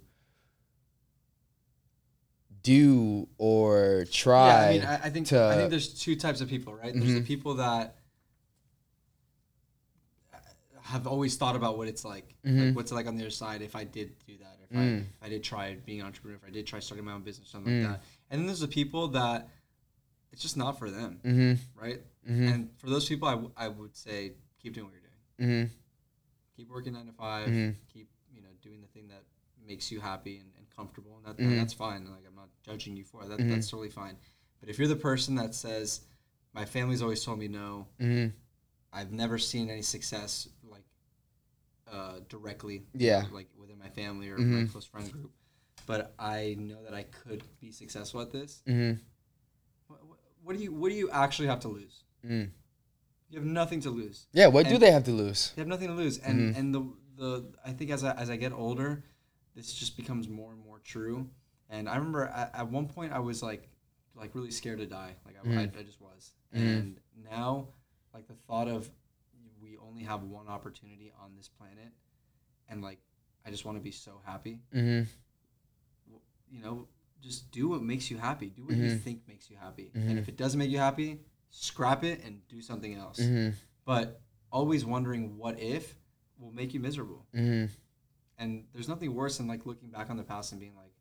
[2.61, 4.47] do or try?
[4.47, 6.93] Yeah, I mean, I, I think to- I think there's two types of people, right?
[6.93, 7.25] There's the Mm-hmm.
[7.25, 7.95] people that
[10.81, 12.67] have always thought about what it's like, Mm-hmm.
[12.67, 14.81] like what's it like on the other side if I did do that, if, I,
[14.81, 14.99] Mm.
[15.01, 17.49] if I did try being an entrepreneur, if I did try starting my own business,
[17.49, 18.01] something like that.
[18.29, 19.49] And then there's the people that
[20.31, 21.53] it's just not for them, Mm-hmm.
[21.83, 22.01] right?
[22.25, 24.31] And for those people, I, w- I would say
[24.63, 25.67] keep doing what you're doing.
[25.67, 25.73] Mm-hmm.
[26.57, 27.75] Keep working nine to 5 Mhm.
[27.93, 29.23] Keep you know doing the thing that
[29.65, 31.57] makes you happy and, and comfortable, and that, Mhm.
[31.57, 32.05] that's fine.
[32.05, 33.27] Like I'm not judging you for it.
[33.29, 33.39] that.
[33.39, 33.49] Mhm.
[33.49, 34.17] That's totally fine.
[34.59, 36.01] But if you're the person that says,
[36.53, 38.35] "My family's always told me no," Mm-hmm.
[38.91, 40.85] I've never seen any success like
[41.87, 43.27] uh, directly, Yeah.
[43.31, 44.71] like within my family or my Mhm.
[44.71, 45.31] close friend group.
[45.85, 48.63] But I know that I could be successful at this.
[48.65, 48.99] Mm-hmm.
[49.87, 52.03] What, what, what do you What do you actually have to lose?
[52.25, 52.51] Mm.
[53.33, 54.27] You have nothing to lose.
[54.31, 55.53] Yeah, what do they have to lose?
[55.55, 56.59] They have nothing to lose, and mm-hmm.
[56.59, 59.03] and the the I think as I as I get older,
[59.55, 61.27] this just becomes more and more true.
[61.67, 63.69] And I remember at, at one point I was like
[64.15, 65.57] like really scared to die, like I, mm-hmm.
[65.57, 66.33] I, I just was.
[66.55, 66.67] Mm-hmm.
[66.67, 67.69] And now,
[68.13, 68.87] like the thought of
[69.59, 71.91] we only have one opportunity on this planet,
[72.69, 72.99] and like
[73.47, 74.59] I just want to be so happy.
[74.75, 75.09] Mm-hmm.
[76.51, 76.87] You know,
[77.19, 78.49] just do what makes you happy.
[78.49, 79.89] Do what you think makes you happy.
[79.95, 81.21] And if it doesn't make you happy,
[81.55, 83.19] scrap it and do something else.
[83.19, 83.49] Mm-hmm.
[83.85, 84.19] But
[84.51, 85.95] always wondering what if
[86.39, 87.25] will make you miserable.
[87.35, 87.71] Mm-hmm.
[88.39, 90.91] And there's nothing worse than like looking back on the past and being like,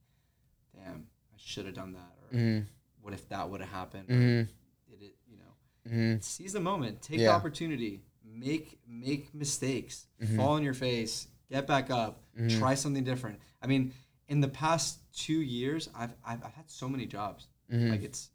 [0.76, 2.12] damn, I should have done that.
[2.22, 2.66] Or Mm-hmm.
[3.00, 4.08] what if that would have happened?
[4.08, 4.48] Mhm.
[4.88, 6.20] did it, you know, Mm-hmm.
[6.20, 10.36] seize the moment, take the opportunity, make make mistakes, Mm-hmm.
[10.36, 13.38] fall on your face, get back up, try something different.
[13.62, 13.92] I mean,
[14.28, 17.48] in the past two years, I've I've, I've had so many jobs.
[17.70, 18.28] Like it's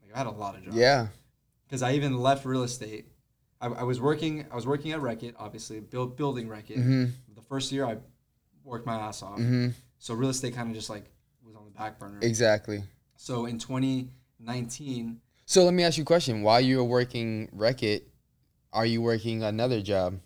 [0.00, 0.76] like I had a lot of jobs.
[0.76, 0.82] Mm-hmm.
[0.82, 1.08] Yeah.
[1.72, 3.06] Because I even left real estate.
[3.58, 4.44] I, I was working.
[4.52, 6.76] I was working at Wreck It, obviously, build building Wreck It.
[6.76, 7.04] Mm-hmm.
[7.34, 7.96] The first year, I
[8.62, 9.40] worked my ass off.
[9.98, 11.06] So real estate kind of just like
[11.42, 12.18] was on the back burner.
[12.20, 12.82] Exactly.
[13.16, 16.42] So in 2019, So let me ask you a question.
[16.42, 18.06] While you were working Wreck It,
[18.70, 20.20] are you working another job?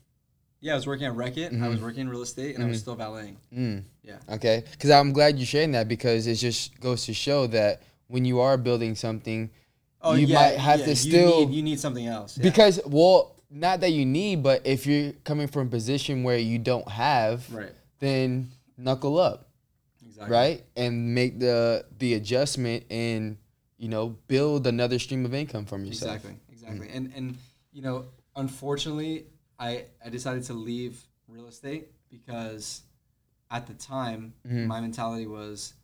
[0.60, 1.52] yeah, I was working at Wreck It.
[1.52, 1.68] I Mm-hmm.
[1.68, 3.36] was working in real estate, and I was still valeting.
[3.56, 3.84] Mm.
[4.02, 4.64] Yeah, Okay.
[4.68, 8.40] Because I'm glad you're sharing that because it just goes to show that when you
[8.40, 9.50] are building something,
[10.04, 12.36] you might have to Oh, you still need, you need something else.
[12.38, 12.42] Yeah.
[12.44, 16.58] because well, not that you need, but if you're coming from a position where you
[16.58, 19.48] don't have, right, then knuckle up,
[20.04, 20.36] exactly.
[20.36, 23.36] right, and make the the adjustment and
[23.78, 26.16] you know build another stream of income from yourself.
[26.16, 26.88] Exactly, exactly.
[26.92, 27.36] And and
[27.72, 29.26] you know, unfortunately,
[29.58, 32.82] I I decided to leave real estate because
[33.50, 34.66] at the time Mm-hmm.
[34.66, 35.74] my mentality was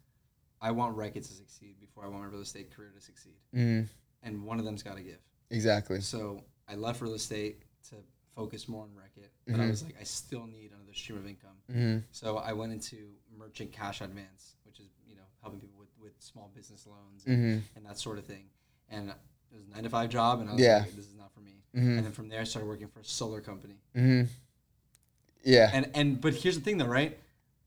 [0.61, 3.35] I want Wreck It to succeed before I want my real estate career to succeed,
[3.55, 3.89] Mm,
[4.23, 5.19] and one of them's got to give.
[5.51, 6.01] exactly.
[6.01, 7.97] So I left real estate to
[8.35, 9.63] focus more on Wreck It, but Mm-hmm.
[9.63, 11.57] I was like, I still need another stream of income.
[11.71, 12.03] Mhm.
[12.13, 12.97] So I went into
[13.37, 17.33] merchant cash advance, which is you know helping people with, with small business loans Mm-hmm.
[17.33, 18.45] and, and that sort of thing.
[18.89, 20.79] And it was a nine to five job, and I was Yeah.
[20.79, 21.63] like, this is not for me.
[21.75, 21.97] Mhm.
[21.99, 23.77] And then from there, I started working for a solar company.
[23.95, 24.23] hmm
[25.45, 25.71] Yeah.
[25.73, 27.19] And and but here's the thing though, right?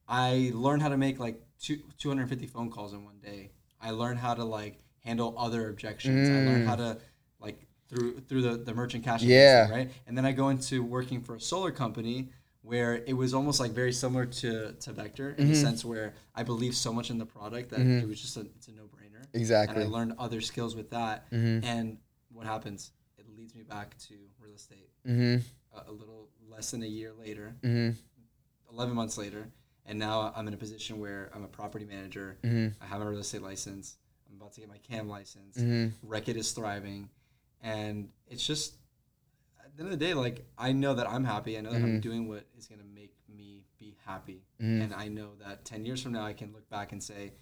[0.08, 3.52] I learned how to make like two, 250 phone calls in one day.
[3.82, 6.30] I learned how to like handle other objections.
[6.30, 6.98] I learned how to
[7.40, 7.58] like
[7.90, 9.68] through through the, the merchant cash Yeah.
[9.68, 9.92] thing, right?
[10.08, 12.30] And then I go into working for a solar company
[12.64, 16.42] where it was almost like very similar to, to Vector in the sense where I
[16.42, 19.24] believe so much in the product that it was just a it's a no brainer.
[19.34, 19.76] Exactly.
[19.76, 21.26] And I learned other skills with that.
[21.32, 21.98] And
[22.34, 22.92] what happens?
[23.20, 25.38] It leads me back to real estate hmm
[25.74, 27.92] a, a little less than a year later, hmm
[28.72, 29.48] 11 months later.
[29.86, 32.38] And now I'm in a position where I'm a property manager.
[32.44, 33.98] hmm I have a real estate license.
[34.36, 35.58] I'm about to get my CAM license.
[35.58, 37.10] hmm Wreck It is thriving.
[37.62, 38.76] And it's just,
[39.64, 41.58] at the end of the day, like, I know that I'm happy.
[41.58, 41.86] I know that Mm-hmm.
[41.86, 44.44] I'm doing what is going to make me be happy.
[44.60, 47.34] And I know that 10 years from now, I can look back and say,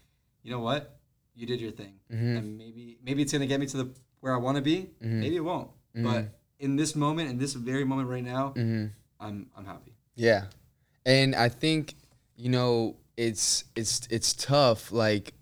[0.43, 0.99] you know what?
[1.35, 1.95] You did your thing.
[2.11, 2.37] Mm-hmm.
[2.37, 3.89] And maybe maybe it's going to get me to the
[4.19, 4.91] where I want to be.
[5.01, 5.71] Maybe it won't.
[5.95, 6.25] But
[6.59, 9.93] in this moment, in this very moment right now, I'm, I'm happy.
[10.15, 10.45] Yeah,
[11.05, 11.95] and I think
[12.35, 14.91] you know it's it's it's tough.
[14.91, 15.33] Like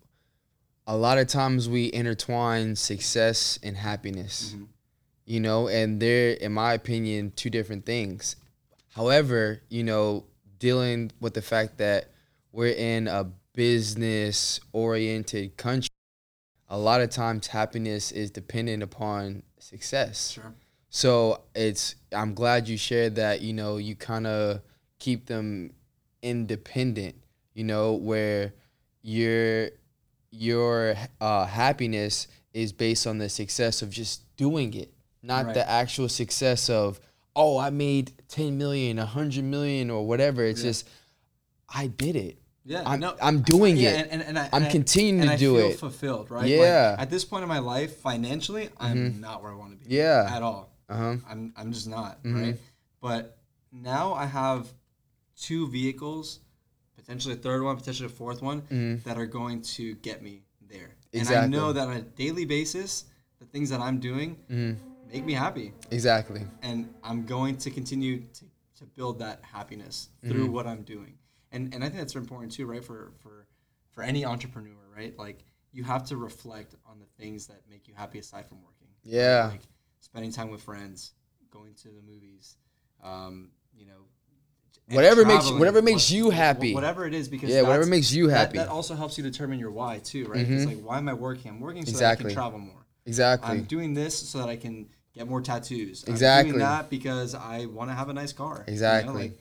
[0.87, 4.65] a lot of times we intertwine success and happiness, mm-hmm.
[5.25, 8.35] you know, and they're, in my opinion, two different things.
[8.89, 10.25] However, you know,
[10.59, 12.09] dealing with the fact that
[12.51, 15.89] we're in a business oriented country,
[16.67, 20.31] a lot of times happiness is dependent upon success.
[20.31, 20.53] Sure.
[20.89, 24.61] So it's I'm glad you shared that, you know, you kind of
[24.99, 25.73] keep them
[26.21, 27.15] independent,
[27.53, 28.53] you know, where
[29.01, 29.69] your
[30.31, 35.53] your uh, happiness is based on the success of just doing it, not Right.
[35.53, 36.99] the actual success of
[37.33, 40.43] oh, I made 10 million, 100 million or whatever.
[40.43, 40.87] It's just
[41.73, 42.37] I did it.
[42.65, 44.09] Yeah, I'm, no, I'm doing yeah, it.
[44.11, 45.79] and, and, and I, I- continuing to I do feel it.
[45.79, 46.45] fulfilled, right?
[46.45, 46.57] Yeah.
[46.57, 46.91] Mm-hmm.
[46.91, 49.95] Like, at this point in my life, financially, I'm not where I want to be.
[49.95, 50.29] Yeah.
[50.29, 50.69] At all.
[50.89, 51.15] Uh-huh.
[51.29, 52.41] I'm I'm just not Mm-hmm.
[52.41, 52.57] right.
[53.01, 53.37] But
[53.71, 54.67] now I have
[55.39, 56.39] two vehicles,
[57.11, 60.91] potentially a third one, potentially a fourth one, that are going to get me there.
[61.13, 61.51] And I Mm-hmm.
[61.51, 63.05] Know that on a daily basis,
[63.39, 65.09] the things that I'm doing Mm-hmm.
[65.11, 66.41] make me happy, Exactly.
[66.61, 68.45] and I'm going to continue to,
[68.79, 71.13] to build that happiness through what I'm doing.
[71.51, 72.83] And and I think that's important too, right?
[72.83, 73.45] For for
[73.91, 75.13] for any entrepreneur, right?
[75.19, 75.39] Like
[75.73, 78.87] you have to reflect on the things that make you happy aside from working.
[79.03, 79.49] Yeah.
[79.51, 79.61] Like
[79.99, 81.11] spending time with friends,
[81.51, 82.55] going to the movies,
[83.03, 84.01] um, you know,
[84.95, 86.73] Whatever makes- whatever makes you happy.
[86.73, 88.57] Whatever it is, because Yeah, whatever makes you happy.
[88.57, 90.47] That, also helps you determine your why too, right?
[90.47, 91.51] It's like why am I working?
[91.51, 92.85] I'm working so that I can travel more.
[93.05, 93.49] Exactly.
[93.49, 96.03] I'm doing this so that I can get more tattoos.
[96.07, 96.51] I'm Exactly.
[96.51, 98.57] doing that because I want to have a nice car.
[98.59, 99.13] you know, Exactly.
[99.13, 99.37] like,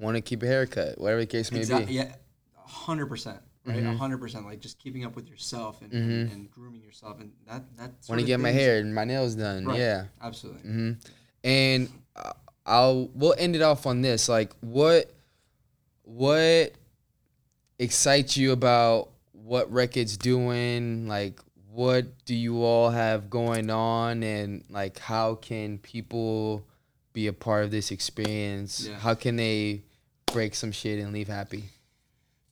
[0.00, 1.86] Want to keep a haircut, whatever the case may Exactly.
[1.86, 1.92] be.
[1.94, 2.12] Yeah,
[2.56, 3.38] hundred percent.
[3.64, 3.96] Right, Mm-hmm.
[3.96, 4.44] hundred percent.
[4.44, 7.92] Like just keeping up with yourself and, and, and grooming yourself, and that that.
[8.08, 9.64] Want to get my hair and my nails done.
[9.66, 9.78] Right.
[9.78, 10.04] Yeah.
[10.20, 10.62] Absolutely.
[10.62, 10.92] hmm
[11.44, 12.32] And uh,
[12.66, 14.28] I'll we'll end it off on this.
[14.28, 15.10] Like, what
[16.02, 16.72] what
[17.78, 21.06] excites you about what Wreck It's doing?
[21.08, 26.64] Like, what do you all have going on, and like, how can people
[27.12, 28.86] be a part of this experience?
[28.88, 28.98] Yeah.
[28.98, 29.82] How can they
[30.32, 31.64] break some shit and leave happy?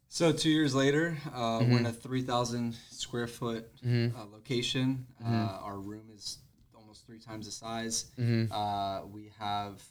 [0.08, 1.72] So two years later, uh, Mm-hmm.
[1.72, 5.06] we're in a three thousand square foot uh, location.
[5.22, 5.34] Mm-hmm.
[5.34, 6.38] Uh, our room is
[6.74, 8.10] almost three times the size.
[8.18, 8.52] Mm-hmm.
[8.52, 9.82] Uh, we have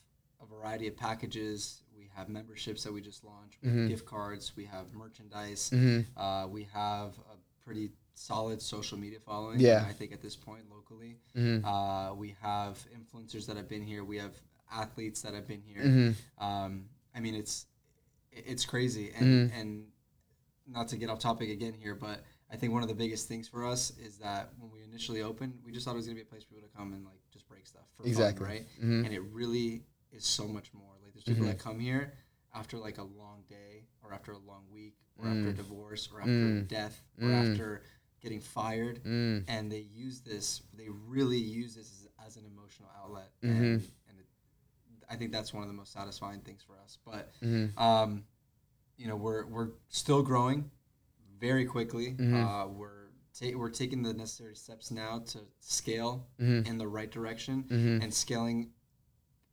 [0.56, 1.84] variety of packages.
[1.98, 3.57] We have memberships that we just launched.
[3.61, 3.80] We Mm-hmm.
[3.82, 4.53] have gift cards.
[4.56, 5.72] We have merchandise.
[6.18, 9.60] Uh, we have a pretty solid social media following.
[9.60, 9.86] Yeah.
[9.88, 11.65] I think at this point locally, Mm-hmm.
[11.65, 14.03] uh, we have influencers that have been here.
[14.03, 14.34] We have
[14.72, 15.84] athletes that have been here.
[15.84, 16.44] Mm-hmm.
[16.44, 17.65] Um, I mean, it's
[18.32, 19.60] it's crazy and Mm-hmm.
[19.60, 19.84] and
[20.68, 23.48] not to get off topic again here, but I think one of the biggest things
[23.48, 26.22] for us is that when we initially opened, we just thought it was gonna be
[26.22, 28.45] a place for people to come and like just break stuff for Exactly.
[28.45, 28.65] fun, right?
[28.82, 29.06] Mhm.
[29.06, 30.93] And it really is so much more.
[31.03, 31.51] Like there's people Mm-hmm.
[31.51, 32.13] that come here
[32.53, 35.38] after like a long day, or after a long week, or Mm.
[35.39, 37.83] after a divorce, or after death, or after
[38.21, 39.45] getting fired, Mm.
[39.47, 40.61] and they use this.
[40.73, 43.55] They really use this as, as an emotional outlet, Mm-hmm.
[43.63, 44.25] and, and it,
[45.09, 46.97] I think that's one of the most satisfying things for us.
[47.05, 47.77] But Mm-hmm.
[47.81, 48.25] um,
[48.97, 50.69] you know, we're we're still growing
[51.39, 52.11] very quickly.
[52.11, 52.35] Mm-hmm.
[52.35, 56.67] Uh, we're ta- we're taking the necessary steps now to scale Mm-hmm.
[56.69, 57.65] in the right direction
[58.03, 58.71] and scaling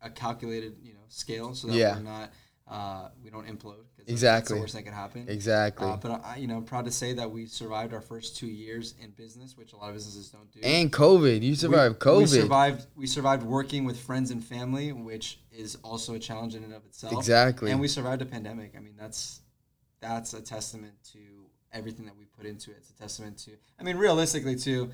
[0.02, 1.96] a calculated you know scale so that Yeah.
[1.96, 2.32] we're not
[2.68, 4.56] uh, we don't implode Exactly.
[4.56, 5.26] the worst that could happen.
[5.28, 5.86] Exactly.
[5.86, 8.46] Uh, but I, you know, I'm proud to say that we survived our first two
[8.46, 10.60] years in business, which a lot of businesses don't do.
[10.62, 12.20] and COVID, you survived we, COVID.
[12.20, 12.86] We survived.
[12.96, 16.84] We survived working with friends and family, which is also a challenge in and of
[16.86, 17.12] itself.
[17.12, 17.70] Exactly.
[17.70, 18.74] And we survived a pandemic.
[18.76, 19.40] I mean, that's
[20.00, 21.18] that's a testament to
[21.72, 22.78] everything that we put into it.
[22.78, 23.52] It's a testament to.
[23.78, 24.90] I mean, realistically, too.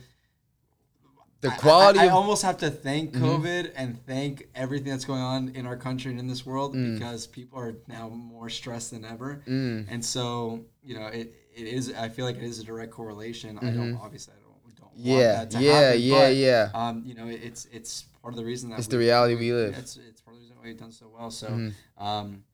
[1.45, 2.17] The I- quality I, I Mm-hmm.
[2.17, 6.19] almost have to thank COVID and thank everything that's going on in our country and
[6.21, 6.95] in this world Mm.
[6.99, 9.43] because people are now more stressed than ever.
[9.47, 9.87] Mm.
[9.91, 11.93] And so, you know, it, it is.
[11.93, 13.59] I feel like it is a direct correlation.
[13.59, 14.45] I don't obviously I don't
[14.81, 15.09] don't Mm-hmm.
[15.09, 16.71] Yeah, want that to yeah, happen, yeah, but, yeah.
[16.75, 19.35] Um, you know, it, it's it's part of the reason that It's the we- reality
[19.37, 19.75] we live.
[19.79, 21.31] It's it's part of the reason why we've done so well.
[21.31, 22.05] So, Mm-hmm.
[22.05, 22.45] um,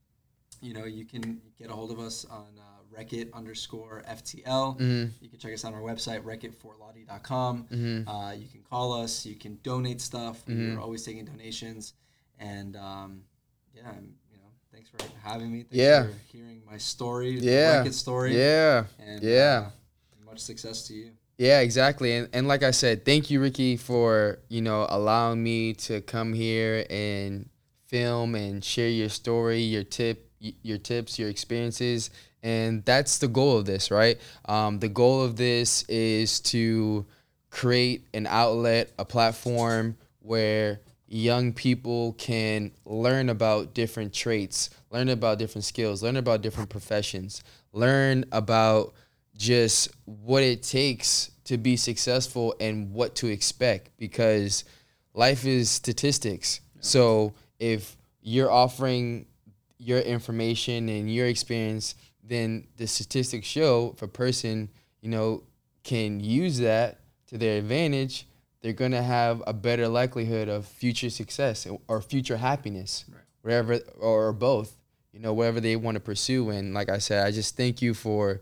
[0.62, 4.78] you know, you can get a hold of us on uh, Wreck It underscore FTL.
[4.78, 5.04] Mm-hmm.
[5.20, 7.66] You can check us out on our website, wreckitfortlaudy.com.
[7.72, 8.08] Mm-hmm.
[8.08, 9.24] Uh, you can call us.
[9.26, 10.42] You can donate stuff.
[10.46, 11.94] We're always taking donations.
[12.38, 13.22] And um,
[13.74, 15.58] yeah, I'm- you know, thanks for having me.
[15.62, 16.04] Thanks Yeah.
[16.04, 18.36] for hearing my story, yeah, the Wreck It story.
[18.38, 19.68] yeah, And, yeah.
[19.68, 21.10] uh, much success to you.
[21.38, 22.12] Yeah, exactly.
[22.16, 26.34] And and like I said, thank you, Ricky, for you know allowing me to come
[26.34, 27.48] here and
[27.86, 32.10] film and share your story, your tip, your tips, your experiences,
[32.42, 34.18] and that's the goal of this, right?
[34.46, 37.06] Um, the goal of this is to
[37.50, 45.38] create an outlet, a platform where young people can learn about different traits, learn about
[45.38, 47.42] different skills, learn about different professions,
[47.72, 48.94] learn about
[49.36, 54.64] just what it takes to be successful and what to expect because
[55.14, 56.60] life is statistics.
[56.80, 59.26] So if you're offering
[59.78, 61.94] your information and your experience,
[62.30, 64.70] then the statistics show if a person,
[65.02, 65.42] you know,
[65.82, 68.26] can use that to their advantage,
[68.62, 73.04] they're going to have a better likelihood of future success or future happiness,
[73.42, 74.76] wherever or both,
[75.12, 76.50] you know, whatever they want to pursue.
[76.50, 78.40] And like I said, I just thank you for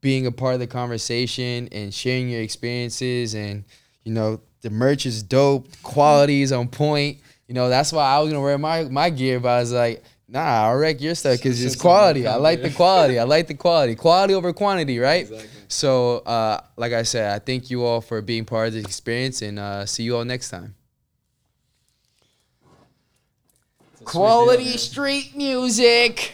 [0.00, 3.34] being a part of the conversation and sharing your experiences.
[3.34, 3.64] And
[4.04, 7.18] you know the merch is dope quality is on point.
[7.48, 10.02] You know that's why i was gonna wear my my gear but i was like
[10.32, 12.26] nah i'll wreck your stuff because it's Since quality.
[12.26, 13.18] I like the quality.
[13.18, 13.94] I like the quality.
[13.94, 15.22] Quality over quantity right?
[15.22, 15.48] Exactly.
[15.68, 19.42] so uh like i said i thank you all for being part of this experience
[19.42, 20.74] and uh see you all next time.
[23.92, 26.32] It's a sweet quality deal, street music.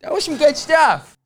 [0.00, 1.18] That was some good stuff.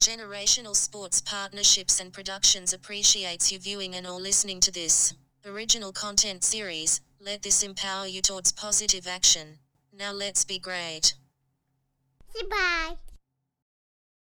[0.00, 6.44] Generational Sports Partnerships and Productions appreciates you viewing and or listening to this original content
[6.44, 7.00] series.
[7.20, 9.58] Let this empower you towards positive action.
[9.96, 11.14] Now let's be great.
[12.34, 12.96] Goodbye.